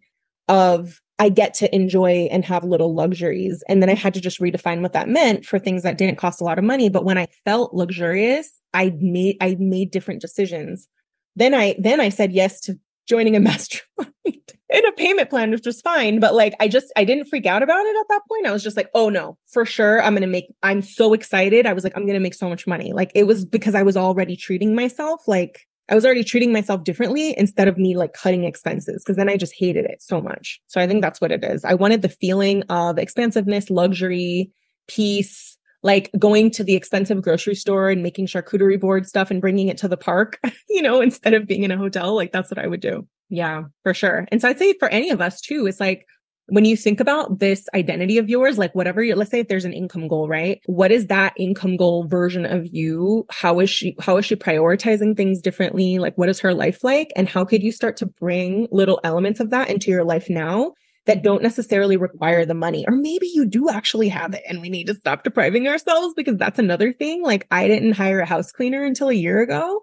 of 0.49 1.01
I 1.19 1.29
get 1.29 1.55
to 1.55 1.75
enjoy 1.75 2.29
and 2.31 2.45
have 2.45 2.65
little 2.65 2.95
luxuries. 2.95 3.63
And 3.69 3.81
then 3.81 3.89
I 3.89 3.95
had 3.95 4.15
to 4.15 4.21
just 4.21 4.41
redefine 4.41 4.83
what 4.83 4.93
that 4.95 5.09
meant 5.09 5.47
for 5.47 5.59
things 5.59 5.83
that 5.85 5.97
didn't 5.97 6.19
cost 6.19 6.41
a 6.41 6.45
lot 6.45 6.59
of 6.59 6.65
money. 6.65 6.89
But 6.89 7.05
when 7.05 7.19
I 7.19 7.29
felt 7.45 7.73
luxurious, 7.73 8.61
I 8.73 8.95
made, 8.99 9.37
I 9.41 9.57
made 9.61 9.93
different 9.93 10.21
decisions. 10.21 10.89
Then 11.37 11.55
I, 11.55 11.77
then 11.79 12.01
I 12.01 12.09
said 12.09 12.33
yes 12.33 12.61
to 12.63 12.79
joining 13.07 13.37
a 13.37 13.41
mastermind 13.49 14.09
in 14.25 14.87
a 14.87 14.93
payment 14.93 15.31
plan, 15.31 15.53
which 15.53 15.67
was 15.67 15.81
fine. 15.81 16.19
But 16.19 16.35
like, 16.35 16.55
I 16.59 16.67
just, 16.67 16.93
I 16.97 17.05
didn't 17.05 17.27
freak 17.27 17.47
out 17.47 17.63
about 17.63 17.87
it 17.87 17.97
at 17.97 18.07
that 18.09 18.23
point. 18.29 18.47
I 18.47 18.53
was 18.53 18.65
just 18.65 18.77
like, 18.77 18.91
oh 18.93 19.09
no, 19.09 19.39
for 19.47 19.65
sure. 19.65 20.03
I'm 20.03 20.17
to 20.17 20.27
make, 20.27 20.53
I'm 20.65 20.83
so 20.83 21.13
excited. 21.13 21.65
I 21.65 21.75
was 21.75 21.85
like, 21.85 21.97
I'm 21.97 22.07
to 22.09 22.19
make 22.19 22.35
so 22.35 22.49
much 22.49 22.67
money. 22.67 22.93
Like 22.93 23.13
it 23.15 23.25
was 23.25 23.45
because 23.45 23.77
I 23.77 23.85
was 23.85 23.97
already 23.97 24.37
treating 24.37 24.75
myself 24.75 25.29
like 25.29 25.65
I 25.89 25.95
was 25.95 26.05
already 26.05 26.25
treating 26.25 26.53
myself 26.53 26.85
differently 26.85 27.37
instead 27.37 27.69
of 27.69 27.77
me 27.77 27.97
like 27.97 28.15
cutting 28.15 28.45
expenses 28.45 29.03
because 29.03 29.17
then 29.17 29.29
I 29.29 29.37
just 29.37 29.55
hated 29.57 29.85
it 29.85 30.03
so 30.03 30.21
much. 30.21 30.61
So 30.67 30.81
I 30.81 30.87
think 30.87 31.03
that's 31.03 31.21
what 31.21 31.33
it 31.33 31.45
is. 31.45 31.65
I 31.65 31.75
wanted 31.75 32.03
the 32.03 32.09
feeling 32.09 32.63
of 32.71 32.99
expansiveness, 32.99 33.69
luxury, 33.69 34.51
peace, 34.89 35.59
like 35.83 36.11
going 36.19 36.51
to 36.53 36.65
the 36.65 36.75
expensive 36.75 37.21
grocery 37.21 37.55
store 37.55 37.91
and 37.91 38.03
making 38.03 38.27
charcuterie 38.27 38.81
board 38.81 39.07
stuff 39.07 39.31
and 39.31 39.43
bringing 39.43 39.69
it 39.69 39.77
to 39.79 39.89
the 39.89 39.99
park, 39.99 40.41
you 40.71 40.81
know, 40.81 41.03
instead 41.03 41.35
of 41.35 41.47
being 41.47 41.63
in 41.63 41.71
a 41.71 41.77
hotel. 41.77 42.15
Like 42.15 42.33
that's 42.33 42.51
what 42.51 42.59
I 42.59 42.67
would 42.67 42.81
do. 42.81 43.07
Yeah, 43.29 43.65
for 43.83 43.93
sure. 43.93 44.27
And 44.33 44.41
so 44.41 44.49
I'd 44.49 44.59
say 44.59 44.75
for 44.79 44.89
any 44.89 45.11
of 45.11 45.21
us 45.21 45.41
too, 45.41 45.67
it's 45.67 45.81
like 45.81 46.07
when 46.47 46.65
you 46.65 46.77
think 46.77 47.01
about 47.01 47.39
this 47.39 47.69
identity 47.75 48.19
of 48.19 48.29
yours, 48.29 48.59
like 48.59 48.75
whatever 48.75 49.03
you, 49.03 49.15
let's 49.15 49.31
say 49.31 49.41
if 49.41 49.49
there's 49.49 49.65
an 49.65 49.73
income 49.73 50.09
goal, 50.09 50.29
right? 50.29 50.61
What 50.67 50.93
is 50.93 51.07
that 51.07 51.33
income 51.39 51.77
goal 51.77 52.07
version 52.07 52.45
of 52.45 52.67
you? 52.67 53.27
How 53.31 53.61
is 53.61 53.71
she, 53.71 53.97
how 54.01 54.19
is 54.19 54.27
she 54.27 54.37
prioritizing 54.37 55.17
things 55.17 55.41
differently? 55.41 55.99
Like 55.99 56.17
what 56.19 56.29
is 56.29 56.41
her 56.41 56.53
life 56.53 56.85
like? 56.85 57.13
And 57.17 57.29
how 57.29 57.45
could 57.45 57.63
you 57.63 57.73
start 57.73 57.97
to 57.99 58.07
bring 58.07 58.69
little 58.71 59.01
elements 59.05 59.41
of 59.41 59.51
that 59.51 59.71
into 59.71 59.91
your 59.91 60.05
life 60.05 60.29
now 60.29 60.73
that 61.07 61.23
don't 61.23 61.43
necessarily 61.43 61.97
require 61.97 62.45
the 62.45 62.55
money? 62.55 62.85
Or 62.87 62.95
maybe 62.95 63.31
you 63.33 63.47
do 63.47 63.71
actually 63.71 64.09
have 64.09 64.35
it 64.35 64.43
and 64.49 64.61
we 64.61 64.69
need 64.69 64.87
to 64.89 64.95
stop 64.95 65.25
depriving 65.25 65.67
ourselves 65.67 66.15
because 66.15 66.37
that's 66.37 66.59
another 66.59 66.93
thing. 66.93 67.23
Like 67.23 67.47
I 67.51 67.69
didn't 67.69 67.93
hire 67.93 68.21
a 68.21 68.27
house 68.27 68.53
cleaner 68.53 68.85
until 68.85 69.09
a 69.09 69.15
year 69.15 69.41
ago 69.41 69.81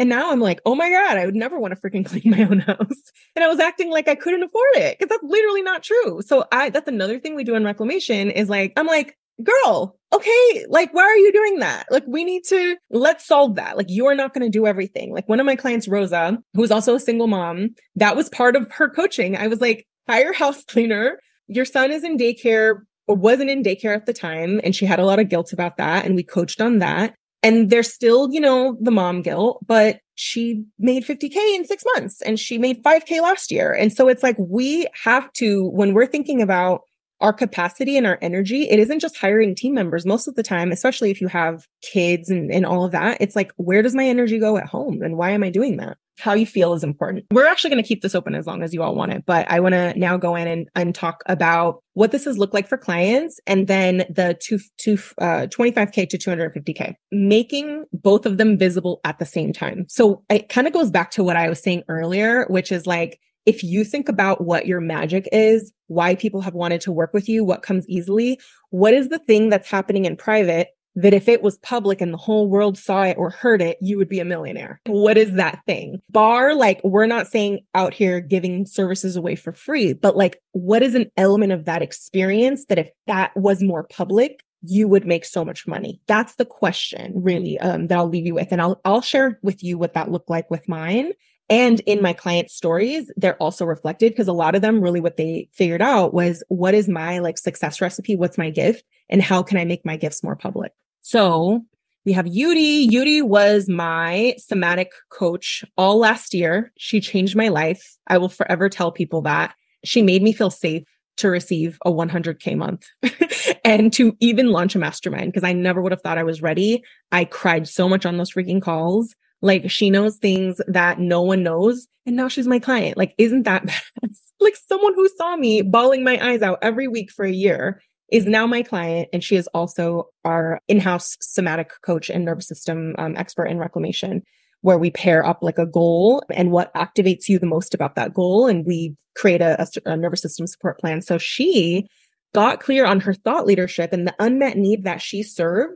and 0.00 0.08
now 0.08 0.32
I'm 0.32 0.40
like, 0.40 0.62
oh 0.64 0.74
my 0.74 0.88
God, 0.88 1.18
I 1.18 1.26
would 1.26 1.34
never 1.34 1.60
want 1.60 1.74
to 1.74 1.80
freaking 1.80 2.06
clean 2.06 2.22
my 2.24 2.42
own 2.42 2.60
house. 2.60 3.12
And 3.36 3.44
I 3.44 3.48
was 3.48 3.60
acting 3.60 3.90
like 3.90 4.08
I 4.08 4.14
couldn't 4.14 4.42
afford 4.42 4.76
it 4.76 4.98
because 4.98 5.10
that's 5.10 5.30
literally 5.30 5.62
not 5.62 5.82
true. 5.82 6.22
So 6.22 6.46
I, 6.50 6.70
that's 6.70 6.88
another 6.88 7.18
thing 7.18 7.36
we 7.36 7.44
do 7.44 7.54
in 7.54 7.64
reclamation 7.64 8.30
is 8.30 8.48
like, 8.48 8.72
I'm 8.78 8.86
like, 8.86 9.18
girl, 9.44 9.98
okay, 10.14 10.64
like, 10.68 10.94
why 10.94 11.02
are 11.02 11.16
you 11.16 11.32
doing 11.32 11.58
that? 11.58 11.86
Like, 11.90 12.04
we 12.06 12.24
need 12.24 12.44
to, 12.46 12.76
let's 12.90 13.26
solve 13.26 13.56
that. 13.56 13.76
Like, 13.76 13.86
you're 13.90 14.14
not 14.14 14.32
going 14.32 14.42
to 14.42 14.50
do 14.50 14.66
everything. 14.66 15.12
Like, 15.12 15.28
one 15.28 15.38
of 15.38 15.46
my 15.46 15.56
clients, 15.56 15.86
Rosa, 15.86 16.38
who 16.54 16.60
was 16.62 16.70
also 16.70 16.94
a 16.94 17.00
single 17.00 17.26
mom, 17.26 17.70
that 17.96 18.16
was 18.16 18.30
part 18.30 18.56
of 18.56 18.70
her 18.72 18.88
coaching. 18.88 19.36
I 19.36 19.48
was 19.48 19.60
like, 19.60 19.86
hire 20.08 20.32
house 20.32 20.64
cleaner. 20.68 21.20
Your 21.46 21.66
son 21.66 21.90
is 21.90 22.04
in 22.04 22.16
daycare 22.16 22.80
or 23.06 23.16
wasn't 23.16 23.50
in 23.50 23.62
daycare 23.62 23.94
at 23.94 24.06
the 24.06 24.14
time. 24.14 24.60
And 24.64 24.74
she 24.74 24.86
had 24.86 24.98
a 24.98 25.04
lot 25.04 25.18
of 25.18 25.28
guilt 25.28 25.52
about 25.52 25.76
that. 25.76 26.06
And 26.06 26.14
we 26.14 26.22
coached 26.22 26.60
on 26.62 26.78
that. 26.78 27.14
And 27.42 27.70
there's 27.70 27.92
still, 27.92 28.30
you 28.30 28.40
know, 28.40 28.76
the 28.80 28.90
mom 28.90 29.22
guilt, 29.22 29.64
but 29.66 30.00
she 30.14 30.64
made 30.78 31.04
50K 31.04 31.36
in 31.56 31.64
six 31.64 31.82
months 31.94 32.20
and 32.20 32.38
she 32.38 32.58
made 32.58 32.82
5K 32.82 33.22
last 33.22 33.50
year. 33.50 33.72
And 33.72 33.92
so 33.92 34.08
it's 34.08 34.22
like 34.22 34.36
we 34.38 34.86
have 35.04 35.32
to, 35.34 35.68
when 35.70 35.94
we're 35.94 36.06
thinking 36.06 36.42
about 36.42 36.82
our 37.20 37.32
capacity 37.32 37.96
and 37.96 38.06
our 38.06 38.18
energy, 38.20 38.68
it 38.68 38.78
isn't 38.78 39.00
just 39.00 39.16
hiring 39.16 39.54
team 39.54 39.74
members 39.74 40.06
most 40.06 40.26
of 40.26 40.34
the 40.34 40.42
time, 40.42 40.72
especially 40.72 41.10
if 41.10 41.20
you 41.20 41.28
have 41.28 41.66
kids 41.82 42.30
and, 42.30 42.50
and 42.52 42.66
all 42.66 42.84
of 42.84 42.92
that. 42.92 43.18
It's 43.20 43.36
like, 43.36 43.52
where 43.56 43.82
does 43.82 43.94
my 43.94 44.06
energy 44.06 44.38
go 44.38 44.56
at 44.56 44.66
home? 44.66 45.02
And 45.02 45.16
why 45.16 45.30
am 45.30 45.42
I 45.42 45.50
doing 45.50 45.76
that? 45.78 45.96
How 46.20 46.34
you 46.34 46.46
feel 46.46 46.74
is 46.74 46.84
important. 46.84 47.26
We're 47.30 47.46
actually 47.46 47.70
going 47.70 47.82
to 47.82 47.88
keep 47.88 48.02
this 48.02 48.14
open 48.14 48.34
as 48.34 48.46
long 48.46 48.62
as 48.62 48.72
you 48.72 48.82
all 48.82 48.94
want 48.94 49.12
it, 49.12 49.24
but 49.26 49.50
I 49.50 49.60
want 49.60 49.74
to 49.74 49.98
now 49.98 50.16
go 50.16 50.36
in 50.36 50.46
and, 50.46 50.68
and 50.74 50.94
talk 50.94 51.22
about 51.26 51.82
what 51.94 52.12
this 52.12 52.24
has 52.24 52.38
looked 52.38 52.54
like 52.54 52.68
for 52.68 52.78
clients 52.78 53.40
and 53.46 53.66
then 53.66 54.04
the 54.08 54.38
two, 54.40 54.58
two, 54.78 54.98
uh, 55.18 55.46
25K 55.46 56.08
to 56.08 56.18
250K, 56.18 56.94
making 57.10 57.84
both 57.92 58.26
of 58.26 58.38
them 58.38 58.58
visible 58.58 59.00
at 59.04 59.18
the 59.18 59.26
same 59.26 59.52
time. 59.52 59.86
So 59.88 60.22
it 60.30 60.48
kind 60.48 60.66
of 60.66 60.72
goes 60.72 60.90
back 60.90 61.10
to 61.12 61.24
what 61.24 61.36
I 61.36 61.48
was 61.48 61.62
saying 61.62 61.82
earlier, 61.88 62.46
which 62.48 62.70
is 62.70 62.86
like, 62.86 63.18
if 63.46 63.64
you 63.64 63.84
think 63.84 64.08
about 64.08 64.44
what 64.44 64.66
your 64.66 64.80
magic 64.80 65.28
is, 65.32 65.72
why 65.86 66.14
people 66.14 66.40
have 66.42 66.54
wanted 66.54 66.80
to 66.82 66.92
work 66.92 67.12
with 67.12 67.28
you, 67.28 67.42
what 67.42 67.62
comes 67.62 67.88
easily, 67.88 68.38
what 68.68 68.94
is 68.94 69.08
the 69.08 69.18
thing 69.18 69.48
that's 69.48 69.70
happening 69.70 70.04
in 70.04 70.16
private 70.16 70.68
that 70.96 71.14
if 71.14 71.28
it 71.28 71.42
was 71.42 71.58
public 71.58 72.00
and 72.00 72.12
the 72.12 72.18
whole 72.18 72.48
world 72.48 72.76
saw 72.76 73.02
it 73.02 73.16
or 73.16 73.30
heard 73.30 73.62
it, 73.62 73.78
you 73.80 73.96
would 73.96 74.08
be 74.08 74.20
a 74.20 74.24
millionaire. 74.24 74.80
What 74.86 75.16
is 75.16 75.34
that 75.34 75.60
thing? 75.66 76.00
Bar, 76.10 76.54
like, 76.54 76.80
we're 76.82 77.06
not 77.06 77.26
saying 77.26 77.60
out 77.74 77.94
here 77.94 78.20
giving 78.20 78.66
services 78.66 79.16
away 79.16 79.36
for 79.36 79.52
free, 79.52 79.92
but 79.92 80.16
like, 80.16 80.40
what 80.52 80.82
is 80.82 80.94
an 80.94 81.10
element 81.16 81.52
of 81.52 81.64
that 81.64 81.82
experience 81.82 82.64
that 82.66 82.78
if 82.78 82.90
that 83.06 83.36
was 83.36 83.62
more 83.62 83.84
public, 83.84 84.42
you 84.62 84.88
would 84.88 85.06
make 85.06 85.24
so 85.24 85.44
much 85.44 85.66
money? 85.66 86.00
That's 86.06 86.34
the 86.34 86.44
question 86.44 87.12
really, 87.14 87.58
um, 87.60 87.86
that 87.86 87.96
I'll 87.96 88.08
leave 88.08 88.26
you 88.26 88.34
with. 88.34 88.48
And 88.50 88.60
I'll, 88.60 88.80
I'll 88.84 89.00
share 89.00 89.38
with 89.42 89.62
you 89.62 89.78
what 89.78 89.94
that 89.94 90.10
looked 90.10 90.28
like 90.28 90.50
with 90.50 90.68
mine. 90.68 91.12
And 91.48 91.80
in 91.80 92.00
my 92.00 92.12
client 92.12 92.48
stories, 92.50 93.10
they're 93.16 93.36
also 93.36 93.64
reflected 93.64 94.12
because 94.12 94.28
a 94.28 94.32
lot 94.32 94.54
of 94.54 94.62
them 94.62 94.80
really 94.80 95.00
what 95.00 95.16
they 95.16 95.48
figured 95.52 95.82
out 95.82 96.14
was 96.14 96.44
what 96.48 96.74
is 96.74 96.88
my 96.88 97.18
like 97.18 97.38
success 97.38 97.80
recipe? 97.80 98.14
What's 98.14 98.38
my 98.38 98.50
gift? 98.50 98.84
And 99.08 99.20
how 99.20 99.42
can 99.42 99.58
I 99.58 99.64
make 99.64 99.84
my 99.84 99.96
gifts 99.96 100.22
more 100.22 100.36
public? 100.36 100.72
So 101.02 101.64
We 102.06 102.12
have 102.12 102.24
Yudi. 102.24 102.88
Yudi 102.88 103.22
was 103.22 103.68
my 103.68 104.34
somatic 104.38 104.90
coach 105.10 105.62
all 105.76 105.98
last 105.98 106.32
year. 106.32 106.72
She 106.78 106.98
changed 107.00 107.36
my 107.36 107.48
life. 107.48 107.96
I 108.06 108.16
will 108.16 108.30
forever 108.30 108.68
tell 108.70 108.90
people 108.90 109.20
that. 109.22 109.54
She 109.84 110.00
made 110.02 110.22
me 110.22 110.32
feel 110.32 110.50
safe 110.50 110.84
to 111.18 111.28
receive 111.28 111.78
a 111.84 111.92
100K 111.92 112.56
month 112.56 112.86
and 113.64 113.92
to 113.92 114.16
even 114.20 114.50
launch 114.50 114.74
a 114.74 114.78
mastermind 114.78 115.32
because 115.32 115.46
I 115.46 115.52
never 115.52 115.82
would 115.82 115.92
have 115.92 116.00
thought 116.00 116.16
I 116.16 116.22
was 116.22 116.40
ready. 116.40 116.82
I 117.12 117.26
cried 117.26 117.68
so 117.68 117.88
much 117.88 118.06
on 118.06 118.16
those 118.16 118.32
freaking 118.32 118.62
calls. 118.62 119.14
Like 119.42 119.70
she 119.70 119.90
knows 119.90 120.16
things 120.16 120.60
that 120.66 120.98
no 120.98 121.20
one 121.20 121.42
knows. 121.42 121.86
And 122.06 122.16
now 122.16 122.28
she's 122.28 122.46
my 122.46 122.58
client. 122.58 122.96
Like, 122.96 123.14
isn't 123.18 123.42
that 123.42 123.68
like 124.40 124.56
someone 124.56 124.94
who 124.94 125.08
saw 125.16 125.36
me 125.36 125.60
bawling 125.60 126.02
my 126.02 126.18
eyes 126.26 126.40
out 126.40 126.58
every 126.62 126.88
week 126.88 127.10
for 127.10 127.26
a 127.26 127.32
year 127.32 127.82
is 128.12 128.26
now 128.26 128.46
my 128.46 128.62
client. 128.62 129.08
And 129.12 129.22
she 129.22 129.36
is 129.36 129.46
also 129.48 130.08
our 130.24 130.60
in-house 130.68 131.16
somatic 131.20 131.70
coach 131.82 132.10
and 132.10 132.24
nervous 132.24 132.48
system 132.48 132.94
um, 132.98 133.16
expert 133.16 133.46
in 133.46 133.58
reclamation 133.58 134.22
where 134.62 134.78
we 134.78 134.90
pair 134.90 135.24
up 135.24 135.38
like 135.42 135.58
a 135.58 135.66
goal 135.66 136.22
and 136.34 136.50
what 136.50 136.74
activates 136.74 137.28
you 137.28 137.38
the 137.38 137.46
most 137.46 137.74
about 137.74 137.94
that 137.94 138.12
goal. 138.12 138.46
And 138.46 138.66
we 138.66 138.94
create 139.16 139.40
a, 139.40 139.62
a, 139.62 139.90
a 139.90 139.96
nervous 139.96 140.22
system 140.22 140.46
support 140.46 140.78
plan. 140.78 141.00
So 141.00 141.18
she 141.18 141.86
got 142.34 142.60
clear 142.60 142.84
on 142.84 143.00
her 143.00 143.14
thought 143.14 143.46
leadership 143.46 143.92
and 143.92 144.06
the 144.06 144.14
unmet 144.18 144.56
need 144.56 144.84
that 144.84 145.00
she 145.00 145.22
served 145.22 145.74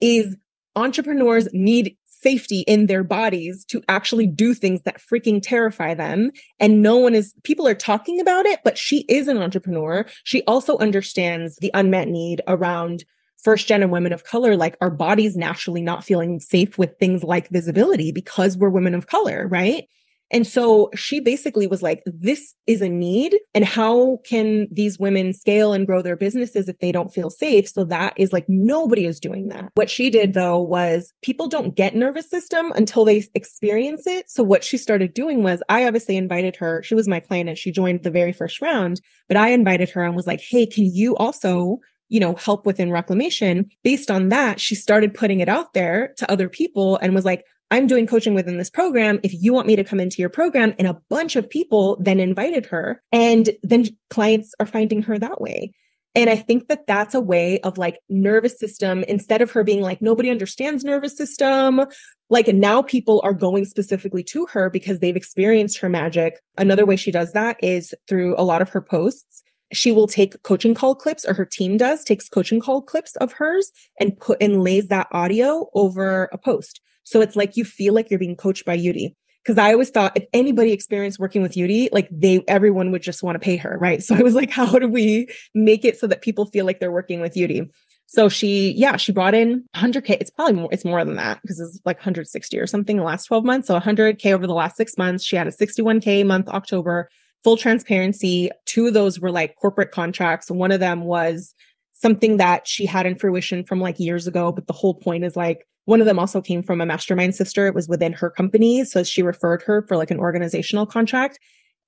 is 0.00 0.36
entrepreneurs 0.76 1.48
need 1.52 1.96
safety 2.26 2.60
in 2.62 2.86
their 2.86 3.04
bodies 3.04 3.64
to 3.66 3.80
actually 3.88 4.26
do 4.26 4.52
things 4.52 4.82
that 4.82 5.00
freaking 5.00 5.40
terrify 5.40 5.94
them. 5.94 6.32
And 6.58 6.82
no 6.82 6.96
one 6.96 7.14
is, 7.14 7.32
people 7.44 7.68
are 7.68 7.74
talking 7.74 8.20
about 8.20 8.46
it, 8.46 8.58
but 8.64 8.76
she 8.76 9.04
is 9.08 9.28
an 9.28 9.38
entrepreneur. 9.38 10.04
She 10.24 10.42
also 10.44 10.76
understands 10.78 11.56
the 11.58 11.70
unmet 11.72 12.08
need 12.08 12.42
around 12.48 13.04
first 13.44 13.68
gen 13.68 13.80
and 13.80 13.92
women 13.92 14.12
of 14.12 14.24
color, 14.24 14.56
like 14.56 14.76
our 14.80 14.90
bodies 14.90 15.36
naturally 15.36 15.82
not 15.82 16.02
feeling 16.02 16.40
safe 16.40 16.76
with 16.78 16.98
things 16.98 17.22
like 17.22 17.48
visibility 17.50 18.10
because 18.10 18.56
we're 18.56 18.70
women 18.70 18.94
of 18.94 19.06
color, 19.06 19.46
right? 19.46 19.84
And 20.30 20.46
so 20.46 20.90
she 20.94 21.20
basically 21.20 21.66
was 21.66 21.82
like, 21.82 22.02
this 22.06 22.54
is 22.66 22.82
a 22.82 22.88
need. 22.88 23.36
And 23.54 23.64
how 23.64 24.18
can 24.24 24.66
these 24.72 24.98
women 24.98 25.32
scale 25.32 25.72
and 25.72 25.86
grow 25.86 26.02
their 26.02 26.16
businesses 26.16 26.68
if 26.68 26.78
they 26.78 26.92
don't 26.92 27.12
feel 27.12 27.30
safe? 27.30 27.68
So 27.68 27.84
that 27.84 28.14
is 28.16 28.32
like, 28.32 28.44
nobody 28.48 29.06
is 29.06 29.20
doing 29.20 29.48
that. 29.48 29.70
What 29.74 29.90
she 29.90 30.10
did 30.10 30.34
though 30.34 30.58
was 30.58 31.12
people 31.22 31.48
don't 31.48 31.76
get 31.76 31.94
nervous 31.94 32.28
system 32.28 32.72
until 32.72 33.04
they 33.04 33.24
experience 33.34 34.06
it. 34.06 34.28
So 34.28 34.42
what 34.42 34.64
she 34.64 34.78
started 34.78 35.14
doing 35.14 35.42
was 35.42 35.62
I 35.68 35.86
obviously 35.86 36.16
invited 36.16 36.56
her. 36.56 36.82
She 36.82 36.94
was 36.94 37.08
my 37.08 37.20
client 37.20 37.48
and 37.48 37.58
she 37.58 37.70
joined 37.70 38.02
the 38.02 38.10
very 38.10 38.32
first 38.32 38.60
round, 38.60 39.00
but 39.28 39.36
I 39.36 39.50
invited 39.50 39.90
her 39.90 40.02
and 40.02 40.16
was 40.16 40.26
like, 40.26 40.40
Hey, 40.40 40.66
can 40.66 40.84
you 40.84 41.16
also 41.16 41.78
you 42.08 42.20
know, 42.20 42.34
help 42.36 42.66
within 42.66 42.92
reclamation. 42.92 43.68
Based 43.82 44.10
on 44.10 44.28
that, 44.28 44.60
she 44.60 44.74
started 44.74 45.14
putting 45.14 45.40
it 45.40 45.48
out 45.48 45.74
there 45.74 46.14
to 46.18 46.30
other 46.30 46.48
people 46.48 46.96
and 46.98 47.14
was 47.14 47.24
like, 47.24 47.44
I'm 47.70 47.86
doing 47.86 48.06
coaching 48.06 48.34
within 48.34 48.58
this 48.58 48.70
program. 48.70 49.18
If 49.22 49.32
you 49.34 49.52
want 49.52 49.66
me 49.66 49.76
to 49.76 49.84
come 49.84 50.00
into 50.00 50.22
your 50.22 50.28
program, 50.28 50.74
and 50.78 50.86
a 50.86 51.00
bunch 51.10 51.36
of 51.36 51.50
people 51.50 51.96
then 52.00 52.20
invited 52.20 52.66
her, 52.66 53.02
and 53.12 53.50
then 53.62 53.86
clients 54.10 54.54
are 54.60 54.66
finding 54.66 55.02
her 55.02 55.18
that 55.18 55.40
way. 55.40 55.72
And 56.14 56.30
I 56.30 56.36
think 56.36 56.68
that 56.68 56.86
that's 56.86 57.14
a 57.14 57.20
way 57.20 57.60
of 57.60 57.76
like 57.76 57.98
nervous 58.08 58.58
system, 58.58 59.02
instead 59.04 59.42
of 59.42 59.50
her 59.50 59.64
being 59.64 59.82
like, 59.82 60.00
nobody 60.00 60.30
understands 60.30 60.84
nervous 60.84 61.16
system. 61.16 61.82
Like 62.30 62.48
now 62.48 62.82
people 62.82 63.20
are 63.22 63.34
going 63.34 63.64
specifically 63.66 64.22
to 64.24 64.46
her 64.46 64.70
because 64.70 65.00
they've 65.00 65.16
experienced 65.16 65.78
her 65.78 65.88
magic. 65.88 66.40
Another 66.56 66.86
way 66.86 66.96
she 66.96 67.10
does 67.10 67.32
that 67.32 67.58
is 67.62 67.94
through 68.08 68.34
a 68.38 68.44
lot 68.44 68.62
of 68.62 68.70
her 68.70 68.80
posts 68.80 69.42
she 69.72 69.90
will 69.90 70.06
take 70.06 70.42
coaching 70.42 70.74
call 70.74 70.94
clips 70.94 71.24
or 71.24 71.34
her 71.34 71.44
team 71.44 71.76
does 71.76 72.04
takes 72.04 72.28
coaching 72.28 72.60
call 72.60 72.82
clips 72.82 73.16
of 73.16 73.32
hers 73.32 73.72
and 73.98 74.18
put 74.18 74.40
and 74.40 74.62
lays 74.62 74.88
that 74.88 75.08
audio 75.10 75.68
over 75.74 76.28
a 76.32 76.38
post. 76.38 76.80
So 77.06 77.20
it's 77.20 77.36
like 77.36 77.56
you 77.56 77.64
feel 77.64 77.94
like 77.94 78.10
you're 78.10 78.18
being 78.18 78.36
coached 78.36 78.64
by 78.64 78.76
Yudi. 78.76 79.14
Cause 79.46 79.58
I 79.58 79.72
always 79.72 79.90
thought 79.90 80.16
if 80.16 80.24
anybody 80.32 80.72
experienced 80.72 81.20
working 81.20 81.40
with 81.40 81.52
Yudi, 81.54 81.88
like 81.92 82.08
they, 82.10 82.42
everyone 82.48 82.90
would 82.90 83.02
just 83.02 83.22
want 83.22 83.36
to 83.36 83.38
pay 83.38 83.56
her. 83.56 83.78
Right. 83.80 84.02
So 84.02 84.16
I 84.16 84.22
was 84.22 84.34
like, 84.34 84.50
how 84.60 84.78
do 84.78 84.88
we 84.88 85.28
make 85.54 85.84
it 85.84 85.96
so 85.96 86.08
that 86.08 86.20
people 86.20 86.46
feel 86.46 86.66
like 86.66 86.80
they're 86.80 86.90
working 86.90 87.20
with 87.20 87.34
Yudi? 87.34 87.70
So 88.06 88.28
she, 88.28 88.72
yeah, 88.72 88.96
she 88.96 89.12
brought 89.12 89.34
in 89.34 89.64
100K. 89.76 90.10
It's 90.20 90.30
probably 90.30 90.54
more, 90.54 90.68
it's 90.72 90.84
more 90.84 91.04
than 91.04 91.16
that 91.16 91.40
because 91.42 91.60
it's 91.60 91.80
like 91.84 91.98
160 91.98 92.58
or 92.58 92.66
something 92.66 92.96
the 92.96 93.02
last 93.02 93.26
12 93.26 93.44
months. 93.44 93.68
So 93.68 93.78
100K 93.78 94.32
over 94.32 94.46
the 94.46 94.54
last 94.54 94.76
six 94.76 94.98
months. 94.98 95.24
She 95.24 95.36
had 95.36 95.46
a 95.46 95.52
61K 95.52 96.26
month 96.26 96.48
October 96.48 97.08
full 97.46 97.56
transparency, 97.56 98.50
two 98.64 98.88
of 98.88 98.94
those 98.94 99.20
were 99.20 99.30
like 99.30 99.54
corporate 99.54 99.92
contracts. 99.92 100.50
One 100.50 100.72
of 100.72 100.80
them 100.80 101.02
was 101.02 101.54
something 101.92 102.38
that 102.38 102.66
she 102.66 102.86
had 102.86 103.06
in 103.06 103.14
fruition 103.14 103.62
from 103.62 103.80
like 103.80 104.00
years 104.00 104.26
ago. 104.26 104.50
But 104.50 104.66
the 104.66 104.72
whole 104.72 104.94
point 104.94 105.24
is 105.24 105.36
like, 105.36 105.64
one 105.86 106.00
of 106.00 106.06
them 106.06 106.18
also 106.18 106.40
came 106.40 106.62
from 106.62 106.80
a 106.80 106.86
mastermind 106.86 107.34
sister. 107.34 107.66
It 107.66 107.74
was 107.74 107.88
within 107.88 108.12
her 108.12 108.28
company. 108.28 108.84
So 108.84 109.02
she 109.02 109.22
referred 109.22 109.62
her 109.62 109.82
for 109.88 109.96
like 109.96 110.10
an 110.10 110.18
organizational 110.18 110.84
contract. 110.84 111.38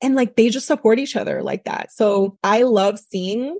And 0.00 0.14
like 0.14 0.36
they 0.36 0.48
just 0.48 0.68
support 0.68 1.00
each 1.00 1.16
other 1.16 1.42
like 1.42 1.64
that. 1.64 1.92
So 1.92 2.38
I 2.44 2.62
love 2.62 2.98
seeing 2.98 3.58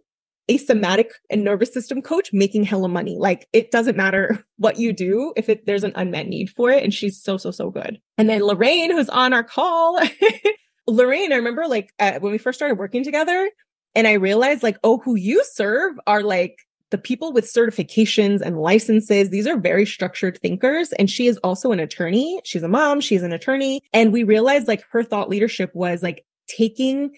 a 0.49 0.57
somatic 0.57 1.11
and 1.29 1.45
nervous 1.45 1.75
system 1.75 2.01
coach 2.01 2.31
making 2.33 2.63
hella 2.63 2.89
money. 2.89 3.17
Like 3.19 3.49
it 3.53 3.73
doesn't 3.73 3.97
matter 3.97 4.43
what 4.57 4.79
you 4.79 4.93
do 4.93 5.33
if 5.37 5.49
it, 5.49 5.67
there's 5.67 5.85
an 5.85 5.93
unmet 5.97 6.29
need 6.29 6.51
for 6.51 6.71
it. 6.71 6.85
And 6.85 6.95
she's 6.95 7.21
so, 7.21 7.37
so, 7.37 7.51
so 7.51 7.71
good. 7.71 8.01
And 8.17 8.29
then 8.29 8.43
Lorraine, 8.43 8.93
who's 8.93 9.09
on 9.09 9.33
our 9.33 9.45
call, 9.45 10.01
Lorraine, 10.87 11.33
I 11.33 11.37
remember 11.37 11.67
like 11.67 11.93
at, 11.99 12.23
when 12.23 12.31
we 12.31 12.39
first 12.39 12.59
started 12.59 12.79
working 12.79 13.03
together 13.03 13.51
and 13.97 14.07
I 14.07 14.13
realized 14.13 14.63
like, 14.63 14.79
oh, 14.85 14.99
who 14.99 15.17
you 15.17 15.45
serve 15.45 15.99
are 16.07 16.23
like 16.23 16.61
the 16.91 16.99
people 16.99 17.33
with 17.33 17.45
certifications 17.45 18.41
and 18.41 18.59
licenses. 18.61 19.31
These 19.31 19.47
are 19.47 19.59
very 19.59 19.85
structured 19.85 20.39
thinkers. 20.41 20.93
And 20.93 21.11
she 21.11 21.27
is 21.27 21.39
also 21.39 21.73
an 21.73 21.81
attorney. 21.81 22.41
She's 22.45 22.63
a 22.63 22.69
mom. 22.69 23.01
She's 23.01 23.23
an 23.23 23.33
attorney. 23.33 23.83
And 23.93 24.13
we 24.13 24.25
realized 24.25 24.69
like 24.69 24.85
her 24.91 25.03
thought 25.03 25.29
leadership 25.29 25.71
was 25.75 26.03
like 26.03 26.25
taking 26.49 27.11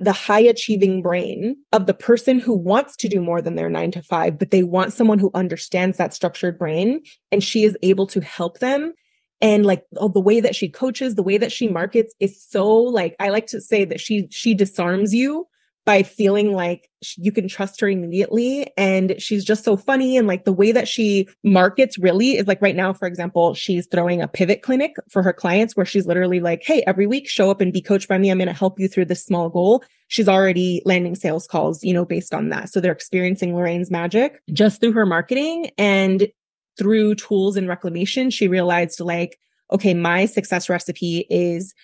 the 0.00 0.12
high 0.12 0.40
achieving 0.40 1.00
brain 1.00 1.56
of 1.72 1.86
the 1.86 1.94
person 1.94 2.38
who 2.38 2.54
wants 2.54 2.94
to 2.96 3.08
do 3.08 3.22
more 3.22 3.40
than 3.40 3.54
their 3.54 3.70
nine 3.70 3.90
to 3.92 4.02
five, 4.02 4.38
but 4.38 4.50
they 4.50 4.62
want 4.62 4.92
someone 4.92 5.18
who 5.18 5.30
understands 5.34 5.96
that 5.96 6.12
structured 6.12 6.58
brain. 6.58 7.00
And 7.32 7.42
she 7.42 7.64
is 7.64 7.76
able 7.82 8.06
to 8.08 8.20
help 8.20 8.58
them 8.58 8.92
and 9.40 9.64
like 9.64 9.84
oh, 9.96 10.08
the 10.08 10.20
way 10.20 10.40
that 10.40 10.56
she 10.56 10.68
coaches 10.68 11.14
the 11.14 11.22
way 11.22 11.38
that 11.38 11.52
she 11.52 11.68
markets 11.68 12.14
is 12.20 12.42
so 12.42 12.68
like 12.68 13.14
i 13.20 13.28
like 13.28 13.46
to 13.46 13.60
say 13.60 13.84
that 13.84 14.00
she 14.00 14.26
she 14.30 14.54
disarms 14.54 15.14
you 15.14 15.46
by 15.88 16.02
feeling 16.02 16.52
like 16.52 16.90
you 17.16 17.32
can 17.32 17.48
trust 17.48 17.80
her 17.80 17.88
immediately. 17.88 18.70
And 18.76 19.14
she's 19.16 19.42
just 19.42 19.64
so 19.64 19.74
funny. 19.74 20.18
And 20.18 20.28
like 20.28 20.44
the 20.44 20.52
way 20.52 20.70
that 20.70 20.86
she 20.86 21.26
markets 21.42 21.98
really 21.98 22.36
is 22.36 22.46
like 22.46 22.60
right 22.60 22.76
now 22.76 22.92
for 22.92 23.08
example 23.08 23.54
she's 23.54 23.86
throwing 23.86 24.20
a 24.20 24.28
pivot 24.28 24.60
clinic 24.60 24.92
for 25.10 25.22
her 25.22 25.32
clients 25.32 25.74
where 25.74 25.86
she's 25.86 26.04
literally 26.04 26.40
like 26.40 26.62
hey 26.62 26.82
every 26.86 27.06
week 27.06 27.26
show 27.26 27.50
up 27.50 27.62
and 27.62 27.72
be 27.72 27.80
coached 27.80 28.06
by 28.06 28.18
me. 28.18 28.28
I'm 28.30 28.36
going 28.36 28.48
to 28.48 28.52
help 28.52 28.78
you 28.78 28.86
through 28.86 29.06
this 29.06 29.24
small 29.24 29.48
goal. 29.48 29.82
She's 30.08 30.28
already 30.28 30.82
landing 30.84 31.14
sales 31.14 31.46
calls 31.46 31.82
you 31.82 31.94
know 31.94 32.04
based 32.04 32.34
on 32.34 32.50
that. 32.50 32.68
So 32.68 32.82
they're 32.82 32.92
experiencing 32.92 33.54
lorraine's 33.54 33.90
magic 33.90 34.42
just 34.52 34.82
through 34.82 34.92
her 34.92 35.06
marketing 35.06 35.70
and 35.78 36.28
through 36.76 37.14
tools 37.14 37.56
and 37.56 37.66
reclamation, 37.66 38.28
she 38.28 38.46
realized 38.46 39.00
like, 39.00 39.38
okay, 39.72 39.94
my 39.94 40.26
success 40.26 40.68
recipe 40.68 41.26
is 41.30 41.74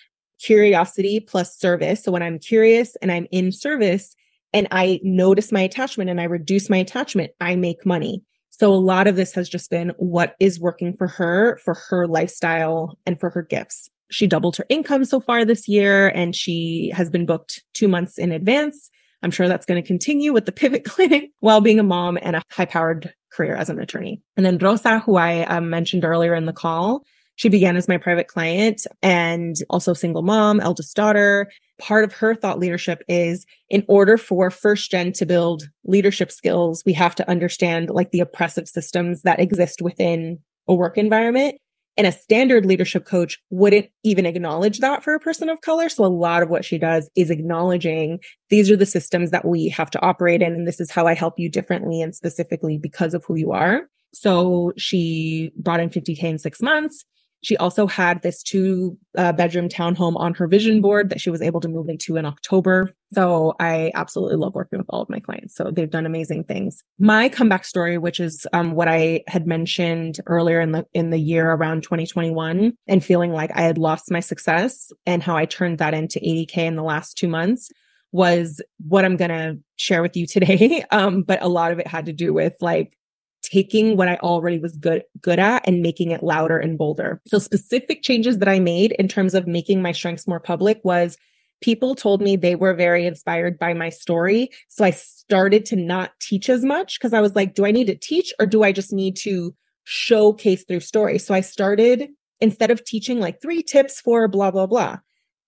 curiosity 0.41 1.19
plus 1.19 1.57
service. 1.57 2.03
So 2.03 2.11
when 2.11 2.23
I'm 2.23 2.39
curious 2.39 2.95
and 2.97 3.11
I'm 3.11 3.27
in 3.31 3.51
service 3.51 4.15
and 4.53 4.67
I 4.71 4.99
notice 5.03 5.51
my 5.51 5.61
attachment 5.61 6.09
and 6.09 6.21
I 6.21 6.25
reduce 6.25 6.69
my 6.69 6.77
attachment, 6.77 7.31
I 7.41 7.55
make 7.55 7.85
money. 7.85 8.23
So 8.49 8.73
a 8.73 8.75
lot 8.75 9.07
of 9.07 9.17
this 9.17 9.33
has 9.33 9.49
just 9.49 9.69
been 9.69 9.91
what 9.97 10.35
is 10.39 10.59
working 10.59 10.95
for 10.95 11.07
her, 11.07 11.59
for 11.63 11.73
her 11.89 12.07
lifestyle 12.07 12.97
and 13.05 13.19
for 13.19 13.29
her 13.29 13.41
gifts. 13.41 13.89
She 14.11 14.27
doubled 14.27 14.55
her 14.57 14.65
income 14.69 15.03
so 15.03 15.19
far 15.19 15.43
this 15.43 15.67
year 15.67 16.07
and 16.09 16.35
she 16.35 16.91
has 16.95 17.09
been 17.09 17.25
booked 17.25 17.63
two 17.73 17.87
months 17.87 18.17
in 18.17 18.31
advance. 18.31 18.89
I'm 19.23 19.31
sure 19.31 19.47
that's 19.47 19.65
going 19.65 19.81
to 19.81 19.87
continue 19.87 20.31
with 20.31 20.45
the 20.45 20.51
pivot 20.51 20.83
clinic 20.85 21.31
while 21.39 21.59
being 21.59 21.79
a 21.79 21.83
mom 21.83 22.17
and 22.21 22.35
a 22.35 22.43
high 22.51 22.65
powered 22.65 23.13
career 23.33 23.55
as 23.55 23.69
an 23.69 23.79
attorney. 23.79 24.21
And 24.37 24.45
then 24.45 24.57
Rosa, 24.57 24.99
who 24.99 25.17
I 25.17 25.43
um, 25.43 25.69
mentioned 25.69 26.05
earlier 26.05 26.33
in 26.33 26.45
the 26.45 26.53
call, 26.53 27.03
she 27.35 27.49
began 27.49 27.75
as 27.75 27.87
my 27.87 27.97
private 27.97 28.27
client 28.27 28.85
and 29.01 29.55
also 29.69 29.93
single 29.93 30.21
mom, 30.21 30.59
eldest 30.59 30.95
daughter. 30.95 31.51
Part 31.79 32.05
of 32.05 32.13
her 32.13 32.33
thought 32.33 32.59
leadership 32.59 33.03
is 33.07 33.45
in 33.69 33.83
order 33.87 34.17
for 34.17 34.49
first 34.49 34.89
gen 34.89 35.11
to 35.13 35.25
build 35.25 35.63
leadership 35.83 36.31
skills, 36.31 36.83
we 36.85 36.93
have 36.93 37.15
to 37.15 37.29
understand 37.29 37.89
like 37.89 38.11
the 38.11 38.21
oppressive 38.21 38.67
systems 38.67 39.23
that 39.23 39.39
exist 39.39 39.81
within 39.81 40.39
a 40.67 40.73
work 40.73 40.97
environment. 40.97 41.57
And 41.97 42.05
a 42.05 42.11
standard 42.11 42.65
leadership 42.65 43.05
coach 43.05 43.39
wouldn't 43.49 43.87
even 44.03 44.25
acknowledge 44.25 44.79
that 44.79 45.01
for 45.01 45.13
a 45.13 45.19
person 45.19 45.47
of 45.47 45.61
color. 45.61 45.87
So 45.87 46.03
a 46.03 46.07
lot 46.07 46.43
of 46.43 46.49
what 46.49 46.65
she 46.65 46.77
does 46.77 47.09
is 47.15 47.29
acknowledging 47.29 48.19
these 48.49 48.69
are 48.69 48.75
the 48.75 48.85
systems 48.85 49.31
that 49.31 49.45
we 49.45 49.69
have 49.69 49.89
to 49.91 50.01
operate 50.01 50.41
in. 50.41 50.53
And 50.53 50.67
this 50.67 50.81
is 50.81 50.91
how 50.91 51.07
I 51.07 51.13
help 51.13 51.39
you 51.39 51.49
differently 51.49 52.01
and 52.01 52.13
specifically 52.13 52.77
because 52.77 53.13
of 53.13 53.23
who 53.23 53.35
you 53.35 53.53
are. 53.53 53.83
So 54.13 54.73
she 54.75 55.51
brought 55.57 55.79
in 55.79 55.89
50K 55.89 56.23
in 56.23 56.37
six 56.37 56.61
months. 56.61 57.05
She 57.45 57.55
also 57.57 57.85
had 57.85 58.23
this 58.23 58.41
two 58.41 58.97
uh, 59.15 59.31
bedroom 59.31 59.69
townhome 59.69 60.15
on 60.15 60.33
her 60.33 60.47
vision 60.47 60.81
board 60.81 61.11
that 61.11 61.21
she 61.21 61.29
was 61.29 61.43
able 61.43 61.61
to 61.61 61.67
move 61.67 61.89
into 61.89 62.15
in 62.15 62.25
October. 62.25 62.91
So 63.13 63.53
I 63.59 63.91
absolutely 63.93 64.37
love 64.37 64.55
working 64.55 64.79
with 64.79 64.87
all 64.89 65.03
of 65.03 65.09
my 65.11 65.19
clients. 65.19 65.55
So 65.55 65.69
they've 65.69 65.87
done 65.87 66.07
amazing 66.07 66.45
things. 66.45 66.83
My 66.97 67.29
comeback 67.29 67.63
story, 67.63 67.99
which 67.99 68.19
is 68.19 68.47
um, 68.51 68.71
what 68.71 68.87
I 68.87 69.21
had 69.27 69.45
mentioned 69.45 70.19
earlier 70.25 70.59
in 70.59 70.71
the 70.71 70.87
in 70.95 71.11
the 71.11 71.19
year 71.19 71.51
around 71.51 71.83
2021, 71.83 72.73
and 72.87 73.05
feeling 73.05 73.31
like 73.31 73.51
I 73.53 73.61
had 73.61 73.77
lost 73.77 74.09
my 74.09 74.21
success, 74.21 74.91
and 75.05 75.21
how 75.21 75.37
I 75.37 75.45
turned 75.45 75.77
that 75.77 75.93
into 75.93 76.19
80k 76.19 76.57
in 76.57 76.75
the 76.75 76.83
last 76.83 77.15
two 77.15 77.27
months 77.27 77.69
was 78.11 78.59
what 78.87 79.05
I'm 79.05 79.17
to 79.17 79.59
share 79.75 80.01
with 80.01 80.17
you 80.17 80.25
today. 80.25 80.83
Um, 80.91 81.21
but 81.21 81.43
a 81.43 81.47
lot 81.47 81.73
of 81.73 81.79
it 81.79 81.87
had 81.87 82.05
to 82.05 82.13
do 82.13 82.33
with 82.33 82.55
like 82.61 82.97
taking 83.45 83.97
what 83.97 84.07
I 84.07 84.15
already 84.17 84.59
was 84.59 84.75
good 84.77 85.03
good 85.21 85.39
at 85.39 85.67
and 85.67 85.81
making 85.81 86.11
it 86.11 86.23
louder 86.23 86.57
and 86.57 86.77
bolder. 86.77 87.21
So 87.27 87.39
specific 87.39 88.01
changes 88.01 88.39
that 88.39 88.49
I 88.49 88.59
made 88.59 88.93
in 88.93 89.07
terms 89.07 89.33
of 89.33 89.47
making 89.47 89.81
my 89.81 89.91
strengths 89.91 90.27
more 90.27 90.39
public 90.39 90.81
was 90.83 91.17
people 91.61 91.95
told 91.95 92.21
me 92.21 92.35
they 92.35 92.55
were 92.55 92.73
very 92.73 93.05
inspired 93.05 93.57
by 93.57 93.73
my 93.73 93.89
story. 93.89 94.49
So 94.67 94.83
I 94.83 94.91
started 94.91 95.65
to 95.67 95.75
not 95.75 96.11
teach 96.19 96.49
as 96.49 96.63
much 96.63 96.99
because 96.99 97.13
I 97.13 97.21
was 97.21 97.35
like, 97.35 97.55
do 97.55 97.65
I 97.65 97.71
need 97.71 97.87
to 97.87 97.95
teach 97.95 98.33
or 98.39 98.45
do 98.45 98.63
I 98.63 98.71
just 98.71 98.91
need 98.91 99.15
to 99.17 99.55
showcase 99.83 100.63
through 100.65 100.81
story? 100.81 101.17
So 101.17 101.33
I 101.33 101.41
started 101.41 102.09
instead 102.41 102.71
of 102.71 102.83
teaching 102.83 103.19
like 103.19 103.41
three 103.41 103.63
tips 103.63 104.01
for 104.01 104.27
blah 104.27 104.51
blah 104.51 104.67
blah, 104.67 104.97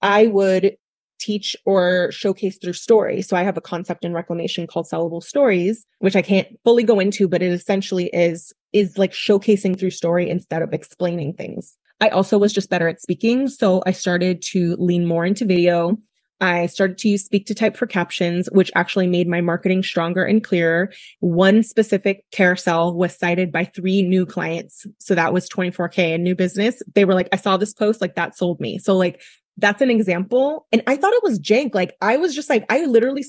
I 0.02 0.28
would 0.28 0.78
teach 1.20 1.56
or 1.66 2.12
showcase 2.12 2.58
through 2.58 2.74
story. 2.74 3.22
So 3.22 3.36
I 3.36 3.44
have 3.44 3.58
a 3.58 3.62
concept 3.62 4.06
in 4.06 4.14
reclamation 4.14 4.68
called 4.68 4.88
sellable 4.92 5.24
stories, 5.24 5.86
which 6.00 6.16
I 6.16 6.22
can't 6.22 6.48
fully 6.64 6.84
go 6.84 7.00
into, 7.00 7.28
but 7.28 7.42
it 7.42 7.52
essentially 7.52 8.08
is 8.14 8.54
is 8.74 8.98
like 8.98 9.14
showcasing 9.14 9.80
through 9.80 9.92
story 9.92 10.30
instead 10.30 10.62
of 10.62 10.74
explaining 10.74 11.34
things. 11.34 11.76
I 12.00 12.10
also 12.10 12.38
was 12.38 12.54
just 12.54 12.70
better 12.70 12.88
at 12.88 13.02
speaking, 13.02 13.48
so 13.48 13.82
I 13.86 13.92
started 13.92 14.42
to 14.52 14.76
lean 14.78 15.08
more 15.08 15.26
into 15.26 15.46
video. 15.46 15.98
I 16.40 16.68
started 16.68 17.00
to 17.00 17.10
use 17.10 17.26
speak 17.26 17.48
to 17.48 17.56
type 17.56 17.76
for 17.76 17.88
captions, 17.88 18.48
which 18.52 18.72
actually 18.76 19.08
made 19.08 19.28
my 19.28 19.42
marketing 19.42 19.82
stronger 19.82 20.24
and 20.24 20.44
clearer. 20.44 20.92
One 21.20 21.64
specific 21.64 22.24
carousel 22.32 22.94
was 22.96 23.18
cited 23.18 23.52
by 23.52 23.66
three 23.66 24.04
new 24.04 24.26
clients. 24.26 24.86
So 25.00 25.16
that 25.16 25.34
was 25.34 25.50
24K 25.50 26.14
in 26.14 26.24
new 26.24 26.36
business. 26.36 26.82
They 26.94 27.06
were 27.06 27.16
like, 27.16 27.30
I 27.32 27.38
saw 27.38 27.58
this 27.58 27.74
post, 27.74 28.02
like 28.02 28.16
that 28.16 28.38
sold 28.38 28.60
me. 28.60 28.78
So 28.78 28.96
like 28.96 29.22
that's 29.58 29.82
an 29.82 29.90
example. 29.90 30.68
And 30.72 30.84
I 30.88 30.96
thought 30.96 31.14
it 31.14 31.24
was 31.24 31.40
jank. 31.40 31.74
Like 31.74 31.96
I 32.02 32.18
was 32.18 32.36
just 32.36 32.50
like, 32.50 32.66
I 32.70 32.86
literally 32.86 33.26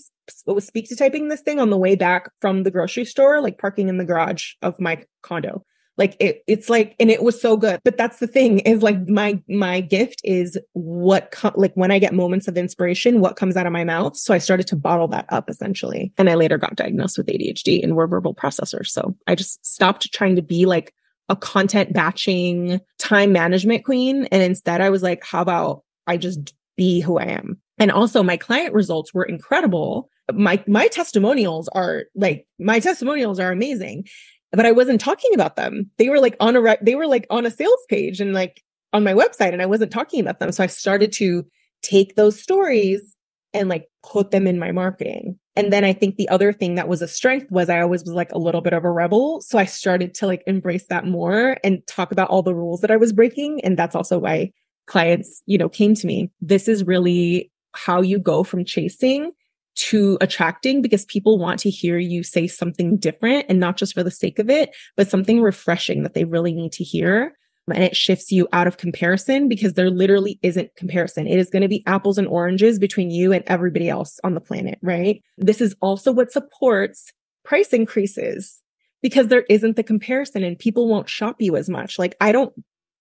was 0.47 0.67
speak 0.67 0.89
to 0.89 0.97
typing 0.97 1.29
this 1.29 1.41
thing 1.41 1.59
on 1.59 1.71
the 1.71 1.79
way 1.79 1.97
back 1.97 2.31
from 2.41 2.63
the 2.63 2.71
grocery 2.71 3.05
store, 3.05 3.41
like 3.41 3.59
parking 3.59 3.89
in 3.89 3.99
the 3.99 4.05
garage 4.05 4.53
of 4.63 4.79
my 4.79 5.05
condo. 5.23 5.65
Like 5.97 6.17
it, 6.21 6.45
it's 6.47 6.71
like, 6.71 6.95
and 7.01 7.11
it 7.11 7.25
was 7.25 7.41
so 7.41 7.57
good. 7.57 7.81
But 7.85 7.97
that's 7.97 8.21
the 8.21 8.29
thing 8.29 8.61
is 8.61 8.83
like 8.83 9.09
my, 9.09 9.43
my 9.49 9.81
gift 9.81 10.21
is 10.23 10.57
what, 10.75 11.33
com- 11.33 11.55
like 11.57 11.75
when 11.75 11.91
I 11.91 11.99
get 11.99 12.15
moments 12.15 12.47
of 12.47 12.57
inspiration, 12.57 13.21
what 13.21 13.35
comes 13.35 13.57
out 13.57 13.67
of 13.67 13.73
my 13.73 13.83
mouth. 13.83 14.17
So 14.17 14.33
I 14.33 14.39
started 14.39 14.69
to 14.69 14.77
bottle 14.77 15.09
that 15.09 15.27
up 15.31 15.51
essentially. 15.51 16.13
And 16.17 16.31
I 16.31 16.35
later 16.35 16.57
got 16.57 16.77
diagnosed 16.77 17.19
with 17.19 17.27
ADHD 17.27 17.83
and 17.83 17.97
were 17.97 18.07
verbal 18.07 18.35
processors. 18.35 18.89
So 18.89 19.17
I 19.27 19.35
just 19.35 19.65
stopped 19.67 20.13
trying 20.13 20.37
to 20.37 20.43
be 20.43 20.67
like 20.67 20.95
a 21.29 21.35
content 21.35 21.93
batching 21.93 22.81
time 22.99 23.33
management 23.33 23.85
queen. 23.85 24.27
And 24.27 24.43
instead 24.43 24.81
I 24.81 24.91
was 24.91 25.03
like, 25.03 25.25
how 25.25 25.43
about 25.43 25.83
I 26.09 26.17
just 26.17 26.55
be 26.77 27.01
who 27.01 27.19
I 27.19 27.25
am. 27.25 27.61
And 27.79 27.93
also 27.93 28.23
my 28.23 28.37
client 28.37 28.75
results 28.75 29.15
were 29.15 29.25
incredible. 29.25 30.09
My 30.33 30.63
my 30.67 30.89
testimonials 30.89 31.69
are 31.69 32.05
like 32.15 32.47
my 32.59 32.81
testimonials 32.81 33.39
are 33.39 33.53
amazing, 33.53 34.05
but 34.53 34.67
I 34.67 34.73
wasn't 34.73 35.01
talking 35.01 35.33
about 35.35 35.57
them. 35.57 35.91
They 35.99 36.09
were 36.09 36.21
like 36.21 36.37
on 36.41 36.57
a 36.57 36.61
re- 36.61 36.79
they 36.83 36.95
were 36.95 37.07
like 37.07 37.27
on 37.31 37.47
a 37.47 37.51
sales 37.51 37.85
page 37.89 38.21
and 38.21 38.33
like 38.33 38.63
on 38.93 39.05
my 39.05 39.13
website 39.13 39.53
and 39.53 39.63
I 39.63 39.67
wasn't 39.67 39.93
talking 39.93 40.21
about 40.21 40.41
them. 40.41 40.51
So 40.51 40.65
I 40.65 40.67
started 40.67 41.13
to 41.13 41.45
take 41.83 42.17
those 42.17 42.41
stories 42.41 43.15
and 43.55 43.69
like 43.69 43.89
put 44.03 44.31
them 44.31 44.47
in 44.47 44.59
my 44.59 44.73
marketing. 44.73 45.39
And 45.57 45.73
then 45.73 45.85
I 45.85 45.93
think 45.93 46.17
the 46.17 46.29
other 46.29 46.53
thing 46.53 46.77
that 46.77 46.89
was 46.89 47.03
a 47.03 47.09
strength 47.09 47.51
was 47.51 47.69
I 47.69 47.81
always 47.81 48.05
was 48.05 48.13
like 48.13 48.33
a 48.33 48.39
little 48.39 48.61
bit 48.61 48.73
of 48.73 48.85
a 48.85 48.91
rebel. 48.91 49.41
So 49.41 49.59
I 49.59 49.65
started 49.65 50.15
to 50.15 50.27
like 50.27 50.43
embrace 50.47 50.87
that 50.89 51.07
more 51.07 51.57
and 51.65 51.85
talk 51.87 52.13
about 52.13 52.29
all 52.29 52.43
the 52.43 52.55
rules 52.55 52.81
that 52.83 52.91
I 52.91 52.97
was 52.97 53.13
breaking. 53.13 53.61
And 53.65 53.77
that's 53.77 53.97
also 53.97 54.19
why 54.19 54.53
clients, 54.89 55.43
you 55.47 55.57
know, 55.59 55.69
came 55.69 55.95
to 55.95 56.07
me. 56.07 56.31
This 56.41 56.67
is 56.67 56.85
really 56.85 57.53
how 57.75 58.03
you 58.03 58.19
go 58.19 58.43
from 58.43 58.65
chasing 58.65 59.31
to 59.77 60.19
attracting 60.21 60.83
because 60.83 61.05
people 61.05 61.39
want 61.39 61.61
to 61.61 61.71
hear 61.71 61.99
you 61.99 62.25
say 62.25 62.49
something 62.49 62.97
different 62.97 63.47
and 63.49 63.61
not 63.61 63.77
just 63.77 63.95
for 63.95 64.03
the 64.03 64.11
sake 64.11 64.41
of 64.41 64.51
it, 64.51 64.75
but 64.97 65.09
something 65.09 65.41
refreshing 65.41 66.03
that 66.03 66.15
they 66.15 66.25
really 66.25 66.53
need 66.53 66.73
to 66.73 66.83
hear. 66.83 67.33
And 67.73 67.85
it 67.85 67.95
shifts 67.95 68.33
you 68.33 68.49
out 68.53 68.67
of 68.67 68.79
comparison 68.79 69.47
because 69.47 69.75
there 69.75 69.91
literally 69.91 70.41
isn't 70.43 70.75
comparison. 70.75 71.27
It 71.27 71.39
is 71.39 71.51
going 71.51 71.63
to 71.63 71.69
be 71.69 71.85
apples 71.87 72.19
and 72.19 72.27
oranges 72.27 72.79
between 72.79 73.11
you 73.11 73.33
and 73.33 73.45
everybody 73.47 73.89
else 73.89 74.19
on 74.25 74.35
the 74.35 74.41
planet, 74.41 74.79
right? 74.83 75.23
This 75.37 75.61
is 75.61 75.77
also 75.81 76.11
what 76.11 76.33
supports 76.33 77.13
price 77.45 77.73
increases 77.73 78.63
because 79.03 79.29
there 79.29 79.45
isn't 79.51 79.77
the 79.77 79.83
comparison 79.83 80.43
and 80.43 80.59
people 80.59 80.89
won't 80.89 81.09
shop 81.09 81.37
you 81.41 81.57
as 81.57 81.69
much. 81.69 81.99
Like 81.99 82.17
I 82.21 82.33
don't 82.33 82.53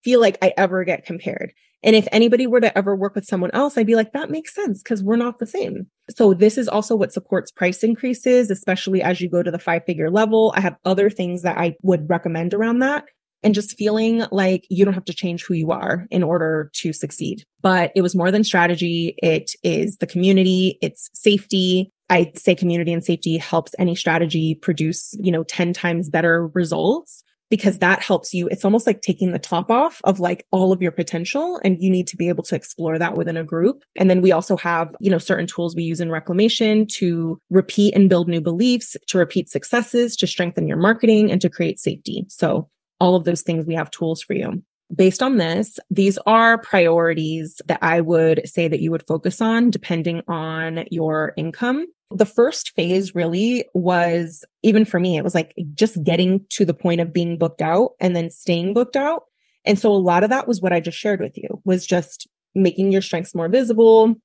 feel 0.04 0.20
like 0.20 0.38
I 0.42 0.54
ever 0.58 0.84
get 0.84 1.06
compared. 1.06 1.54
And 1.84 1.96
if 1.96 2.08
anybody 2.12 2.48
were 2.48 2.62
to 2.62 2.76
ever 2.78 2.96
work 2.96 3.16
with 3.16 3.26
someone 3.26 3.52
else, 3.54 3.78
I'd 3.78 3.86
be 3.86 3.96
like, 3.96 4.14
that 4.14 4.32
makes 4.32 4.54
sense 4.54 4.82
because 4.82 5.04
we're 5.04 5.16
not 5.16 5.40
the 5.40 5.46
same. 5.46 5.88
So 6.10 6.34
this 6.34 6.58
is 6.58 6.68
also 6.68 6.96
what 6.96 7.14
supports 7.14 7.52
price 7.52 7.84
increases, 7.84 8.50
especially 8.50 9.02
as 9.02 9.22
you 9.22 9.30
go 9.30 9.44
to 9.44 9.52
the 9.52 9.60
five 9.60 9.84
figure 9.86 10.10
level. 10.10 10.54
I 10.56 10.62
have 10.62 10.76
other 10.86 11.10
things 11.10 11.44
that 11.44 11.58
I 11.58 11.76
would 11.84 12.10
recommend 12.10 12.54
around 12.54 12.80
that 12.80 13.06
and 13.44 13.54
just 13.54 13.78
feeling 13.78 14.26
like 14.32 14.66
you 14.70 14.84
don't 14.84 14.96
have 14.96 15.06
to 15.06 15.14
change 15.14 15.44
who 15.44 15.54
you 15.54 15.72
are 15.72 16.08
in 16.10 16.24
order 16.24 16.72
to 16.74 16.92
succeed. 16.92 17.44
But 17.62 17.92
it 17.96 18.02
was 18.02 18.16
more 18.16 18.32
than 18.32 18.44
strategy. 18.44 19.16
It 19.20 19.52
is 19.64 19.98
the 19.98 20.08
community. 20.08 20.80
It's 20.82 21.10
safety. 21.14 21.92
I 22.10 22.32
say 22.36 22.56
community 22.56 22.94
and 22.94 23.04
safety 23.04 23.38
helps 23.38 23.76
any 23.78 23.96
strategy 23.96 24.56
produce, 24.56 25.14
you 25.20 25.32
know, 25.32 25.44
10 25.44 25.74
times 25.74 26.10
better 26.10 26.48
results 26.48 27.24
because 27.50 27.80
that 27.80 28.02
helps 28.02 28.34
you. 28.34 28.48
It's 28.50 28.66
almost 28.66 28.88
like 28.88 29.02
taking 29.02 29.32
the 29.32 29.40
top 29.40 29.72
off 29.72 30.02
of 30.04 30.20
like 30.20 30.46
all 30.52 30.72
of 30.72 30.82
your 30.82 30.92
potential 30.92 31.60
and 31.64 31.78
you 31.80 31.90
need 31.90 32.08
to 32.08 32.18
be 32.18 32.30
able 32.30 32.44
to 32.44 32.56
explore 32.56 33.00
that 33.00 33.16
within 33.16 33.38
a 33.38 33.44
group. 33.44 33.84
And 33.96 34.10
then 34.10 34.22
we 34.22 34.32
also 34.32 34.58
have, 34.58 34.96
you 35.00 35.10
know, 35.10 35.18
certain 35.18 35.48
tools 35.48 35.76
we 35.76 35.84
use 35.84 36.02
in 36.02 36.12
reclamation 36.12 36.86
to 36.94 37.40
repeat 37.50 37.96
and 37.96 38.10
build 38.10 38.28
new 38.28 38.42
beliefs, 38.42 38.98
to 39.08 39.18
repeat 39.18 39.50
successes, 39.50 40.16
to 40.18 40.28
strengthen 40.28 40.68
your 40.68 40.78
marketing 40.78 41.32
and 41.32 41.42
to 41.42 41.50
create 41.50 41.80
safety. 41.80 42.26
So 42.30 42.70
all 43.00 43.16
of 43.16 43.26
those 43.26 43.42
things 43.42 43.66
we 43.66 43.76
have 43.76 43.92
tools 43.92 44.22
for 44.22 44.34
you. 44.34 44.62
Based 44.96 45.22
on 45.22 45.38
this, 45.38 45.80
these 45.92 46.18
are 46.26 46.60
priorities 46.60 47.62
that 47.66 47.80
I 47.82 48.00
would 48.00 48.42
say 48.46 48.70
that 48.70 48.80
you 48.80 48.90
would 48.92 49.06
focus 49.06 49.42
on 49.42 49.70
depending 49.70 50.22
on 50.28 50.86
your 50.90 51.34
income. 51.36 51.88
The 52.10 52.26
first 52.26 52.74
phase 52.74 53.14
really 53.14 53.66
was, 53.74 54.46
even 54.64 54.86
for 54.86 54.98
me, 54.98 55.18
it 55.18 55.26
was 55.26 55.36
like 55.36 55.54
just 55.74 56.02
getting 56.04 56.46
to 56.52 56.64
the 56.64 56.74
point 56.74 57.02
of 57.02 57.12
being 57.12 57.38
booked 57.38 57.62
out 57.62 57.92
and 58.00 58.16
then 58.16 58.30
staying 58.30 58.74
booked 58.74 58.96
out. 58.96 59.24
And 59.66 59.78
so 59.78 59.92
a 59.92 59.94
lot 59.96 60.24
of 60.24 60.30
that 60.30 60.48
was 60.48 60.62
what 60.62 60.72
I 60.72 60.80
just 60.80 60.98
shared 60.98 61.20
with 61.20 61.38
you 61.38 61.62
was 61.66 61.86
just 61.86 62.26
making 62.56 62.94
your 62.94 63.02
strengths 63.02 63.36
more 63.36 63.50
visible. 63.50 64.16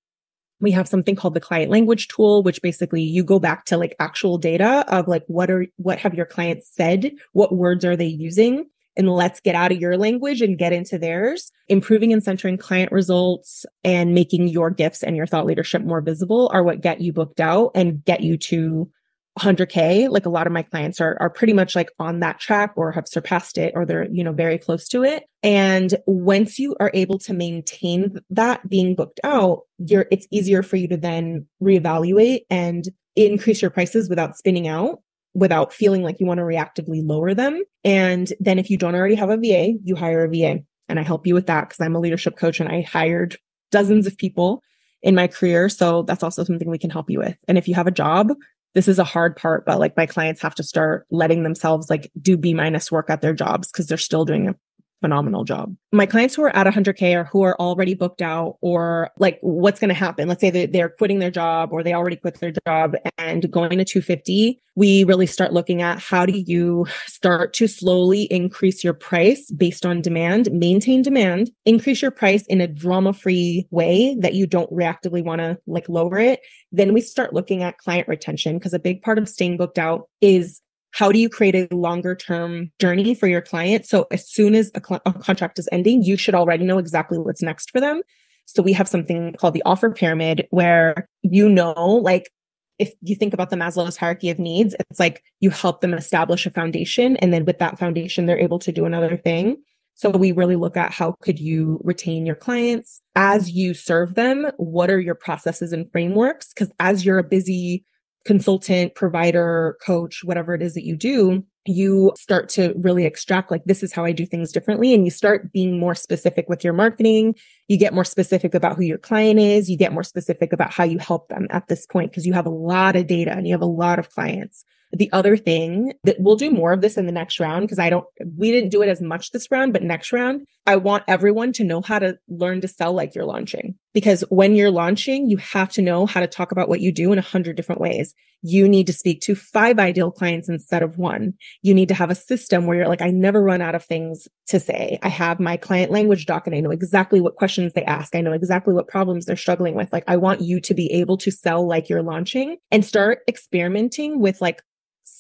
We 0.60 0.70
have 0.70 0.86
something 0.86 1.16
called 1.16 1.34
the 1.34 1.40
client 1.40 1.72
language 1.72 2.06
tool, 2.06 2.44
which 2.44 2.62
basically 2.62 3.02
you 3.02 3.24
go 3.24 3.40
back 3.40 3.64
to 3.64 3.76
like 3.76 3.96
actual 3.98 4.38
data 4.38 4.84
of 4.86 5.08
like, 5.08 5.24
what 5.26 5.50
are, 5.50 5.66
what 5.76 5.98
have 5.98 6.14
your 6.14 6.26
clients 6.26 6.70
said? 6.72 7.10
What 7.32 7.56
words 7.56 7.84
are 7.84 7.96
they 7.96 8.06
using? 8.06 8.66
And 8.96 9.08
let's 9.10 9.40
get 9.40 9.54
out 9.54 9.72
of 9.72 9.78
your 9.78 9.96
language 9.96 10.40
and 10.40 10.58
get 10.58 10.72
into 10.72 10.98
theirs. 10.98 11.50
Improving 11.68 12.12
and 12.12 12.22
centering 12.22 12.58
client 12.58 12.92
results 12.92 13.64
and 13.84 14.14
making 14.14 14.48
your 14.48 14.70
gifts 14.70 15.02
and 15.02 15.16
your 15.16 15.26
thought 15.26 15.46
leadership 15.46 15.82
more 15.82 16.00
visible 16.00 16.50
are 16.52 16.62
what 16.62 16.80
get 16.80 17.00
you 17.00 17.12
booked 17.12 17.40
out 17.40 17.70
and 17.74 18.04
get 18.04 18.20
you 18.20 18.36
to 18.36 18.90
100k 19.38 20.10
like 20.10 20.26
a 20.26 20.30
lot 20.30 20.46
of 20.46 20.52
my 20.52 20.62
clients 20.62 21.00
are 21.00 21.16
are 21.18 21.30
pretty 21.30 21.54
much 21.54 21.74
like 21.74 21.90
on 21.98 22.20
that 22.20 22.38
track 22.38 22.72
or 22.76 22.92
have 22.92 23.08
surpassed 23.08 23.56
it 23.56 23.72
or 23.74 23.86
they're 23.86 24.06
you 24.12 24.22
know 24.22 24.32
very 24.32 24.58
close 24.58 24.86
to 24.86 25.02
it 25.02 25.24
and 25.42 25.94
once 26.04 26.58
you 26.58 26.76
are 26.80 26.90
able 26.92 27.18
to 27.18 27.32
maintain 27.32 28.20
that 28.28 28.68
being 28.68 28.94
booked 28.94 29.20
out 29.24 29.62
you're 29.78 30.04
it's 30.10 30.26
easier 30.30 30.62
for 30.62 30.76
you 30.76 30.86
to 30.86 30.98
then 30.98 31.46
reevaluate 31.62 32.40
and 32.50 32.90
increase 33.16 33.62
your 33.62 33.70
prices 33.70 34.10
without 34.10 34.36
spinning 34.36 34.68
out 34.68 35.00
without 35.34 35.72
feeling 35.72 36.02
like 36.02 36.20
you 36.20 36.26
want 36.26 36.38
to 36.38 36.44
reactively 36.44 37.00
lower 37.02 37.34
them. 37.34 37.62
And 37.84 38.32
then 38.40 38.58
if 38.58 38.70
you 38.70 38.76
don't 38.76 38.94
already 38.94 39.14
have 39.14 39.30
a 39.30 39.36
VA, 39.36 39.74
you 39.82 39.96
hire 39.96 40.24
a 40.24 40.28
VA. 40.28 40.60
And 40.88 41.00
I 41.00 41.02
help 41.02 41.26
you 41.26 41.34
with 41.34 41.46
that 41.46 41.68
because 41.68 41.80
I'm 41.80 41.96
a 41.96 42.00
leadership 42.00 42.36
coach 42.36 42.60
and 42.60 42.68
I 42.68 42.82
hired 42.82 43.36
dozens 43.70 44.06
of 44.06 44.16
people 44.16 44.62
in 45.02 45.14
my 45.14 45.26
career. 45.26 45.68
So 45.68 46.02
that's 46.02 46.22
also 46.22 46.44
something 46.44 46.68
we 46.68 46.78
can 46.78 46.90
help 46.90 47.08
you 47.08 47.18
with. 47.18 47.36
And 47.48 47.56
if 47.56 47.66
you 47.66 47.74
have 47.74 47.86
a 47.86 47.92
job, 47.92 48.32
this 48.74 48.88
is 48.88 48.98
a 48.98 49.04
hard 49.04 49.36
part, 49.36 49.66
but 49.66 49.78
like 49.78 49.96
my 49.96 50.06
clients 50.06 50.40
have 50.42 50.54
to 50.56 50.62
start 50.62 51.06
letting 51.10 51.42
themselves 51.42 51.90
like 51.90 52.10
do 52.20 52.36
B 52.36 52.54
minus 52.54 52.90
work 52.90 53.10
at 53.10 53.20
their 53.20 53.34
jobs 53.34 53.70
because 53.70 53.86
they're 53.86 53.98
still 53.98 54.24
doing 54.24 54.54
phenomenal 55.02 55.44
job. 55.44 55.76
My 55.92 56.06
clients 56.06 56.34
who 56.34 56.42
are 56.44 56.56
at 56.56 56.66
100K 56.66 57.14
or 57.14 57.24
who 57.24 57.42
are 57.42 57.60
already 57.60 57.92
booked 57.92 58.22
out 58.22 58.56
or 58.62 59.10
like 59.18 59.38
what's 59.42 59.78
going 59.78 59.88
to 59.88 59.94
happen, 59.94 60.28
let's 60.28 60.40
say 60.40 60.48
that 60.48 60.72
they're 60.72 60.88
quitting 60.88 61.18
their 61.18 61.30
job 61.30 61.70
or 61.72 61.82
they 61.82 61.92
already 61.92 62.16
quit 62.16 62.40
their 62.40 62.54
job 62.66 62.94
and 63.18 63.50
going 63.50 63.76
to 63.76 63.84
250, 63.84 64.62
we 64.74 65.04
really 65.04 65.26
start 65.26 65.52
looking 65.52 65.82
at 65.82 65.98
how 65.98 66.24
do 66.24 66.38
you 66.38 66.86
start 67.06 67.52
to 67.54 67.66
slowly 67.66 68.22
increase 68.24 68.82
your 68.82 68.94
price 68.94 69.50
based 69.50 69.84
on 69.84 70.00
demand, 70.00 70.50
maintain 70.50 71.02
demand, 71.02 71.50
increase 71.66 72.00
your 72.00 72.10
price 72.10 72.46
in 72.46 72.62
a 72.62 72.66
drama 72.66 73.12
free 73.12 73.66
way 73.70 74.16
that 74.20 74.32
you 74.32 74.46
don't 74.46 74.70
reactively 74.70 75.22
want 75.22 75.40
to 75.40 75.58
like 75.66 75.88
lower 75.90 76.18
it. 76.18 76.40
Then 76.70 76.94
we 76.94 77.02
start 77.02 77.34
looking 77.34 77.62
at 77.62 77.76
client 77.76 78.08
retention 78.08 78.56
because 78.58 78.72
a 78.72 78.78
big 78.78 79.02
part 79.02 79.18
of 79.18 79.28
staying 79.28 79.58
booked 79.58 79.78
out 79.78 80.08
is 80.22 80.61
how 80.92 81.10
do 81.10 81.18
you 81.18 81.28
create 81.28 81.54
a 81.54 81.74
longer 81.74 82.14
term 82.14 82.70
journey 82.78 83.14
for 83.14 83.26
your 83.26 83.40
client? 83.40 83.86
So 83.86 84.06
as 84.10 84.28
soon 84.28 84.54
as 84.54 84.70
a, 84.74 84.80
cl- 84.86 85.02
a, 85.06 85.12
contract 85.12 85.58
is 85.58 85.68
ending, 85.72 86.02
you 86.02 86.16
should 86.16 86.34
already 86.34 86.64
know 86.64 86.78
exactly 86.78 87.18
what's 87.18 87.42
next 87.42 87.70
for 87.70 87.80
them. 87.80 88.02
So 88.46 88.62
we 88.62 88.72
have 88.74 88.88
something 88.88 89.34
called 89.38 89.54
the 89.54 89.62
offer 89.64 89.90
pyramid 89.90 90.46
where 90.50 91.08
you 91.22 91.48
know, 91.48 91.72
like 92.02 92.30
if 92.78 92.92
you 93.00 93.14
think 93.14 93.32
about 93.32 93.50
the 93.50 93.56
Maslow's 93.56 93.96
hierarchy 93.96 94.30
of 94.30 94.38
needs, 94.38 94.74
it's 94.90 95.00
like 95.00 95.22
you 95.40 95.50
help 95.50 95.80
them 95.80 95.94
establish 95.94 96.46
a 96.46 96.50
foundation. 96.50 97.16
And 97.18 97.32
then 97.32 97.44
with 97.44 97.58
that 97.58 97.78
foundation, 97.78 98.26
they're 98.26 98.38
able 98.38 98.58
to 98.58 98.72
do 98.72 98.84
another 98.84 99.16
thing. 99.16 99.56
So 99.94 100.10
we 100.10 100.32
really 100.32 100.56
look 100.56 100.76
at 100.76 100.90
how 100.90 101.14
could 101.22 101.38
you 101.38 101.80
retain 101.84 102.26
your 102.26 102.34
clients 102.34 103.00
as 103.14 103.50
you 103.50 103.74
serve 103.74 104.14
them? 104.14 104.50
What 104.56 104.90
are 104.90 105.00
your 105.00 105.14
processes 105.14 105.72
and 105.72 105.90
frameworks? 105.92 106.52
Because 106.52 106.72
as 106.80 107.04
you're 107.04 107.18
a 107.18 107.24
busy 107.24 107.84
consultant, 108.24 108.94
provider, 108.94 109.76
coach, 109.84 110.22
whatever 110.24 110.54
it 110.54 110.62
is 110.62 110.74
that 110.74 110.84
you 110.84 110.96
do, 110.96 111.44
you 111.66 112.12
start 112.16 112.48
to 112.48 112.74
really 112.76 113.04
extract 113.04 113.50
like, 113.50 113.64
this 113.64 113.82
is 113.82 113.92
how 113.92 114.04
I 114.04 114.12
do 114.12 114.26
things 114.26 114.52
differently. 114.52 114.94
And 114.94 115.04
you 115.04 115.10
start 115.10 115.52
being 115.52 115.78
more 115.78 115.94
specific 115.94 116.48
with 116.48 116.64
your 116.64 116.72
marketing. 116.72 117.34
You 117.68 117.78
get 117.78 117.94
more 117.94 118.04
specific 118.04 118.54
about 118.54 118.76
who 118.76 118.82
your 118.82 118.98
client 118.98 119.38
is. 119.38 119.70
You 119.70 119.76
get 119.76 119.92
more 119.92 120.02
specific 120.02 120.52
about 120.52 120.72
how 120.72 120.84
you 120.84 120.98
help 120.98 121.28
them 121.28 121.46
at 121.50 121.68
this 121.68 121.86
point 121.86 122.10
because 122.10 122.26
you 122.26 122.32
have 122.32 122.46
a 122.46 122.50
lot 122.50 122.96
of 122.96 123.06
data 123.06 123.32
and 123.32 123.46
you 123.46 123.54
have 123.54 123.62
a 123.62 123.66
lot 123.66 123.98
of 123.98 124.10
clients. 124.10 124.64
The 124.92 125.10
other 125.12 125.36
thing 125.36 125.94
that 126.04 126.16
we'll 126.18 126.36
do 126.36 126.50
more 126.50 126.72
of 126.72 126.82
this 126.82 126.96
in 126.96 127.06
the 127.06 127.12
next 127.12 127.40
round 127.40 127.62
because 127.62 127.78
I 127.78 127.88
don't, 127.88 128.04
we 128.36 128.50
didn't 128.50 128.70
do 128.70 128.82
it 128.82 128.88
as 128.88 129.00
much 129.00 129.30
this 129.30 129.50
round, 129.50 129.72
but 129.72 129.82
next 129.82 130.12
round, 130.12 130.46
I 130.66 130.76
want 130.76 131.04
everyone 131.08 131.52
to 131.54 131.64
know 131.64 131.80
how 131.80 131.98
to 131.98 132.18
learn 132.28 132.60
to 132.60 132.68
sell 132.68 132.92
like 132.92 133.14
you're 133.14 133.24
launching. 133.24 133.74
Because 133.94 134.22
when 134.28 134.54
you're 134.54 134.70
launching, 134.70 135.28
you 135.28 135.36
have 135.38 135.70
to 135.72 135.82
know 135.82 136.06
how 136.06 136.20
to 136.20 136.26
talk 136.26 136.52
about 136.52 136.68
what 136.68 136.80
you 136.80 136.92
do 136.92 137.12
in 137.12 137.18
a 137.18 137.22
hundred 137.22 137.56
different 137.56 137.80
ways. 137.80 138.14
You 138.42 138.68
need 138.68 138.86
to 138.86 138.92
speak 138.92 139.20
to 139.22 139.34
five 139.34 139.78
ideal 139.78 140.10
clients 140.10 140.48
instead 140.48 140.82
of 140.82 140.98
one. 140.98 141.34
You 141.62 141.74
need 141.74 141.88
to 141.88 141.94
have 141.94 142.10
a 142.10 142.14
system 142.14 142.66
where 142.66 142.76
you're 142.76 142.88
like, 142.88 143.02
I 143.02 143.10
never 143.10 143.42
run 143.42 143.60
out 143.60 143.74
of 143.74 143.84
things 143.84 144.28
to 144.48 144.58
say. 144.58 144.98
I 145.02 145.08
have 145.08 145.40
my 145.40 145.56
client 145.56 145.92
language 145.92 146.26
doc 146.26 146.46
and 146.46 146.56
I 146.56 146.60
know 146.60 146.70
exactly 146.70 147.20
what 147.20 147.36
questions 147.36 147.72
they 147.72 147.84
ask. 147.84 148.14
I 148.14 148.20
know 148.20 148.32
exactly 148.32 148.74
what 148.74 148.88
problems 148.88 149.26
they're 149.26 149.36
struggling 149.36 149.74
with. 149.74 149.92
Like, 149.92 150.04
I 150.08 150.16
want 150.16 150.40
you 150.40 150.60
to 150.60 150.74
be 150.74 150.90
able 150.92 151.16
to 151.18 151.30
sell 151.30 151.66
like 151.66 151.88
you're 151.88 152.02
launching 152.02 152.56
and 152.70 152.84
start 152.84 153.20
experimenting 153.28 154.20
with 154.20 154.40
like 154.40 154.62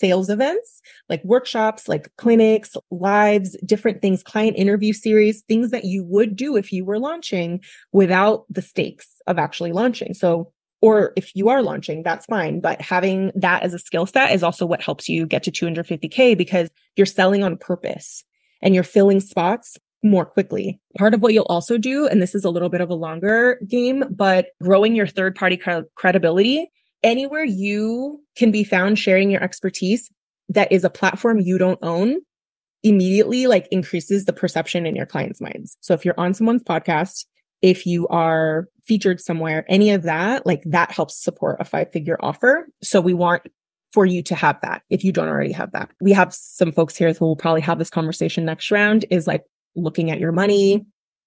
sales 0.02 0.28
events, 0.28 0.82
like 1.08 1.22
workshops, 1.22 1.86
like 1.86 2.10
clinics, 2.16 2.76
lives, 2.90 3.56
different 3.64 4.02
things, 4.02 4.24
client 4.24 4.56
interview 4.56 4.92
series, 4.92 5.42
things 5.42 5.70
that 5.70 5.84
you 5.84 6.02
would 6.02 6.34
do 6.34 6.56
if 6.56 6.72
you 6.72 6.84
were 6.84 6.98
launching 6.98 7.60
without 7.92 8.44
the 8.50 8.60
stakes 8.60 9.22
of 9.28 9.38
actually 9.38 9.70
launching. 9.70 10.12
So, 10.12 10.52
or 10.80 11.12
if 11.14 11.36
you 11.36 11.48
are 11.50 11.62
launching, 11.62 12.02
that's 12.02 12.26
fine. 12.26 12.60
But 12.60 12.80
having 12.80 13.30
that 13.36 13.62
as 13.62 13.74
a 13.74 13.78
skill 13.78 14.06
set 14.06 14.32
is 14.32 14.42
also 14.42 14.66
what 14.66 14.82
helps 14.82 15.08
you 15.08 15.24
get 15.24 15.44
to 15.44 15.52
250K 15.52 16.36
because 16.36 16.68
you're 16.96 17.06
selling 17.06 17.44
on 17.44 17.56
purpose 17.56 18.24
and 18.60 18.74
you're 18.74 18.82
filling 18.82 19.20
spots 19.20 19.78
more 20.02 20.26
quickly. 20.26 20.80
Part 20.98 21.14
of 21.14 21.22
what 21.22 21.32
you'll 21.32 21.46
also 21.48 21.78
do, 21.78 22.08
and 22.08 22.20
this 22.20 22.34
is 22.34 22.44
a 22.44 22.50
little 22.50 22.70
bit 22.70 22.80
of 22.80 22.90
a 22.90 22.94
longer 22.94 23.60
game, 23.68 24.02
but 24.10 24.46
growing 24.60 24.96
your 24.96 25.06
third 25.06 25.36
party 25.36 25.56
credibility 25.94 26.72
anywhere 27.02 27.44
you 27.44 28.20
can 28.36 28.50
be 28.50 28.64
found 28.64 28.98
sharing 28.98 29.30
your 29.30 29.42
expertise 29.42 30.10
that 30.48 30.70
is 30.70 30.84
a 30.84 30.90
platform 30.90 31.40
you 31.40 31.58
don't 31.58 31.78
own 31.82 32.18
immediately 32.82 33.46
like 33.46 33.68
increases 33.70 34.24
the 34.24 34.32
perception 34.32 34.86
in 34.86 34.96
your 34.96 35.06
clients' 35.06 35.40
minds. 35.40 35.76
So 35.80 35.94
if 35.94 36.04
you're 36.04 36.18
on 36.18 36.34
someone's 36.34 36.62
podcast, 36.62 37.26
if 37.62 37.86
you 37.86 38.08
are 38.08 38.68
featured 38.84 39.20
somewhere, 39.20 39.64
any 39.68 39.90
of 39.90 40.02
that, 40.02 40.44
like 40.44 40.62
that 40.66 40.90
helps 40.90 41.22
support 41.22 41.58
a 41.60 41.64
five 41.64 41.92
figure 41.92 42.18
offer. 42.20 42.68
So 42.82 43.00
we 43.00 43.14
want 43.14 43.42
for 43.92 44.04
you 44.04 44.22
to 44.24 44.34
have 44.34 44.58
that 44.62 44.82
if 44.90 45.04
you 45.04 45.12
don't 45.12 45.28
already 45.28 45.52
have 45.52 45.72
that. 45.72 45.90
We 46.00 46.12
have 46.12 46.34
some 46.34 46.72
folks 46.72 46.96
here 46.96 47.12
who 47.12 47.26
will 47.26 47.36
probably 47.36 47.60
have 47.60 47.78
this 47.78 47.90
conversation 47.90 48.44
next 48.44 48.70
round 48.70 49.04
is 49.10 49.26
like 49.26 49.44
looking 49.76 50.10
at 50.10 50.18
your 50.18 50.32
money, 50.32 50.84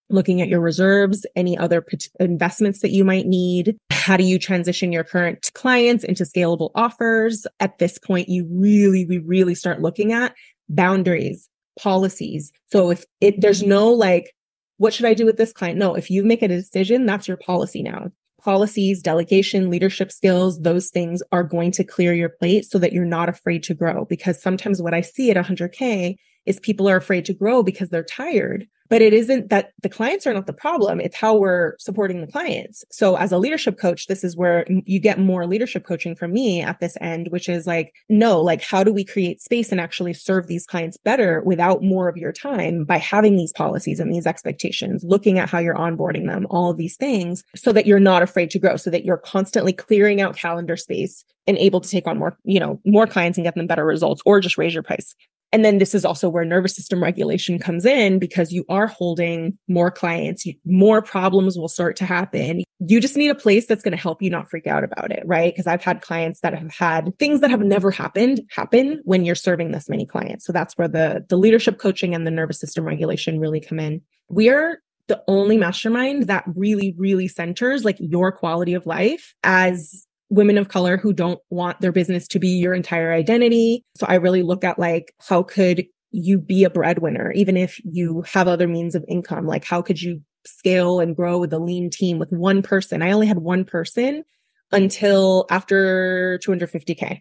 looking 0.10 0.42
at 0.42 0.48
your 0.48 0.60
reserves, 0.60 1.26
any 1.36 1.58
other 1.58 1.86
investments 2.20 2.82
that 2.82 2.92
you 2.92 3.04
might 3.04 3.26
need. 3.26 3.78
How 3.92 4.18
do 4.18 4.24
you 4.24 4.38
transition 4.38 4.92
your 4.92 5.04
current 5.04 5.50
clients 5.54 6.04
into 6.04 6.24
scalable 6.24 6.72
offers? 6.76 7.48
At 7.60 7.80
this 7.80 7.98
point, 7.98 8.30
you 8.30 8.48
really, 8.50 9.06
we 9.06 9.18
really 9.18 9.56
start 9.56 9.82
looking 9.82 10.12
at 10.12 10.36
boundaries, 10.70 11.50
policies. 11.80 12.52
So 12.72 12.92
if 12.92 13.06
it, 13.22 13.42
there's 13.42 13.64
no 13.64 13.90
like, 13.90 14.32
what 14.78 14.94
should 14.94 15.06
I 15.06 15.14
do 15.14 15.26
with 15.26 15.38
this 15.38 15.54
client? 15.54 15.80
No, 15.80 15.96
if 15.96 16.10
you 16.10 16.24
make 16.24 16.42
a 16.42 16.48
decision, 16.48 17.06
that's 17.06 17.28
your 17.28 17.38
policy 17.38 17.82
now. 17.82 18.12
Policies, 18.42 19.02
delegation, 19.02 19.72
leadership 19.72 20.12
skills, 20.12 20.60
those 20.60 20.90
things 20.90 21.24
are 21.32 21.44
going 21.44 21.72
to 21.72 21.84
clear 21.84 22.14
your 22.14 22.30
plate 22.30 22.66
so 22.66 22.78
that 22.78 22.94
you're 22.94 23.06
not 23.06 23.30
afraid 23.30 23.64
to 23.64 23.74
grow. 23.74 24.06
Because 24.06 24.40
sometimes 24.40 24.82
what 24.82 24.94
I 24.94 25.02
see 25.02 25.32
at 25.32 25.44
100K 25.44 26.16
is 26.46 26.60
people 26.60 26.88
are 26.88 26.98
afraid 26.98 27.26
to 27.26 27.34
grow 27.34 27.64
because 27.64 27.90
they're 27.90 28.04
tired 28.04 28.68
but 28.90 29.02
it 29.02 29.14
isn't 29.14 29.50
that 29.50 29.72
the 29.82 29.90
clients 29.90 30.28
are 30.28 30.34
not 30.34 30.48
the 30.48 30.54
problem 30.54 31.00
it's 31.00 31.16
how 31.16 31.36
we're 31.36 31.76
supporting 31.80 32.22
the 32.22 32.32
clients. 32.32 32.84
So 32.92 33.16
as 33.16 33.32
a 33.32 33.38
leadership 33.38 33.80
coach 33.80 34.08
this 34.08 34.24
is 34.24 34.36
where 34.36 34.66
you 34.86 35.00
get 35.00 35.20
more 35.20 35.48
leadership 35.48 35.86
coaching 35.86 36.16
from 36.16 36.34
me 36.34 36.62
at 36.62 36.80
this 36.80 36.98
end 37.02 37.28
which 37.30 37.50
is 37.50 37.68
like 37.68 37.94
no 38.10 38.42
like 38.42 38.62
how 38.62 38.84
do 38.84 38.94
we 38.94 39.04
create 39.04 39.42
space 39.42 39.72
and 39.72 39.82
actually 39.82 40.14
serve 40.14 40.48
these 40.48 40.66
clients 40.66 40.98
better 40.98 41.42
without 41.46 41.84
more 41.84 42.08
of 42.08 42.18
your 42.18 42.32
time 42.32 42.84
by 42.84 42.98
having 42.98 43.36
these 43.36 43.54
policies 43.54 44.00
and 44.00 44.14
these 44.14 44.28
expectations 44.28 45.04
looking 45.04 45.40
at 45.40 45.50
how 45.50 45.60
you're 45.60 45.76
onboarding 45.76 46.28
them 46.28 46.48
all 46.50 46.70
of 46.70 46.78
these 46.78 46.98
things 46.98 47.44
so 47.56 47.72
that 47.72 47.86
you're 47.86 48.00
not 48.00 48.22
afraid 48.22 48.50
to 48.50 48.60
grow 48.60 48.78
so 48.78 48.90
that 48.90 49.06
you're 49.06 49.18
constantly 49.18 49.74
clearing 49.74 50.22
out 50.22 50.36
calendar 50.36 50.78
space 50.78 51.24
and 51.48 51.58
able 51.58 51.82
to 51.82 51.90
take 51.90 52.08
on 52.08 52.18
more 52.18 52.38
you 52.44 52.60
know 52.60 52.80
more 52.86 53.08
clients 53.08 53.38
and 53.38 53.46
get 53.46 53.56
them 53.56 53.68
better 53.68 53.86
results 53.86 54.22
or 54.26 54.40
just 54.40 54.58
raise 54.58 54.74
your 54.74 54.84
price 54.84 55.16
and 55.56 55.64
then 55.64 55.78
this 55.78 55.96
is 55.96 56.04
also 56.04 56.28
where 56.28 56.44
nervous 56.44 56.76
system 56.76 57.02
regulation 57.02 57.60
comes 57.60 57.86
in 57.86 58.20
because 58.20 58.52
you 58.52 58.66
are 58.68 58.88
holding 58.88 59.58
more 59.70 59.90
clients, 59.90 60.46
more 60.66 61.02
problems 61.02 61.58
will 61.58 61.70
start 61.70 61.96
to 61.96 62.06
happen. 62.06 62.66
You 62.80 63.00
just 63.00 63.16
need 63.16 63.30
a 63.30 63.36
place 63.36 63.66
that's 63.66 63.82
going 63.82 63.94
to 63.94 63.98
help 63.98 64.22
you 64.22 64.30
not 64.30 64.50
freak 64.50 64.68
out 64.68 64.84
about 64.84 65.14
it, 65.14 65.24
right? 65.26 65.54
Because 65.54 65.66
I've 65.66 65.82
had 65.82 66.02
clients 66.02 66.42
that 66.42 66.54
have 66.54 66.74
had 66.74 67.18
things 67.20 67.40
that 67.40 67.52
have 67.52 67.62
never 67.62 67.90
happened 67.90 68.42
happen 68.54 69.00
when 69.06 69.24
you're 69.24 69.34
serving 69.34 69.72
this 69.72 69.88
many 69.88 70.06
clients. 70.06 70.46
So 70.46 70.52
that's 70.52 70.78
where 70.78 70.90
the, 70.90 71.26
the 71.30 71.38
leadership 71.38 71.80
coaching 71.80 72.14
and 72.14 72.28
the 72.28 72.32
nervous 72.32 72.60
system 72.60 72.84
regulation 72.84 73.40
really 73.40 73.62
come 73.62 73.80
in. 73.80 74.02
We 74.28 74.50
are 74.50 74.80
the 75.08 75.24
only 75.30 75.56
mastermind 75.56 76.28
that 76.28 76.44
really, 76.54 76.94
really 76.98 77.30
centers 77.30 77.86
like 77.86 77.96
your 78.02 78.34
quality 78.34 78.74
of 78.74 78.86
life 78.86 79.36
as 79.42 80.06
women 80.36 80.58
of 80.58 80.68
color 80.68 80.98
who 80.98 81.14
don't 81.14 81.40
want 81.50 81.80
their 81.82 81.92
business 81.92 82.28
to 82.28 82.40
be 82.40 82.50
your 82.50 82.74
entire 82.74 83.14
identity. 83.14 83.84
So 83.96 84.06
I 84.08 84.16
really 84.16 84.44
look 84.44 84.64
at 84.64 84.78
like, 84.78 85.14
how 85.28 85.44
could 85.44 85.86
you 86.12 86.38
be 86.38 86.64
a 86.64 86.70
breadwinner, 86.70 87.32
even 87.32 87.58
if 87.58 87.80
you 87.84 88.24
have 88.32 88.48
other 88.48 88.68
means 88.68 88.96
of 88.96 89.06
income? 89.08 89.48
Like, 89.48 89.66
how 89.66 89.82
could 89.82 90.02
you 90.02 90.22
scale 90.46 91.00
and 91.00 91.16
grow 91.16 91.40
with 91.40 91.54
a 91.54 91.60
lean 91.60 91.90
team 91.90 92.20
with 92.20 92.32
one 92.32 92.62
person? 92.62 93.02
I 93.02 93.12
only 93.12 93.28
had 93.28 93.40
one 93.40 93.66
person 93.66 94.24
until 94.72 95.46
after 95.50 96.40
250K. 96.46 97.20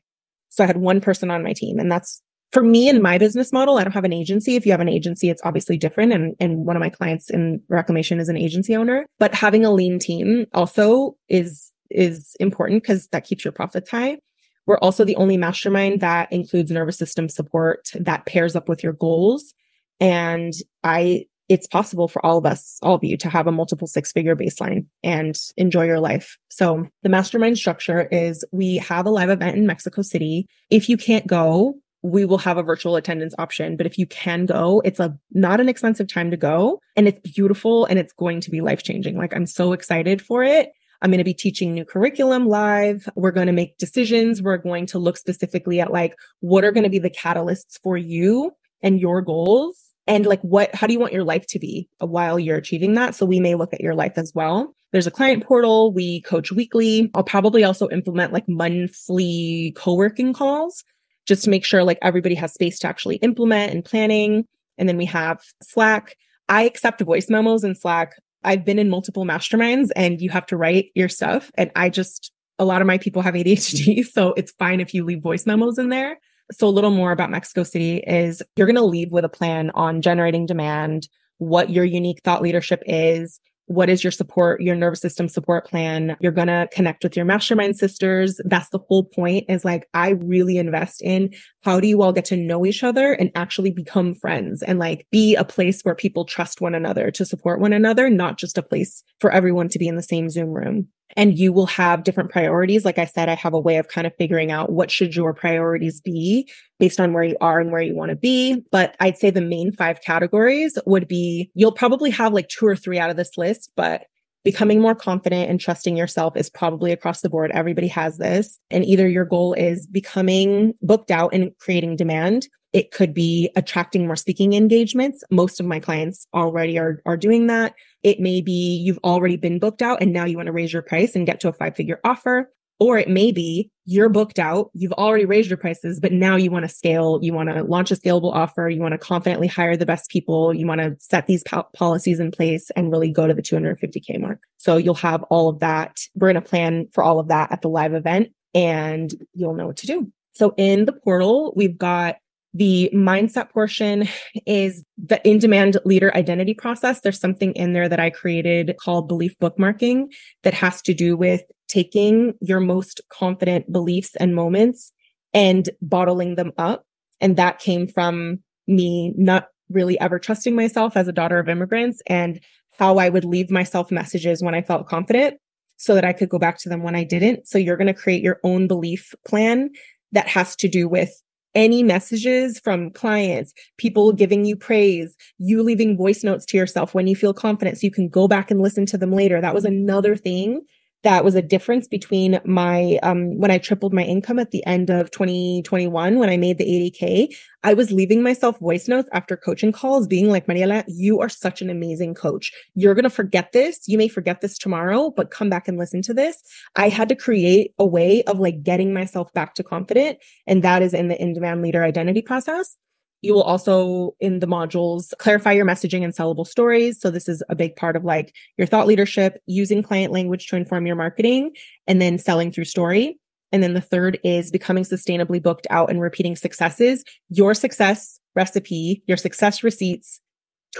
So 0.51 0.65
I 0.65 0.67
had 0.67 0.77
one 0.77 1.01
person 1.01 1.31
on 1.31 1.43
my 1.43 1.53
team 1.53 1.79
and 1.79 1.91
that's 1.91 2.21
for 2.53 2.63
me 2.63 2.89
in 2.89 3.03
my 3.03 3.19
business 3.19 3.53
model, 3.53 3.79
I 3.79 3.83
don't 3.83 3.93
have 3.93 4.05
an 4.05 4.13
agency. 4.13 4.55
If 4.55 4.65
you 4.65 4.71
have 4.71 4.81
an 4.81 4.89
agency, 4.89 5.29
it's 5.29 5.43
obviously 5.45 5.77
different. 5.77 6.13
And, 6.13 6.37
and 6.39 6.65
one 6.65 6.77
of 6.77 6.81
my 6.81 6.89
clients 6.89 7.29
in 7.29 7.61
reclamation 7.69 8.21
is 8.21 8.29
an 8.29 8.37
agency 8.37 8.77
owner, 8.77 9.07
but 9.19 9.35
having 9.35 9.65
a 9.65 9.73
lean 9.73 9.99
team 9.99 10.47
also 10.55 11.17
is 11.29 11.73
is 11.95 12.37
important 12.41 12.83
because 12.83 13.09
that 13.09 13.25
keeps 13.25 13.45
your 13.45 13.53
profits 13.53 13.91
high. 13.91 14.19
We're 14.67 14.79
also 14.79 15.05
the 15.05 15.17
only 15.17 15.37
mastermind 15.37 16.01
that 16.01 16.33
includes 16.33 16.71
nervous 16.71 16.97
system 16.97 17.29
support 17.29 17.91
that 17.95 18.27
pairs 18.27 18.57
up 18.57 18.69
with 18.69 18.83
your 18.83 18.95
goals. 18.95 19.53
And 20.01 20.53
I, 20.83 21.27
it's 21.49 21.67
possible 21.67 22.09
for 22.09 22.25
all 22.25 22.39
of 22.39 22.47
us, 22.47 22.79
all 22.83 22.95
of 22.95 23.05
you 23.05 23.17
to 23.19 23.29
have 23.29 23.47
a 23.47 23.53
multiple 23.53 23.87
six 23.87 24.11
figure 24.13 24.35
baseline 24.35 24.87
and 25.03 25.39
enjoy 25.57 25.85
your 25.85 26.01
life. 26.01 26.39
So 26.49 26.87
the 27.03 27.11
mastermind 27.11 27.59
structure 27.59 28.09
is 28.11 28.45
we 28.53 28.77
have 28.79 29.07
a 29.07 29.11
live 29.11 29.31
event 29.31 29.57
in 29.57 29.67
Mexico 29.67 30.01
City. 30.01 30.47
If 30.71 30.89
you 30.89 30.97
can't 30.97 31.27
go, 31.27 31.75
we 32.03 32.27
will 32.27 32.39
have 32.39 32.59
a 32.59 32.63
virtual 32.63 32.97
attendance 32.97 33.35
option. 33.39 33.77
But 33.77 33.87
if 33.87 33.99
you 33.99 34.07
can 34.07 34.45
go, 34.45 34.83
it's 34.85 35.01
a 35.01 35.17
not 35.33 35.59
an 35.59 35.71
expensive 35.71 36.07
time 36.07 36.31
to 36.31 36.37
go 36.37 36.81
and 36.97 37.09
it's 37.09 37.21
beautiful 37.33 37.87
and 37.87 37.99
it's 37.99 38.13
going 38.13 38.41
to 38.43 38.51
be 38.51 38.61
life 38.61 38.83
changing. 38.83 39.17
Like 39.17 39.35
I'm 39.35 39.47
so 39.47 39.73
excited 39.73 40.21
for 40.21 40.45
it. 40.45 40.71
I'm 41.05 41.11
going 41.11 41.19
to 41.19 41.25
be 41.25 41.35
teaching 41.35 41.75
new 41.75 41.85
curriculum 41.85 42.49
live. 42.49 43.07
We're 43.15 43.31
going 43.31 43.47
to 43.47 43.53
make 43.53 43.77
decisions. 43.77 44.41
We're 44.41 44.57
going 44.57 44.87
to 44.87 44.99
look 44.99 45.19
specifically 45.19 45.79
at 45.79 45.93
like 45.93 46.17
what 46.41 46.65
are 46.65 46.73
going 46.73 46.85
to 46.85 46.89
be 46.91 46.99
the 46.99 47.11
catalysts 47.11 47.79
for 47.83 47.99
you 47.99 48.53
and 48.83 48.99
your 48.99 49.21
goals 49.21 49.93
and 50.07 50.25
like 50.25 50.41
what 50.41 50.75
how 50.75 50.87
do 50.87 50.95
you 50.95 50.99
want 50.99 51.13
your 51.13 51.23
life 51.23 51.47
to 51.49 51.59
be 51.59 51.91
while 51.99 52.39
you're 52.39 52.57
achieving 52.57 52.95
that? 52.95 53.15
So 53.15 53.27
we 53.27 53.39
may 53.39 53.55
look 53.55 53.75
at 53.75 53.83
your 53.83 53.95
life 53.95 54.15
as 54.17 54.33
well. 54.35 54.75
There's 54.93 55.07
a 55.07 55.11
client 55.11 55.45
portal. 55.45 55.93
We 55.93 56.23
coach 56.23 56.51
weekly. 56.51 57.11
I'll 57.15 57.23
probably 57.23 57.65
also 57.65 57.87
implement 57.91 58.33
like 58.33 58.49
monthly 58.49 59.75
co-working 59.77 60.33
calls 60.33 60.85
just 61.27 61.45
to 61.45 61.51
make 61.51 61.67
sure 61.67 61.85
like 61.85 61.99
everybody 62.01 62.35
has 62.37 62.55
space 62.55 62.79
to 62.79 62.89
actually 62.89 63.17
implement 63.17 63.75
and 63.75 63.85
planning. 63.85 64.47
And 64.79 64.89
then 64.89 64.97
we 64.97 65.05
have 65.05 65.43
slack. 65.63 66.17
I 66.49 66.63
accept 66.63 67.03
voice 67.03 67.29
memos 67.29 67.63
in 67.63 67.75
slack 67.75 68.15
i've 68.45 68.65
been 68.65 68.79
in 68.79 68.91
multiple 68.91 69.25
masterminds 69.25 69.89
and 69.97 70.21
you 70.21 70.31
have 70.31 70.47
to 70.47 70.57
write 70.57 70.91
your 70.95 71.09
stuff. 71.09 71.51
And 71.57 71.71
i 71.77 71.89
just 71.89 72.33
a 72.59 72.65
lot 72.65 72.81
of 72.81 72.87
my 72.87 72.99
people 72.99 73.23
have 73.23 73.35
adhd 73.35 74.07
so 74.13 74.33
it's 74.37 74.53
fine 74.53 74.81
if 74.81 74.95
you 74.95 75.05
leave 75.05 75.23
voice 75.23 75.47
memos 75.47 75.79
in 75.79 75.89
there. 75.89 76.19
So, 76.53 76.69
a 76.69 76.69
little 76.69 76.91
more 76.91 77.11
about 77.11 77.31
Mexico 77.31 77.63
City 77.63 77.99
is 78.07 78.43
you're 78.57 78.67
going 78.67 78.77
to 78.77 78.85
leave 78.85 79.13
with 79.13 79.25
a 79.25 79.31
plan 79.31 79.71
on 79.75 80.03
generating 80.03 80.45
demand, 80.45 81.09
what 81.39 81.71
your 81.71 81.85
unique 81.85 82.21
thought 82.23 82.43
leadership 82.43 82.83
is, 82.87 83.41
what 83.67 83.89
is 83.89 84.05
your 84.05 84.11
support, 84.11 84.61
your 84.61 84.75
nervous 84.75 85.01
system 85.01 85.29
support 85.29 85.67
plan? 85.67 86.17
You're 86.21 86.33
going 86.33 86.49
to 86.49 86.69
connect 86.73 87.03
with 87.03 87.17
your 87.17 87.25
mastermind 87.25 87.77
sisters. 87.77 88.41
That's 88.45 88.69
the 88.71 88.79
whole 88.79 89.05
point 89.05 89.47
is 89.49 89.65
like, 89.65 89.89
I 89.95 90.11
really 90.11 90.59
invest 90.59 91.03
in 91.03 91.33
how 91.63 91.81
do 91.81 91.89
you 91.89 92.03
all 92.03 92.13
get 92.13 92.27
to 92.27 92.37
know 92.37 92.67
each 92.67 92.83
other 92.83 93.13
and 93.13 93.31
actually 93.35 93.71
become 93.71 94.15
friends 94.15 94.63
and 94.63 94.79
like 94.79 95.07
be 95.11 95.35
a 95.35 95.45
place 95.45 95.83
where 95.83 95.95
people 95.95 96.25
trust 96.25 96.61
one 96.61 96.75
another 96.75 97.11
to 97.13 97.25
support 97.25 97.61
one 97.61 97.73
another, 97.73 98.11
not 98.11 98.39
just 98.39 98.59
a 98.59 98.63
place 98.63 99.03
for 99.21 99.31
everyone 99.31 99.69
to 99.69 99.79
be 99.79 99.89
in 99.89 99.97
the 99.97 100.03
same 100.03 100.29
Zoom 100.29 100.51
room 100.51 100.89
and 101.17 101.39
you 101.39 101.53
will 101.53 101.67
have 101.67 102.05
different 102.05 102.31
priorities. 102.31 102.85
Like 102.85 102.99
i 102.99 103.05
said 103.05 103.29
i 103.29 103.35
have 103.35 103.55
a 103.55 103.61
way 103.61 103.77
of 103.77 103.89
kind 103.89 104.07
of 104.07 104.13
figuring 104.19 104.51
out 104.51 104.73
what 104.73 104.91
should 104.91 105.15
your 105.15 105.35
priorities 105.35 106.01
be 106.01 106.49
based 106.79 107.01
on 107.01 107.13
where 107.13 107.25
you 107.25 107.37
are 107.41 107.61
and 107.61 107.71
where 107.71 107.83
you 107.83 107.95
want 107.95 108.11
to 108.11 108.17
be. 108.17 108.63
But 108.71 108.97
i'd 109.01 109.19
say 109.19 109.31
the 109.31 109.41
main 109.41 109.73
five 109.73 110.01
categories 110.01 110.79
would 110.87 111.09
be 111.09 111.51
you'll 111.55 111.73
probably 111.73 112.11
have 112.11 112.33
like 112.33 112.49
two 112.49 112.67
or 112.67 112.77
three 112.77 112.99
out 112.99 113.11
of 113.11 113.17
this 113.17 113.37
list 113.37 113.73
but 113.77 114.05
becoming 114.45 114.81
more 114.81 114.95
confident 114.95 115.51
and 115.51 115.59
trusting 115.59 115.97
yourself 115.97 116.37
is 116.37 116.51
probably 116.51 116.93
across 116.93 117.23
the 117.23 117.31
board. 117.31 117.51
Everybody 117.53 117.89
has 117.89 118.19
this. 118.19 118.61
And 118.71 118.85
either 118.85 119.09
your 119.09 119.25
goal 119.25 119.55
is 119.55 119.87
becoming 119.87 120.75
booked 120.83 121.11
out 121.11 121.33
and 121.33 121.51
creating 121.59 121.97
demand. 121.97 122.47
It 122.73 122.91
could 122.91 123.15
be 123.15 123.51
attracting 123.57 124.07
more 124.07 124.17
speaking 124.17 124.53
engagements. 124.53 125.25
Most 125.31 125.61
of 125.61 125.67
my 125.67 125.81
clients 125.81 126.27
already 126.35 126.79
are, 126.79 127.01
are 127.07 127.17
doing 127.17 127.47
that. 127.47 127.75
It 128.05 128.21
may 128.21 128.41
be 128.41 128.77
you've 128.77 129.01
already 129.03 129.37
been 129.37 129.59
booked 129.59 129.83
out 129.83 130.01
and 130.01 130.13
now 130.13 130.25
you 130.25 130.37
want 130.37 130.47
to 130.47 130.53
raise 130.53 130.73
your 130.73 130.83
price 130.83 131.17
and 131.17 131.27
get 131.27 131.41
to 131.41 131.49
a 131.49 131.53
five 131.53 131.75
figure 131.75 132.01
offer. 132.05 132.51
Or 132.81 132.99
it 132.99 133.09
may 133.09 133.33
be 133.33 133.71
you're 133.87 134.09
booked 134.09 134.39
out, 134.39 134.71
you've 134.75 134.93
already 134.93 135.25
raised 135.25 135.49
your 135.49 135.57
prices, 135.57 136.01
but 136.01 136.13
now 136.13 136.35
you 136.35 136.51
want 136.51 136.65
to 136.65 136.69
scale, 136.69 137.21
you 137.23 137.33
want 137.33 137.49
to 137.49 137.63
launch 137.63 137.91
a 137.93 137.97
scalable 137.97 138.35
offer, 138.35 138.69
you 138.69 138.81
want 138.81 138.93
to 138.93 138.99
confidently 138.99 139.47
hire 139.47 139.77
the 139.77 139.87
best 139.87 140.11
people, 140.11 140.53
you 140.53 140.67
want 140.67 140.81
to 140.81 140.97
set 140.99 141.27
these 141.27 141.45
po- 141.45 141.69
policies 141.75 142.19
in 142.19 142.33
place 142.33 142.71
and 142.75 142.91
really 142.91 143.11
go 143.11 143.27
to 143.27 143.35
the 143.35 143.43
250K 143.43 144.21
mark. 144.21 144.41
So 144.59 144.77
you'll 144.77 144.95
have 144.95 145.23
all 145.25 145.49
of 145.49 145.61
that. 145.61 145.97
We're 146.15 146.33
going 146.33 146.43
to 146.43 146.49
plan 146.49 146.89
for 146.93 147.05
all 147.05 147.21
of 147.21 147.29
that 147.29 147.53
at 147.53 147.63
the 147.63 147.69
live 147.69 147.95
event 147.95 148.33
and 148.55 149.15
you'll 149.35 149.55
know 149.55 149.69
what 149.69 149.77
to 149.79 149.87
do. 149.87 150.11
So 150.35 150.53
in 150.57 150.85
the 150.85 150.93
portal, 150.93 151.53
we've 151.57 151.79
got 151.79 152.17
the 152.55 152.89
mindset 152.95 153.51
portion 153.51 154.09
is 154.47 154.85
the 154.97 155.21
in 155.29 155.39
demand 155.39 155.77
leader 155.85 156.17
identity 156.17 156.55
process. 156.55 157.01
There's 157.01 157.19
something 157.19 157.53
in 157.55 157.73
there 157.73 157.89
that 157.89 157.99
I 157.99 158.11
created 158.11 158.77
called 158.81 159.09
belief 159.09 159.37
bookmarking 159.41 160.07
that 160.45 160.55
has 160.55 160.81
to 160.83 160.95
do 160.95 161.17
with 161.17 161.43
taking 161.69 162.35
your 162.41 162.61
most 162.61 163.01
confident 163.11 163.71
beliefs 163.73 164.15
and 164.21 164.35
moments 164.35 164.93
and 165.33 165.69
bottling 165.83 166.37
them 166.37 166.53
up. 166.57 166.85
And 167.21 167.37
that 167.37 167.59
came 167.59 167.89
from 167.89 168.39
me 168.69 169.13
not 169.17 169.49
really 169.69 169.99
ever 169.99 170.21
trusting 170.21 170.55
myself 170.55 170.97
as 170.97 171.09
a 171.09 171.13
daughter 171.13 171.41
of 171.41 171.49
immigrants 171.49 172.03
and 172.07 172.41
how 172.79 172.99
I 172.99 173.09
would 173.09 173.25
leave 173.25 173.51
myself 173.51 173.91
messages 173.91 174.43
when 174.43 174.55
I 174.55 174.63
felt 174.63 174.87
confident 174.87 175.39
so 175.77 175.95
that 175.95 176.05
I 176.05 176.13
could 176.13 176.29
go 176.29 176.39
back 176.39 176.59
to 176.59 176.69
them 176.69 176.83
when 176.83 176.95
I 176.95 177.03
didn't. 177.03 177.49
So 177.49 177.59
you're 177.59 177.77
going 177.77 177.89
to 177.89 177.95
create 177.95 178.23
your 178.23 178.39
own 178.45 178.69
belief 178.69 179.13
plan 179.27 179.71
that 180.13 180.29
has 180.29 180.55
to 180.57 180.69
do 180.69 180.89
with 180.89 181.21
any 181.55 181.83
messages 181.83 182.59
from 182.59 182.91
clients, 182.91 183.53
people 183.79 184.13
giving 184.13 184.45
you 184.45 184.57
praise, 184.57 185.17
you 185.39 185.63
leaving 185.63 185.97
voice 185.97 186.25
notes 186.25 186.45
to 186.47 186.57
yourself 186.57 186.95
when 186.95 187.07
you 187.07 187.17
feel 187.17 187.35
confident 187.35 187.79
so 187.79 187.85
you 187.87 187.91
can 187.91 188.09
go 188.09 188.29
back 188.29 188.51
and 188.51 188.61
listen 188.61 188.87
to 188.87 188.99
them 188.99 189.13
later. 189.13 189.41
That 189.41 189.55
was 189.55 189.65
another 189.65 190.17
thing 190.17 190.63
that 191.05 191.25
was 191.25 191.35
a 191.35 191.43
difference 191.43 191.87
between 191.87 192.41
my 192.45 192.99
um, 193.03 193.39
when 193.39 193.51
I 193.51 193.59
tripled 193.59 193.95
my 193.95 194.03
income 194.03 194.39
at 194.39 194.51
the 194.51 194.65
end 194.67 194.91
of 194.91 195.11
2021 195.11 196.19
when 196.19 196.31
I 196.31 196.37
made 196.37 196.59
the 196.59 196.65
80k. 196.65 197.35
I 197.63 197.73
was 197.75 197.93
leaving 197.93 198.23
myself 198.23 198.59
voice 198.59 198.89
notes 198.89 199.09
after 199.13 199.37
coaching 199.37 199.73
calls, 199.73 200.07
being 200.07 200.29
like, 200.29 200.47
Mariela, 200.47 200.85
you 200.89 201.21
are 201.21 201.29
such 201.29 201.63
an 201.63 201.71
amazing 201.71 202.15
coach. 202.15 202.53
You're 202.75 202.95
gonna 202.95 203.11
forget 203.11 203.53
this. 203.53 203.87
You 203.87 203.97
may 203.97 204.09
forget 204.09 204.41
this 204.41 204.59
tomorrow, 204.59 205.13
but 205.15 205.31
come 205.31 205.49
back 205.49 205.69
and 205.69 205.79
listen 205.79 206.03
to 206.03 206.15
this. 206.15 206.43
I 206.77 206.89
had 206.89 207.09
to 207.11 207.15
create 207.15 207.73
a 207.79 207.87
way 207.87 208.23
of 208.25 208.41
like 208.41 208.63
getting 208.63 208.93
myself 208.93 209.33
back 209.33 209.55
to 209.55 209.63
confident, 209.63 210.19
and 210.47 210.63
that 210.63 210.83
is 210.83 210.95
in 210.95 211.09
the 211.09 211.21
in-demand 211.21 211.63
leader 211.63 211.85
identity 211.85 212.23
process. 212.23 212.77
You 213.25 213.33
will 213.33 213.43
also 213.43 214.15
in 214.21 214.41
the 214.41 214.47
modules 214.47 215.17
clarify 215.19 215.53
your 215.53 215.65
messaging 215.65 216.05
and 216.05 216.13
sellable 216.13 216.47
stories. 216.47 217.01
So 217.01 217.11
this 217.11 217.27
is 217.27 217.43
a 217.49 217.55
big 217.55 217.75
part 217.75 217.97
of 217.97 218.05
like 218.05 218.35
your 218.59 218.67
thought 218.67 218.87
leadership, 218.87 219.41
using 219.47 219.83
client 219.83 220.13
language 220.13 220.47
to 220.49 220.57
inform 220.57 220.87
your 220.87 220.95
marketing 220.95 221.53
and 221.87 222.03
then 222.03 222.19
selling 222.19 222.53
through 222.53 222.67
story. 222.67 223.19
And 223.51 223.63
then 223.63 223.73
the 223.73 223.81
third 223.81 224.19
is 224.25 224.51
becoming 224.51 224.85
sustainably 224.85 225.43
booked 225.43 225.67
out 225.71 225.89
and 225.89 226.03
repeating 226.03 226.37
successes. 226.37 227.03
Your 227.31 227.55
success 227.55 228.21
recipe, 228.37 229.03
your 229.07 229.17
success 229.17 229.63
receipts 229.63 230.21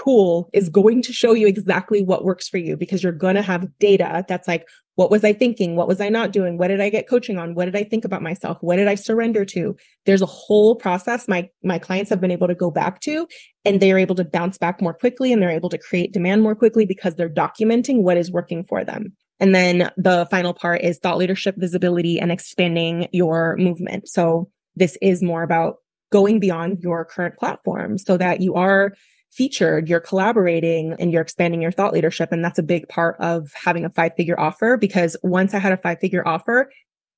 tool 0.03 0.49
is 0.53 0.69
going 0.69 1.01
to 1.03 1.13
show 1.13 1.33
you 1.33 1.47
exactly 1.47 2.03
what 2.03 2.23
works 2.23 2.47
for 2.47 2.57
you 2.57 2.75
because 2.75 3.03
you're 3.03 3.11
going 3.11 3.35
to 3.35 3.41
have 3.41 3.67
data 3.79 4.25
that's 4.27 4.47
like, 4.47 4.67
what 4.95 5.11
was 5.11 5.23
I 5.23 5.33
thinking? 5.33 5.75
What 5.75 5.87
was 5.87 5.99
I 5.99 6.09
not 6.09 6.31
doing? 6.31 6.57
What 6.57 6.69
did 6.69 6.79
I 6.79 6.89
get 6.89 7.09
coaching 7.09 7.37
on? 7.37 7.53
What 7.53 7.65
did 7.65 7.75
I 7.75 7.83
think 7.83 8.05
about 8.05 8.21
myself? 8.21 8.57
What 8.61 8.77
did 8.77 8.87
I 8.87 8.95
surrender 8.95 9.43
to? 9.45 9.75
There's 10.05 10.21
a 10.21 10.27
whole 10.27 10.75
process 10.75 11.27
my, 11.27 11.49
my 11.63 11.79
clients 11.79 12.09
have 12.09 12.21
been 12.21 12.31
able 12.31 12.47
to 12.47 12.55
go 12.55 12.71
back 12.71 13.01
to 13.01 13.27
and 13.65 13.81
they're 13.81 13.99
able 13.99 14.15
to 14.15 14.23
bounce 14.23 14.57
back 14.57 14.81
more 14.81 14.93
quickly 14.93 15.33
and 15.33 15.41
they're 15.41 15.49
able 15.49 15.69
to 15.69 15.77
create 15.77 16.13
demand 16.13 16.43
more 16.43 16.55
quickly 16.55 16.85
because 16.85 17.15
they're 17.15 17.29
documenting 17.29 18.03
what 18.03 18.17
is 18.17 18.31
working 18.31 18.63
for 18.63 18.83
them. 18.85 19.13
And 19.39 19.53
then 19.53 19.91
the 19.97 20.27
final 20.31 20.53
part 20.53 20.81
is 20.81 20.97
thought 20.97 21.17
leadership, 21.17 21.55
visibility, 21.57 22.19
and 22.19 22.31
expanding 22.31 23.09
your 23.11 23.57
movement. 23.57 24.07
So 24.07 24.49
this 24.77 24.97
is 25.01 25.21
more 25.21 25.43
about 25.43 25.75
going 26.11 26.39
beyond 26.39 26.79
your 26.81 27.03
current 27.03 27.37
platform 27.37 27.97
so 27.97 28.15
that 28.15 28.39
you 28.39 28.53
are 28.53 28.93
featured, 29.35 29.89
you're 29.89 29.99
collaborating 29.99 30.95
and 30.97 31.11
you're 31.11 31.21
expanding 31.21 31.61
your 31.61 31.71
thought 31.71 31.93
leadership. 31.93 32.31
And 32.31 32.43
that's 32.43 32.59
a 32.59 32.63
big 32.63 32.87
part 32.87 33.17
of 33.19 33.51
having 33.53 33.85
a 33.85 33.89
five 33.89 34.13
figure 34.15 34.39
offer 34.39 34.77
because 34.77 35.17
once 35.23 35.53
I 35.53 35.59
had 35.59 35.73
a 35.73 35.77
five 35.77 35.99
figure 35.99 36.25
offer, 36.27 36.71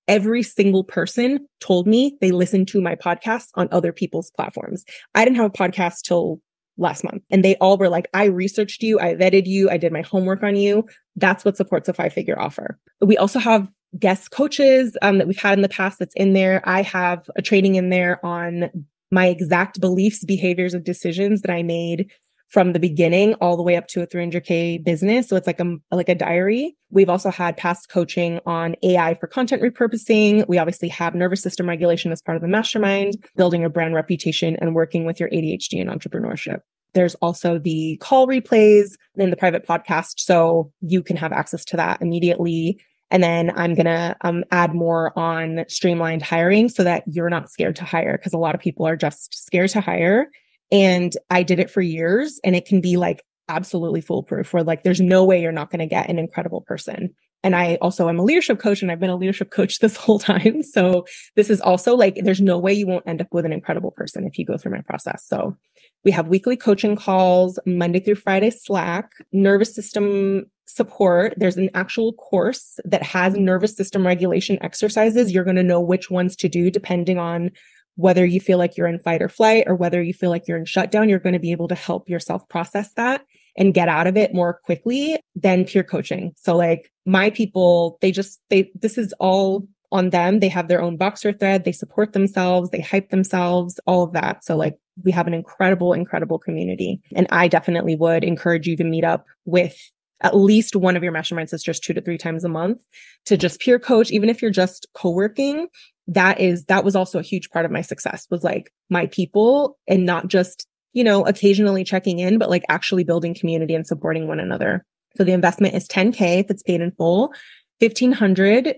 every 0.08 0.42
single 0.42 0.84
person 0.84 1.46
told 1.60 1.86
me 1.86 2.18
they 2.22 2.32
listened 2.32 2.68
to 2.70 2.82
my 2.82 2.96
podcast 2.96 3.50
on 3.56 3.68
other 3.72 3.92
people's 3.92 4.32
platforms. 4.32 4.84
I 5.14 5.24
didn't 5.24 5.38
have 5.38 5.46
a 5.46 5.50
podcast 5.50 6.02
till 6.04 6.42
last 6.78 7.04
month 7.04 7.24
and 7.30 7.44
they 7.44 7.56
all 7.56 7.78
were 7.78 7.90
like, 7.90 8.08
I 8.14 8.26
researched 8.26 8.84
you. 8.84 9.00
I 9.00 9.16
vetted 9.16 9.46
you. 9.46 9.70
I 9.70 9.78
did 9.78 9.92
my 9.92 10.02
homework 10.02 10.44
on 10.44 10.56
you. 10.56 10.86
That's 11.16 11.44
what 11.44 11.58
supports 11.58 11.90
a 11.90 11.94
five 11.94 12.14
figure 12.14 12.40
offer. 12.40 12.80
We 13.02 13.18
also 13.18 13.40
have 13.40 13.68
guest 13.98 14.32
coaches 14.32 14.98
um, 15.02 15.18
that 15.18 15.28
we've 15.28 15.42
had 15.42 15.58
in 15.58 15.62
the 15.62 15.70
past 15.70 16.00
that's 16.00 16.16
in 16.16 16.34
there. 16.34 16.62
I 16.66 16.82
have 16.84 17.30
a 17.36 17.42
training 17.42 17.76
in 17.76 17.90
there 17.90 18.24
on 18.26 18.70
my 19.12 19.28
exact 19.28 19.80
beliefs, 19.80 20.24
behaviors, 20.24 20.74
and 20.74 20.84
decisions 20.84 21.42
that 21.42 21.52
I 21.52 21.64
made 21.64 22.12
from 22.48 22.72
the 22.72 22.80
beginning 22.80 23.34
all 23.36 23.58
the 23.58 23.64
way 23.64 23.76
up 23.76 23.88
to 23.88 24.02
a 24.02 24.08
300k 24.08 24.84
business. 24.84 25.28
So 25.28 25.36
it's 25.36 25.48
like 25.48 25.60
a 25.60 25.76
like 25.92 26.10
a 26.10 26.16
diary. 26.16 26.76
We've 26.90 27.10
also 27.10 27.30
had 27.30 27.58
past 27.58 27.90
coaching 27.90 28.40
on 28.46 28.76
AI 28.84 29.16
for 29.16 29.28
content 29.28 29.62
repurposing. 29.62 30.48
We 30.48 30.58
obviously 30.58 30.88
have 30.90 31.14
nervous 31.14 31.42
system 31.42 31.68
regulation 31.68 32.12
as 32.12 32.22
part 32.22 32.38
of 32.38 32.42
the 32.42 32.48
mastermind, 32.48 33.18
building 33.36 33.66
a 33.66 33.70
brand 33.70 33.96
reputation 33.96 34.56
and 34.62 34.76
working 34.76 35.06
with 35.06 35.20
your 35.20 35.30
ADHD 35.30 35.82
and 35.82 35.90
entrepreneurship. 35.90 36.60
There's 36.94 37.16
also 37.16 37.60
the 37.60 37.98
call 37.98 38.28
replays 38.28 38.94
in 39.16 39.30
the 39.30 39.36
private 39.36 39.68
podcast 39.68 40.20
so 40.20 40.72
you 40.82 41.04
can 41.04 41.18
have 41.18 41.34
access 41.34 41.66
to 41.66 41.78
that 41.78 42.02
immediately 42.02 42.80
and 43.10 43.24
then 43.24 43.52
I'm 43.56 43.74
going 43.74 43.86
to 43.86 44.16
um, 44.22 44.44
add 44.52 44.74
more 44.74 45.18
on 45.18 45.66
streamlined 45.68 46.22
hiring 46.22 46.70
so 46.70 46.84
that 46.84 47.04
you're 47.08 47.30
not 47.30 47.50
scared 47.50 47.76
to 47.78 47.86
hire 47.86 48.18
because 48.18 48.34
a 48.34 48.38
lot 48.38 48.56
of 48.56 48.62
people 48.62 48.86
are 48.86 48.98
just 48.98 49.46
scared 49.46 49.70
to 49.72 49.82
hire. 49.82 50.30
And 50.72 51.14
I 51.30 51.44
did 51.44 51.60
it 51.60 51.70
for 51.70 51.82
years 51.82 52.40
and 52.44 52.56
it 52.56 52.66
can 52.66 52.82
be 52.82 52.98
like 52.98 53.24
absolutely 53.48 54.02
foolproof 54.02 54.52
where 54.54 54.64
like 54.64 54.84
there's 54.84 55.00
no 55.00 55.24
way 55.24 55.42
you're 55.42 55.54
not 55.54 55.70
going 55.70 55.80
to 55.80 55.86
get 55.86 56.10
an 56.10 56.20
incredible 56.20 56.62
person. 56.62 57.14
And 57.44 57.56
I 57.56 57.76
also 57.76 58.10
am 58.10 58.20
a 58.20 58.24
leadership 58.24 58.60
coach 58.60 58.82
and 58.82 58.92
I've 58.92 59.00
been 59.00 59.10
a 59.10 59.16
leadership 59.16 59.52
coach 59.52 59.80
this 59.80 59.96
whole 59.96 60.20
time. 60.20 60.64
So 60.64 61.06
this 61.36 61.50
is 61.50 61.62
also 61.62 61.96
like 61.96 62.20
there's 62.24 62.42
no 62.42 62.58
way 62.58 62.74
you 62.74 62.88
won't 62.88 63.08
end 63.08 63.22
up 63.22 63.28
with 63.32 63.46
an 63.46 63.54
incredible 63.54 63.92
person 63.92 64.26
if 64.26 64.38
you 64.38 64.46
go 64.46 64.58
through 64.58 64.74
my 64.74 64.82
process. 64.82 65.26
So 65.26 65.56
we 66.04 66.12
have 66.12 66.28
weekly 66.28 66.58
coaching 66.58 66.98
calls, 66.98 67.58
Monday 67.66 68.00
through 68.00 68.16
Friday 68.16 68.50
Slack, 68.50 69.12
nervous 69.32 69.74
system 69.74 70.46
support. 70.68 71.34
There's 71.38 71.58
an 71.58 71.70
actual 71.74 72.14
course 72.14 72.80
that 72.86 73.02
has 73.04 73.36
nervous 73.36 73.76
system 73.76 74.06
regulation 74.06 74.58
exercises. 74.62 75.32
You're 75.32 75.44
going 75.44 75.56
to 75.56 75.64
know 75.64 75.82
which 75.82 76.12
ones 76.12 76.36
to 76.38 76.50
do 76.50 76.70
depending 76.70 77.18
on 77.18 77.52
whether 77.96 78.26
you 78.26 78.40
feel 78.40 78.60
like 78.60 78.78
you're 78.78 78.88
in 78.88 79.00
fight 79.00 79.24
or 79.24 79.30
flight 79.30 79.64
or 79.66 79.76
whether 79.76 80.02
you 80.02 80.14
feel 80.14 80.30
like 80.30 80.48
you're 80.48 80.58
in 80.58 80.66
shutdown, 80.66 81.10
you're 81.10 81.18
going 81.18 81.34
to 81.34 81.40
be 81.40 81.52
able 81.52 81.68
to 81.68 81.76
help 81.76 82.08
yourself 82.08 82.48
process 82.48 82.94
that 82.94 83.26
and 83.58 83.74
get 83.74 83.90
out 83.90 84.06
of 84.06 84.16
it 84.16 84.36
more 84.36 84.60
quickly 84.66 85.18
than 85.36 85.66
peer 85.66 85.84
coaching. 85.84 86.32
So 86.38 86.56
like 86.56 86.92
my 87.08 87.32
people, 87.32 87.98
they 88.02 88.12
just, 88.12 88.40
they, 88.50 88.72
this 88.76 89.00
is 89.00 89.14
all 89.20 89.68
on 89.92 90.12
them. 90.12 90.42
They 90.42 90.50
have 90.50 90.68
their 90.68 90.82
own 90.82 90.98
Voxer 90.98 91.38
thread. 91.38 91.64
They 91.64 91.72
support 91.72 92.14
themselves. 92.14 92.70
They 92.70 92.82
hype 92.82 93.10
themselves, 93.10 93.80
all 93.88 94.04
of 94.04 94.14
that. 94.14 94.44
So 94.44 94.56
like 94.56 94.76
we 95.04 95.12
have 95.12 95.26
an 95.26 95.34
incredible, 95.34 95.94
incredible 95.94 96.38
community. 96.38 97.02
And 97.16 97.26
I 97.32 97.48
definitely 97.48 97.96
would 97.96 98.24
encourage 98.24 98.68
you 98.68 98.76
to 98.78 98.84
meet 98.84 99.06
up 99.06 99.26
with 99.46 99.76
at 100.22 100.36
least 100.36 100.76
one 100.76 100.96
of 100.98 101.04
your 101.04 101.12
mastermind 101.12 101.50
sisters 101.50 101.80
two 101.80 101.94
to 101.94 102.02
three 102.02 102.18
times 102.18 102.44
a 102.44 102.50
month 102.50 102.80
to 103.26 103.38
just 103.38 103.60
peer 103.60 103.80
coach, 103.80 104.12
even 104.12 104.30
if 104.30 104.42
you're 104.42 104.52
just 104.52 104.88
co-working. 104.94 105.68
That 106.08 106.40
is, 106.40 106.66
that 106.66 106.84
was 106.84 106.96
also 106.96 107.20
a 107.20 107.24
huge 107.24 107.50
part 107.50 107.66
of 107.66 107.72
my 107.72 107.82
success 107.82 108.26
was 108.32 108.44
like 108.44 108.72
my 108.90 109.08
people 109.08 109.78
and 109.88 110.06
not 110.06 110.28
just, 110.28 110.68
you 110.94 111.04
know, 111.04 111.26
occasionally 111.26 111.84
checking 111.84 112.20
in, 112.20 112.38
but 112.38 112.50
like 112.50 112.64
actually 112.70 113.04
building 113.04 113.36
community 113.36 113.76
and 113.76 113.86
supporting 113.86 114.28
one 114.28 114.40
another. 114.40 114.86
So 115.18 115.24
the 115.24 115.34
investment 115.34 115.76
is 115.76 115.88
10K 115.88 116.40
if 116.40 116.50
it's 116.50 116.64
paid 116.64 116.82
in 116.82 116.92
full, 116.92 117.34
1500 117.80 118.76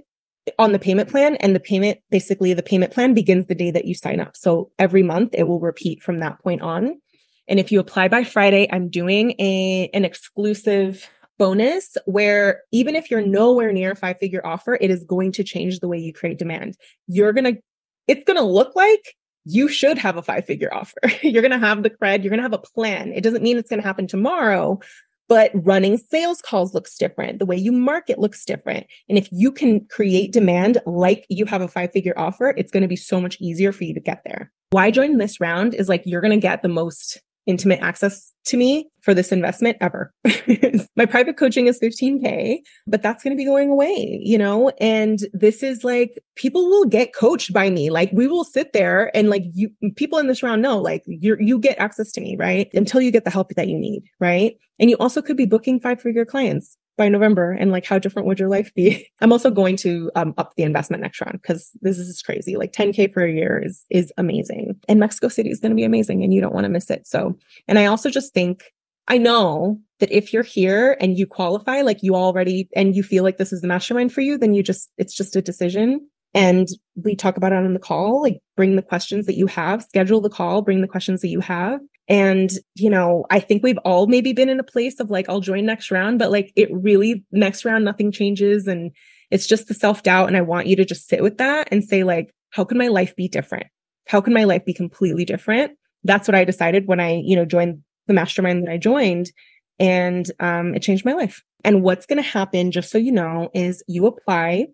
on 0.57 0.71
the 0.71 0.79
payment 0.79 1.09
plan 1.09 1.35
and 1.37 1.55
the 1.55 1.59
payment 1.59 1.99
basically 2.09 2.53
the 2.53 2.63
payment 2.63 2.91
plan 2.91 3.13
begins 3.13 3.45
the 3.45 3.55
day 3.55 3.71
that 3.71 3.85
you 3.85 3.93
sign 3.93 4.19
up. 4.19 4.35
So 4.35 4.71
every 4.79 5.03
month 5.03 5.31
it 5.33 5.47
will 5.47 5.59
repeat 5.59 6.01
from 6.01 6.19
that 6.19 6.39
point 6.41 6.61
on. 6.61 6.99
And 7.47 7.59
if 7.59 7.71
you 7.71 7.79
apply 7.79 8.07
by 8.07 8.23
Friday, 8.23 8.67
I'm 8.71 8.89
doing 8.89 9.33
a 9.39 9.89
an 9.93 10.05
exclusive 10.05 11.09
bonus 11.39 11.97
where 12.05 12.61
even 12.71 12.95
if 12.95 13.09
you're 13.09 13.25
nowhere 13.25 13.73
near 13.73 13.91
a 13.91 13.95
five 13.95 14.19
figure 14.19 14.45
offer, 14.45 14.77
it 14.79 14.91
is 14.91 15.03
going 15.03 15.31
to 15.31 15.43
change 15.43 15.79
the 15.79 15.87
way 15.87 15.97
you 15.97 16.13
create 16.13 16.37
demand. 16.37 16.77
You're 17.07 17.33
going 17.33 17.55
to, 17.55 17.61
it's 18.07 18.25
going 18.25 18.37
to 18.37 18.43
look 18.43 18.75
like 18.75 19.15
you 19.45 19.67
should 19.67 19.97
have 19.97 20.17
a 20.17 20.21
five 20.21 20.45
figure 20.45 20.71
offer. 20.71 20.99
you're 21.23 21.41
going 21.41 21.59
to 21.59 21.65
have 21.65 21.81
the 21.81 21.89
cred. 21.89 22.21
You're 22.21 22.29
going 22.29 22.39
to 22.39 22.43
have 22.43 22.53
a 22.53 22.59
plan. 22.59 23.11
It 23.13 23.21
doesn't 23.21 23.41
mean 23.41 23.57
it's 23.57 23.69
going 23.69 23.81
to 23.81 23.87
happen 23.87 24.05
tomorrow, 24.05 24.79
but 25.27 25.51
running 25.53 25.97
sales 25.97 26.41
calls 26.41 26.73
looks 26.73 26.97
different. 26.97 27.39
The 27.39 27.45
way 27.45 27.55
you 27.55 27.71
market 27.71 28.19
looks 28.19 28.43
different. 28.43 28.85
And 29.07 29.17
if 29.17 29.29
you 29.31 29.51
can 29.51 29.85
create 29.85 30.33
demand 30.33 30.79
like 30.85 31.25
you 31.29 31.45
have 31.45 31.61
a 31.61 31.67
five 31.67 31.91
figure 31.91 32.17
offer, 32.17 32.53
it's 32.57 32.71
going 32.71 32.81
to 32.81 32.87
be 32.87 32.95
so 32.95 33.21
much 33.21 33.37
easier 33.39 33.71
for 33.71 33.85
you 33.85 33.93
to 33.93 33.99
get 33.99 34.21
there. 34.25 34.51
Why 34.71 34.91
join 34.91 35.17
this 35.17 35.39
round 35.39 35.73
is 35.73 35.87
like 35.87 36.03
you're 36.05 36.21
going 36.21 36.31
to 36.31 36.37
get 36.37 36.61
the 36.61 36.67
most 36.67 37.21
intimate 37.45 37.79
access 37.81 38.33
to 38.45 38.57
me 38.57 38.89
for 39.01 39.13
this 39.13 39.31
investment 39.31 39.77
ever. 39.81 40.13
My 40.95 41.05
private 41.05 41.37
coaching 41.37 41.67
is 41.67 41.79
15K, 41.79 42.59
but 42.87 43.01
that's 43.01 43.23
going 43.23 43.35
to 43.35 43.37
be 43.37 43.45
going 43.45 43.69
away, 43.69 44.19
you 44.23 44.37
know? 44.37 44.71
And 44.79 45.19
this 45.33 45.63
is 45.63 45.83
like 45.83 46.19
people 46.35 46.69
will 46.69 46.85
get 46.85 47.13
coached 47.13 47.53
by 47.53 47.69
me. 47.69 47.89
Like 47.89 48.11
we 48.11 48.27
will 48.27 48.43
sit 48.43 48.73
there 48.73 49.15
and 49.15 49.29
like 49.29 49.43
you 49.53 49.69
people 49.95 50.19
in 50.19 50.27
this 50.27 50.43
round 50.43 50.61
know 50.61 50.77
like 50.77 51.03
you 51.05 51.37
you 51.39 51.59
get 51.59 51.79
access 51.79 52.11
to 52.13 52.21
me, 52.21 52.35
right? 52.37 52.69
Until 52.73 53.01
you 53.01 53.11
get 53.11 53.23
the 53.23 53.31
help 53.31 53.49
that 53.55 53.67
you 53.67 53.77
need, 53.77 54.03
right? 54.19 54.55
And 54.79 54.89
you 54.89 54.97
also 54.97 55.21
could 55.21 55.37
be 55.37 55.45
booking 55.45 55.79
five 55.79 56.01
figure 56.01 56.25
clients 56.25 56.77
by 56.99 57.09
November 57.09 57.51
and 57.51 57.71
like 57.71 57.85
how 57.85 57.97
different 57.97 58.27
would 58.27 58.37
your 58.37 58.49
life 58.49 58.71
be? 58.75 59.09
I'm 59.21 59.31
also 59.31 59.49
going 59.49 59.77
to 59.77 60.11
um, 60.15 60.35
up 60.37 60.53
the 60.55 60.63
investment 60.63 61.01
next 61.01 61.21
round 61.21 61.41
because 61.41 61.71
this 61.81 61.97
is 61.97 62.21
crazy. 62.21 62.57
Like 62.57 62.73
10k 62.73 63.11
per 63.11 63.25
year 63.25 63.63
is 63.65 63.85
is 63.89 64.13
amazing, 64.17 64.79
and 64.87 64.99
Mexico 64.99 65.29
City 65.29 65.49
is 65.49 65.59
going 65.59 65.71
to 65.71 65.75
be 65.75 65.85
amazing, 65.85 66.23
and 66.23 66.33
you 66.33 66.41
don't 66.41 66.53
want 66.53 66.65
to 66.65 66.69
miss 66.69 66.91
it. 66.91 67.07
So, 67.07 67.35
and 67.67 67.79
I 67.79 67.85
also 67.85 68.11
just 68.11 68.33
think 68.33 68.65
I 69.07 69.17
know 69.17 69.79
that 69.99 70.11
if 70.11 70.31
you're 70.31 70.43
here 70.43 70.97
and 71.01 71.17
you 71.17 71.25
qualify, 71.25 71.81
like 71.81 72.03
you 72.03 72.15
already 72.15 72.69
and 72.75 72.95
you 72.95 73.01
feel 73.01 73.23
like 73.23 73.37
this 73.37 73.51
is 73.51 73.61
the 73.61 73.67
mastermind 73.67 74.13
for 74.13 74.21
you, 74.21 74.37
then 74.37 74.53
you 74.53 74.61
just 74.61 74.91
it's 74.97 75.15
just 75.15 75.35
a 75.35 75.41
decision. 75.41 76.07
And 76.35 76.67
we 76.95 77.15
talk 77.15 77.37
about 77.37 77.53
it 77.53 77.55
on 77.55 77.73
the 77.73 77.79
call, 77.79 78.21
like 78.21 78.39
bring 78.55 78.75
the 78.75 78.83
questions 78.83 79.25
that 79.25 79.35
you 79.35 79.47
have, 79.47 79.81
schedule 79.83 80.21
the 80.21 80.29
call, 80.29 80.61
bring 80.61 80.81
the 80.81 80.87
questions 80.87 81.21
that 81.21 81.29
you 81.29 81.39
have. 81.39 81.79
And, 82.09 82.49
you 82.73 82.89
know, 82.89 83.25
I 83.29 83.39
think 83.39 83.61
we've 83.63 83.77
all 83.85 84.07
maybe 84.07 84.33
been 84.33 84.49
in 84.49 84.59
a 84.59 84.63
place 84.63 84.99
of 84.99 85.11
like, 85.11 85.29
I'll 85.29 85.41
join 85.41 85.65
next 85.65 85.91
round, 85.91 86.17
but 86.17 86.31
like 86.31 86.51
it 86.55 86.67
really, 86.71 87.23
next 87.31 87.63
round, 87.63 87.85
nothing 87.85 88.11
changes. 88.11 88.67
And 88.67 88.91
it's 89.29 89.45
just 89.45 89.67
the 89.67 89.75
self 89.75 90.01
doubt. 90.01 90.27
And 90.27 90.35
I 90.35 90.41
want 90.41 90.65
you 90.65 90.75
to 90.77 90.85
just 90.85 91.07
sit 91.07 91.21
with 91.21 91.37
that 91.37 91.69
and 91.71 91.83
say, 91.83 92.03
like, 92.03 92.33
how 92.49 92.63
can 92.65 92.79
my 92.79 92.87
life 92.87 93.15
be 93.15 93.27
different? 93.27 93.67
How 94.07 94.21
can 94.21 94.33
my 94.33 94.43
life 94.43 94.65
be 94.65 94.73
completely 94.73 95.23
different? 95.23 95.73
That's 96.03 96.27
what 96.27 96.33
I 96.33 96.45
decided 96.45 96.87
when 96.87 96.99
I, 96.99 97.21
you 97.23 97.35
know, 97.35 97.45
joined 97.45 97.83
the 98.07 98.13
mastermind 98.13 98.65
that 98.65 98.71
I 98.71 98.77
joined. 98.77 99.31
And 99.77 100.29
um, 100.39 100.73
it 100.73 100.81
changed 100.81 101.05
my 101.05 101.13
life. 101.13 101.43
And 101.63 101.83
what's 101.83 102.07
going 102.07 102.21
to 102.21 102.27
happen, 102.27 102.71
just 102.71 102.89
so 102.89 102.97
you 102.97 103.11
know, 103.11 103.49
is 103.53 103.83
you 103.87 104.07
apply. 104.07 104.67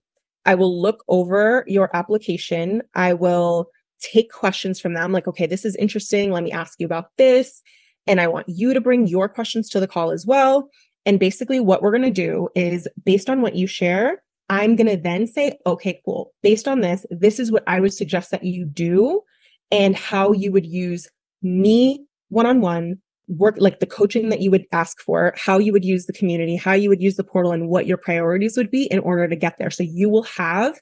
I 0.45 0.55
will 0.55 0.81
look 0.81 1.03
over 1.09 1.65
your 1.67 1.93
application. 1.93 2.81
I 2.93 3.13
will 3.13 3.69
take 3.99 4.31
questions 4.31 4.79
from 4.79 4.93
them 4.93 5.11
like, 5.11 5.27
okay, 5.27 5.45
this 5.45 5.65
is 5.65 5.75
interesting. 5.75 6.31
Let 6.31 6.43
me 6.43 6.51
ask 6.51 6.79
you 6.79 6.85
about 6.85 7.11
this. 7.17 7.61
And 8.07 8.21
I 8.21 8.27
want 8.27 8.47
you 8.47 8.73
to 8.73 8.81
bring 8.81 9.07
your 9.07 9.27
questions 9.27 9.69
to 9.69 9.79
the 9.79 9.87
call 9.87 10.11
as 10.11 10.25
well. 10.25 10.69
And 11.05 11.19
basically, 11.19 11.59
what 11.59 11.81
we're 11.81 11.91
going 11.91 12.01
to 12.03 12.11
do 12.11 12.49
is 12.55 12.87
based 13.03 13.29
on 13.29 13.41
what 13.41 13.55
you 13.55 13.67
share, 13.67 14.21
I'm 14.49 14.75
going 14.75 14.87
to 14.87 14.97
then 14.97 15.27
say, 15.27 15.57
okay, 15.65 16.01
cool. 16.05 16.33
Based 16.43 16.67
on 16.67 16.81
this, 16.81 17.05
this 17.09 17.39
is 17.39 17.51
what 17.51 17.63
I 17.67 17.79
would 17.79 17.93
suggest 17.93 18.31
that 18.31 18.43
you 18.43 18.65
do 18.65 19.21
and 19.71 19.95
how 19.95 20.31
you 20.31 20.51
would 20.51 20.65
use 20.65 21.09
me 21.41 22.05
one 22.29 22.45
on 22.45 22.61
one 22.61 22.97
work 23.27 23.55
like 23.57 23.79
the 23.79 23.87
coaching 23.87 24.29
that 24.29 24.41
you 24.41 24.51
would 24.51 24.65
ask 24.71 24.99
for, 25.01 25.33
how 25.35 25.57
you 25.57 25.73
would 25.73 25.85
use 25.85 26.05
the 26.05 26.13
community, 26.13 26.55
how 26.55 26.73
you 26.73 26.89
would 26.89 27.01
use 27.01 27.15
the 27.15 27.23
portal, 27.23 27.51
and 27.51 27.69
what 27.69 27.87
your 27.87 27.97
priorities 27.97 28.55
would 28.55 28.69
be 28.69 28.85
in 28.85 28.99
order 28.99 29.27
to 29.27 29.35
get 29.35 29.57
there. 29.57 29.71
So 29.71 29.83
you 29.83 30.09
will 30.09 30.23
have 30.23 30.79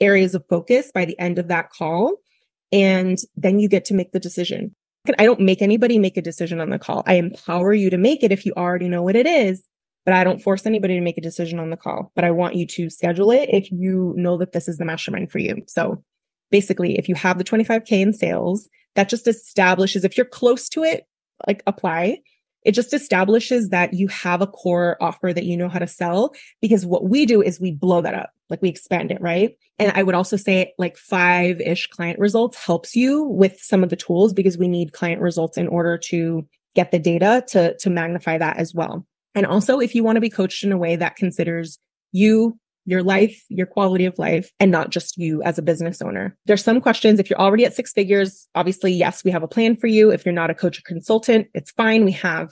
areas 0.00 0.34
of 0.34 0.44
focus 0.48 0.90
by 0.92 1.04
the 1.04 1.18
end 1.18 1.38
of 1.38 1.48
that 1.48 1.70
call 1.70 2.16
and 2.72 3.18
then 3.36 3.58
you 3.58 3.68
get 3.68 3.84
to 3.86 3.94
make 3.94 4.12
the 4.12 4.20
decision. 4.20 4.74
I 5.18 5.24
don't 5.24 5.40
make 5.40 5.62
anybody 5.62 5.98
make 5.98 6.16
a 6.16 6.22
decision 6.22 6.60
on 6.60 6.70
the 6.70 6.78
call. 6.78 7.02
I 7.06 7.14
empower 7.14 7.72
you 7.72 7.88
to 7.90 7.96
make 7.96 8.22
it 8.22 8.32
if 8.32 8.44
you 8.44 8.52
already 8.56 8.88
know 8.88 9.02
what 9.02 9.16
it 9.16 9.26
is, 9.26 9.64
but 10.04 10.14
I 10.14 10.24
don't 10.24 10.42
force 10.42 10.66
anybody 10.66 10.94
to 10.94 11.00
make 11.00 11.16
a 11.16 11.22
decision 11.22 11.58
on 11.58 11.70
the 11.70 11.76
call. 11.76 12.12
But 12.14 12.24
I 12.24 12.30
want 12.30 12.56
you 12.56 12.66
to 12.66 12.90
schedule 12.90 13.30
it 13.30 13.48
if 13.50 13.70
you 13.70 14.12
know 14.16 14.36
that 14.38 14.52
this 14.52 14.68
is 14.68 14.76
the 14.76 14.84
mastermind 14.84 15.30
for 15.30 15.38
you. 15.38 15.62
So 15.66 16.02
basically, 16.50 16.98
if 16.98 17.08
you 17.08 17.14
have 17.14 17.38
the 17.38 17.44
25K 17.44 17.92
in 17.92 18.12
sales, 18.12 18.68
that 18.96 19.08
just 19.08 19.28
establishes 19.28 20.04
if 20.04 20.16
you're 20.16 20.26
close 20.26 20.68
to 20.70 20.82
it, 20.82 21.04
like 21.46 21.62
apply 21.66 22.18
it 22.68 22.74
just 22.74 22.92
establishes 22.92 23.70
that 23.70 23.94
you 23.94 24.06
have 24.08 24.42
a 24.42 24.46
core 24.46 24.98
offer 25.00 25.32
that 25.32 25.44
you 25.44 25.56
know 25.56 25.70
how 25.70 25.78
to 25.78 25.86
sell 25.86 26.34
because 26.60 26.84
what 26.84 27.08
we 27.08 27.24
do 27.24 27.40
is 27.40 27.58
we 27.58 27.72
blow 27.72 28.02
that 28.02 28.12
up 28.12 28.28
like 28.50 28.60
we 28.60 28.68
expand 28.68 29.10
it 29.10 29.18
right? 29.22 29.56
And 29.78 29.90
i 29.92 30.02
would 30.02 30.14
also 30.14 30.36
say 30.36 30.74
like 30.76 30.98
five 30.98 31.62
ish 31.62 31.86
client 31.86 32.18
results 32.18 32.62
helps 32.62 32.94
you 32.94 33.22
with 33.22 33.58
some 33.58 33.82
of 33.82 33.88
the 33.88 33.96
tools 33.96 34.34
because 34.34 34.58
we 34.58 34.68
need 34.68 34.92
client 34.92 35.22
results 35.22 35.56
in 35.56 35.66
order 35.66 35.96
to 36.10 36.46
get 36.74 36.90
the 36.90 36.98
data 36.98 37.42
to 37.48 37.74
to 37.78 37.88
magnify 37.88 38.36
that 38.36 38.58
as 38.58 38.74
well. 38.74 39.06
And 39.34 39.46
also 39.46 39.80
if 39.80 39.94
you 39.94 40.04
want 40.04 40.16
to 40.16 40.20
be 40.20 40.28
coached 40.28 40.62
in 40.62 40.70
a 40.70 40.76
way 40.76 40.94
that 40.94 41.16
considers 41.16 41.78
you 42.12 42.58
your 42.88 43.02
life, 43.02 43.44
your 43.50 43.66
quality 43.66 44.06
of 44.06 44.18
life, 44.18 44.50
and 44.58 44.70
not 44.70 44.88
just 44.88 45.18
you 45.18 45.42
as 45.42 45.58
a 45.58 45.62
business 45.62 46.00
owner. 46.00 46.34
There's 46.46 46.64
some 46.64 46.80
questions. 46.80 47.20
If 47.20 47.28
you're 47.28 47.40
already 47.40 47.66
at 47.66 47.74
six 47.74 47.92
figures, 47.92 48.48
obviously, 48.54 48.92
yes, 48.92 49.22
we 49.24 49.30
have 49.30 49.42
a 49.42 49.48
plan 49.48 49.76
for 49.76 49.88
you. 49.88 50.10
If 50.10 50.24
you're 50.24 50.32
not 50.32 50.50
a 50.50 50.54
coach 50.54 50.78
or 50.78 50.82
consultant, 50.86 51.48
it's 51.52 51.70
fine. 51.72 52.06
We 52.06 52.12
have 52.12 52.50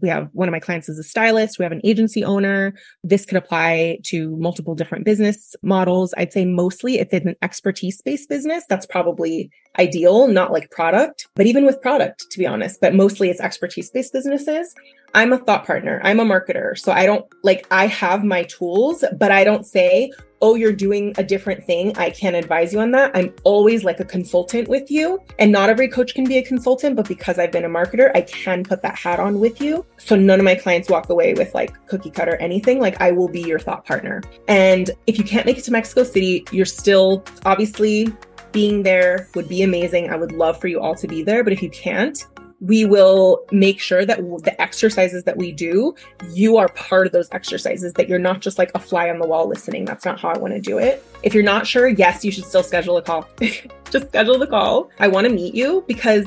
we 0.00 0.08
have 0.08 0.28
one 0.32 0.48
of 0.48 0.52
my 0.52 0.60
clients 0.60 0.88
is 0.88 0.98
a 0.98 1.02
stylist. 1.02 1.58
We 1.58 1.64
have 1.64 1.72
an 1.72 1.82
agency 1.84 2.24
owner. 2.24 2.72
This 3.04 3.26
could 3.26 3.36
apply 3.36 3.98
to 4.04 4.34
multiple 4.38 4.74
different 4.74 5.04
business 5.04 5.54
models. 5.62 6.14
I'd 6.16 6.32
say 6.32 6.44
mostly 6.44 6.98
if 6.98 7.08
it's 7.12 7.26
an 7.26 7.36
expertise 7.42 8.00
based 8.00 8.28
business, 8.28 8.64
that's 8.68 8.86
probably 8.86 9.50
ideal, 9.78 10.28
not 10.28 10.52
like 10.52 10.70
product, 10.70 11.26
but 11.34 11.46
even 11.46 11.66
with 11.66 11.80
product, 11.82 12.24
to 12.30 12.38
be 12.38 12.46
honest, 12.46 12.80
but 12.80 12.94
mostly 12.94 13.28
it's 13.28 13.40
expertise 13.40 13.90
based 13.90 14.12
businesses. 14.12 14.74
I'm 15.14 15.32
a 15.32 15.38
thought 15.38 15.66
partner. 15.66 16.00
I'm 16.02 16.20
a 16.20 16.24
marketer. 16.24 16.78
So 16.78 16.92
I 16.92 17.06
don't 17.06 17.26
like, 17.42 17.66
I 17.70 17.86
have 17.86 18.24
my 18.24 18.44
tools, 18.44 19.04
but 19.18 19.30
I 19.30 19.44
don't 19.44 19.66
say, 19.66 20.10
oh, 20.40 20.56
you're 20.56 20.72
doing 20.72 21.14
a 21.18 21.22
different 21.22 21.64
thing. 21.64 21.96
I 21.96 22.10
can't 22.10 22.34
advise 22.34 22.72
you 22.72 22.80
on 22.80 22.90
that. 22.92 23.12
I'm 23.14 23.32
always 23.44 23.84
like 23.84 24.00
a 24.00 24.04
consultant 24.04 24.68
with 24.68 24.90
you. 24.90 25.20
And 25.38 25.52
not 25.52 25.70
every 25.70 25.86
coach 25.86 26.14
can 26.14 26.24
be 26.24 26.38
a 26.38 26.42
consultant, 26.42 26.96
but 26.96 27.06
because 27.06 27.38
I've 27.38 27.52
been 27.52 27.64
a 27.64 27.68
marketer, 27.68 28.10
I 28.14 28.22
can 28.22 28.64
put 28.64 28.82
that 28.82 28.98
hat 28.98 29.20
on 29.20 29.38
with 29.38 29.60
you. 29.60 29.86
So 29.98 30.16
none 30.16 30.40
of 30.40 30.44
my 30.44 30.56
clients 30.56 30.88
walk 30.88 31.10
away 31.10 31.34
with 31.34 31.54
like 31.54 31.86
cookie 31.86 32.10
cutter 32.10 32.36
anything. 32.36 32.80
Like 32.80 33.00
I 33.00 33.12
will 33.12 33.28
be 33.28 33.42
your 33.42 33.60
thought 33.60 33.84
partner. 33.84 34.22
And 34.48 34.90
if 35.06 35.16
you 35.16 35.24
can't 35.24 35.46
make 35.46 35.58
it 35.58 35.64
to 35.64 35.70
Mexico 35.70 36.02
City, 36.02 36.44
you're 36.50 36.66
still 36.66 37.22
obviously 37.44 38.12
being 38.50 38.82
there 38.82 39.28
would 39.34 39.48
be 39.48 39.62
amazing. 39.62 40.10
I 40.10 40.16
would 40.16 40.32
love 40.32 40.60
for 40.60 40.66
you 40.66 40.80
all 40.80 40.94
to 40.96 41.06
be 41.06 41.22
there. 41.22 41.44
But 41.44 41.52
if 41.52 41.62
you 41.62 41.70
can't, 41.70 42.26
we 42.62 42.84
will 42.84 43.44
make 43.50 43.80
sure 43.80 44.06
that 44.06 44.18
the 44.44 44.62
exercises 44.62 45.24
that 45.24 45.36
we 45.36 45.50
do, 45.50 45.94
you 46.30 46.56
are 46.56 46.68
part 46.68 47.06
of 47.06 47.12
those 47.12 47.28
exercises, 47.32 47.92
that 47.94 48.08
you're 48.08 48.20
not 48.20 48.40
just 48.40 48.56
like 48.56 48.70
a 48.76 48.78
fly 48.78 49.10
on 49.10 49.18
the 49.18 49.26
wall 49.26 49.48
listening. 49.48 49.84
That's 49.84 50.04
not 50.04 50.20
how 50.20 50.28
I 50.28 50.38
want 50.38 50.54
to 50.54 50.60
do 50.60 50.78
it. 50.78 51.04
If 51.24 51.34
you're 51.34 51.42
not 51.42 51.66
sure, 51.66 51.88
yes, 51.88 52.24
you 52.24 52.30
should 52.30 52.44
still 52.44 52.62
schedule 52.62 52.96
a 52.96 53.02
call. 53.02 53.28
just 53.90 54.08
schedule 54.08 54.38
the 54.38 54.46
call. 54.46 54.90
I 55.00 55.08
want 55.08 55.26
to 55.26 55.32
meet 55.32 55.56
you 55.56 55.84
because 55.88 56.26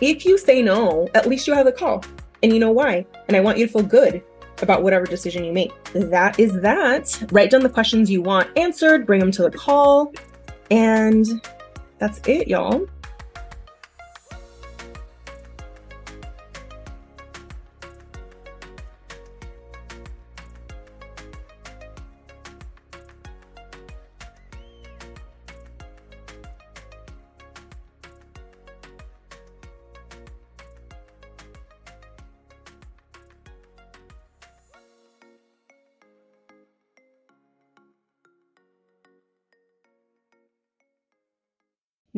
if 0.00 0.24
you 0.24 0.38
say 0.38 0.62
no, 0.62 1.06
at 1.14 1.26
least 1.26 1.46
you 1.46 1.52
have 1.52 1.66
the 1.66 1.72
call 1.72 2.02
and 2.42 2.50
you 2.50 2.58
know 2.58 2.72
why. 2.72 3.04
And 3.28 3.36
I 3.36 3.40
want 3.40 3.58
you 3.58 3.66
to 3.66 3.72
feel 3.72 3.82
good 3.82 4.22
about 4.62 4.82
whatever 4.82 5.04
decision 5.04 5.44
you 5.44 5.52
make. 5.52 5.70
That 5.92 6.40
is 6.40 6.58
that. 6.62 7.22
Write 7.30 7.50
down 7.50 7.62
the 7.62 7.68
questions 7.68 8.10
you 8.10 8.22
want 8.22 8.48
answered, 8.56 9.06
bring 9.06 9.20
them 9.20 9.30
to 9.32 9.42
the 9.42 9.50
call, 9.50 10.14
and 10.70 11.26
that's 11.98 12.20
it, 12.26 12.48
y'all. 12.48 12.86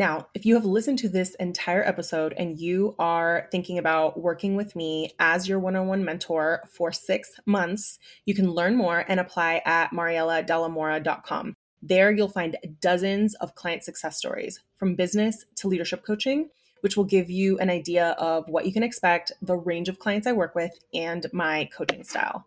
Now, 0.00 0.28
if 0.32 0.46
you 0.46 0.54
have 0.54 0.64
listened 0.64 0.98
to 1.00 1.10
this 1.10 1.34
entire 1.34 1.86
episode 1.86 2.32
and 2.38 2.58
you 2.58 2.94
are 2.98 3.48
thinking 3.52 3.76
about 3.76 4.18
working 4.18 4.56
with 4.56 4.74
me 4.74 5.10
as 5.18 5.46
your 5.46 5.58
one 5.58 5.76
on 5.76 5.88
one 5.88 6.06
mentor 6.06 6.62
for 6.72 6.90
six 6.90 7.32
months, 7.44 7.98
you 8.24 8.32
can 8.32 8.50
learn 8.50 8.76
more 8.76 9.04
and 9.08 9.20
apply 9.20 9.60
at 9.66 9.90
marielladelamora.com. 9.90 11.54
There, 11.82 12.10
you'll 12.10 12.30
find 12.30 12.56
dozens 12.80 13.34
of 13.34 13.54
client 13.54 13.84
success 13.84 14.16
stories 14.16 14.58
from 14.78 14.94
business 14.94 15.44
to 15.56 15.68
leadership 15.68 16.02
coaching, 16.02 16.48
which 16.80 16.96
will 16.96 17.04
give 17.04 17.28
you 17.28 17.58
an 17.58 17.68
idea 17.68 18.12
of 18.18 18.48
what 18.48 18.64
you 18.64 18.72
can 18.72 18.82
expect, 18.82 19.32
the 19.42 19.58
range 19.58 19.90
of 19.90 19.98
clients 19.98 20.26
I 20.26 20.32
work 20.32 20.54
with, 20.54 20.72
and 20.94 21.26
my 21.34 21.68
coaching 21.76 22.04
style. 22.04 22.46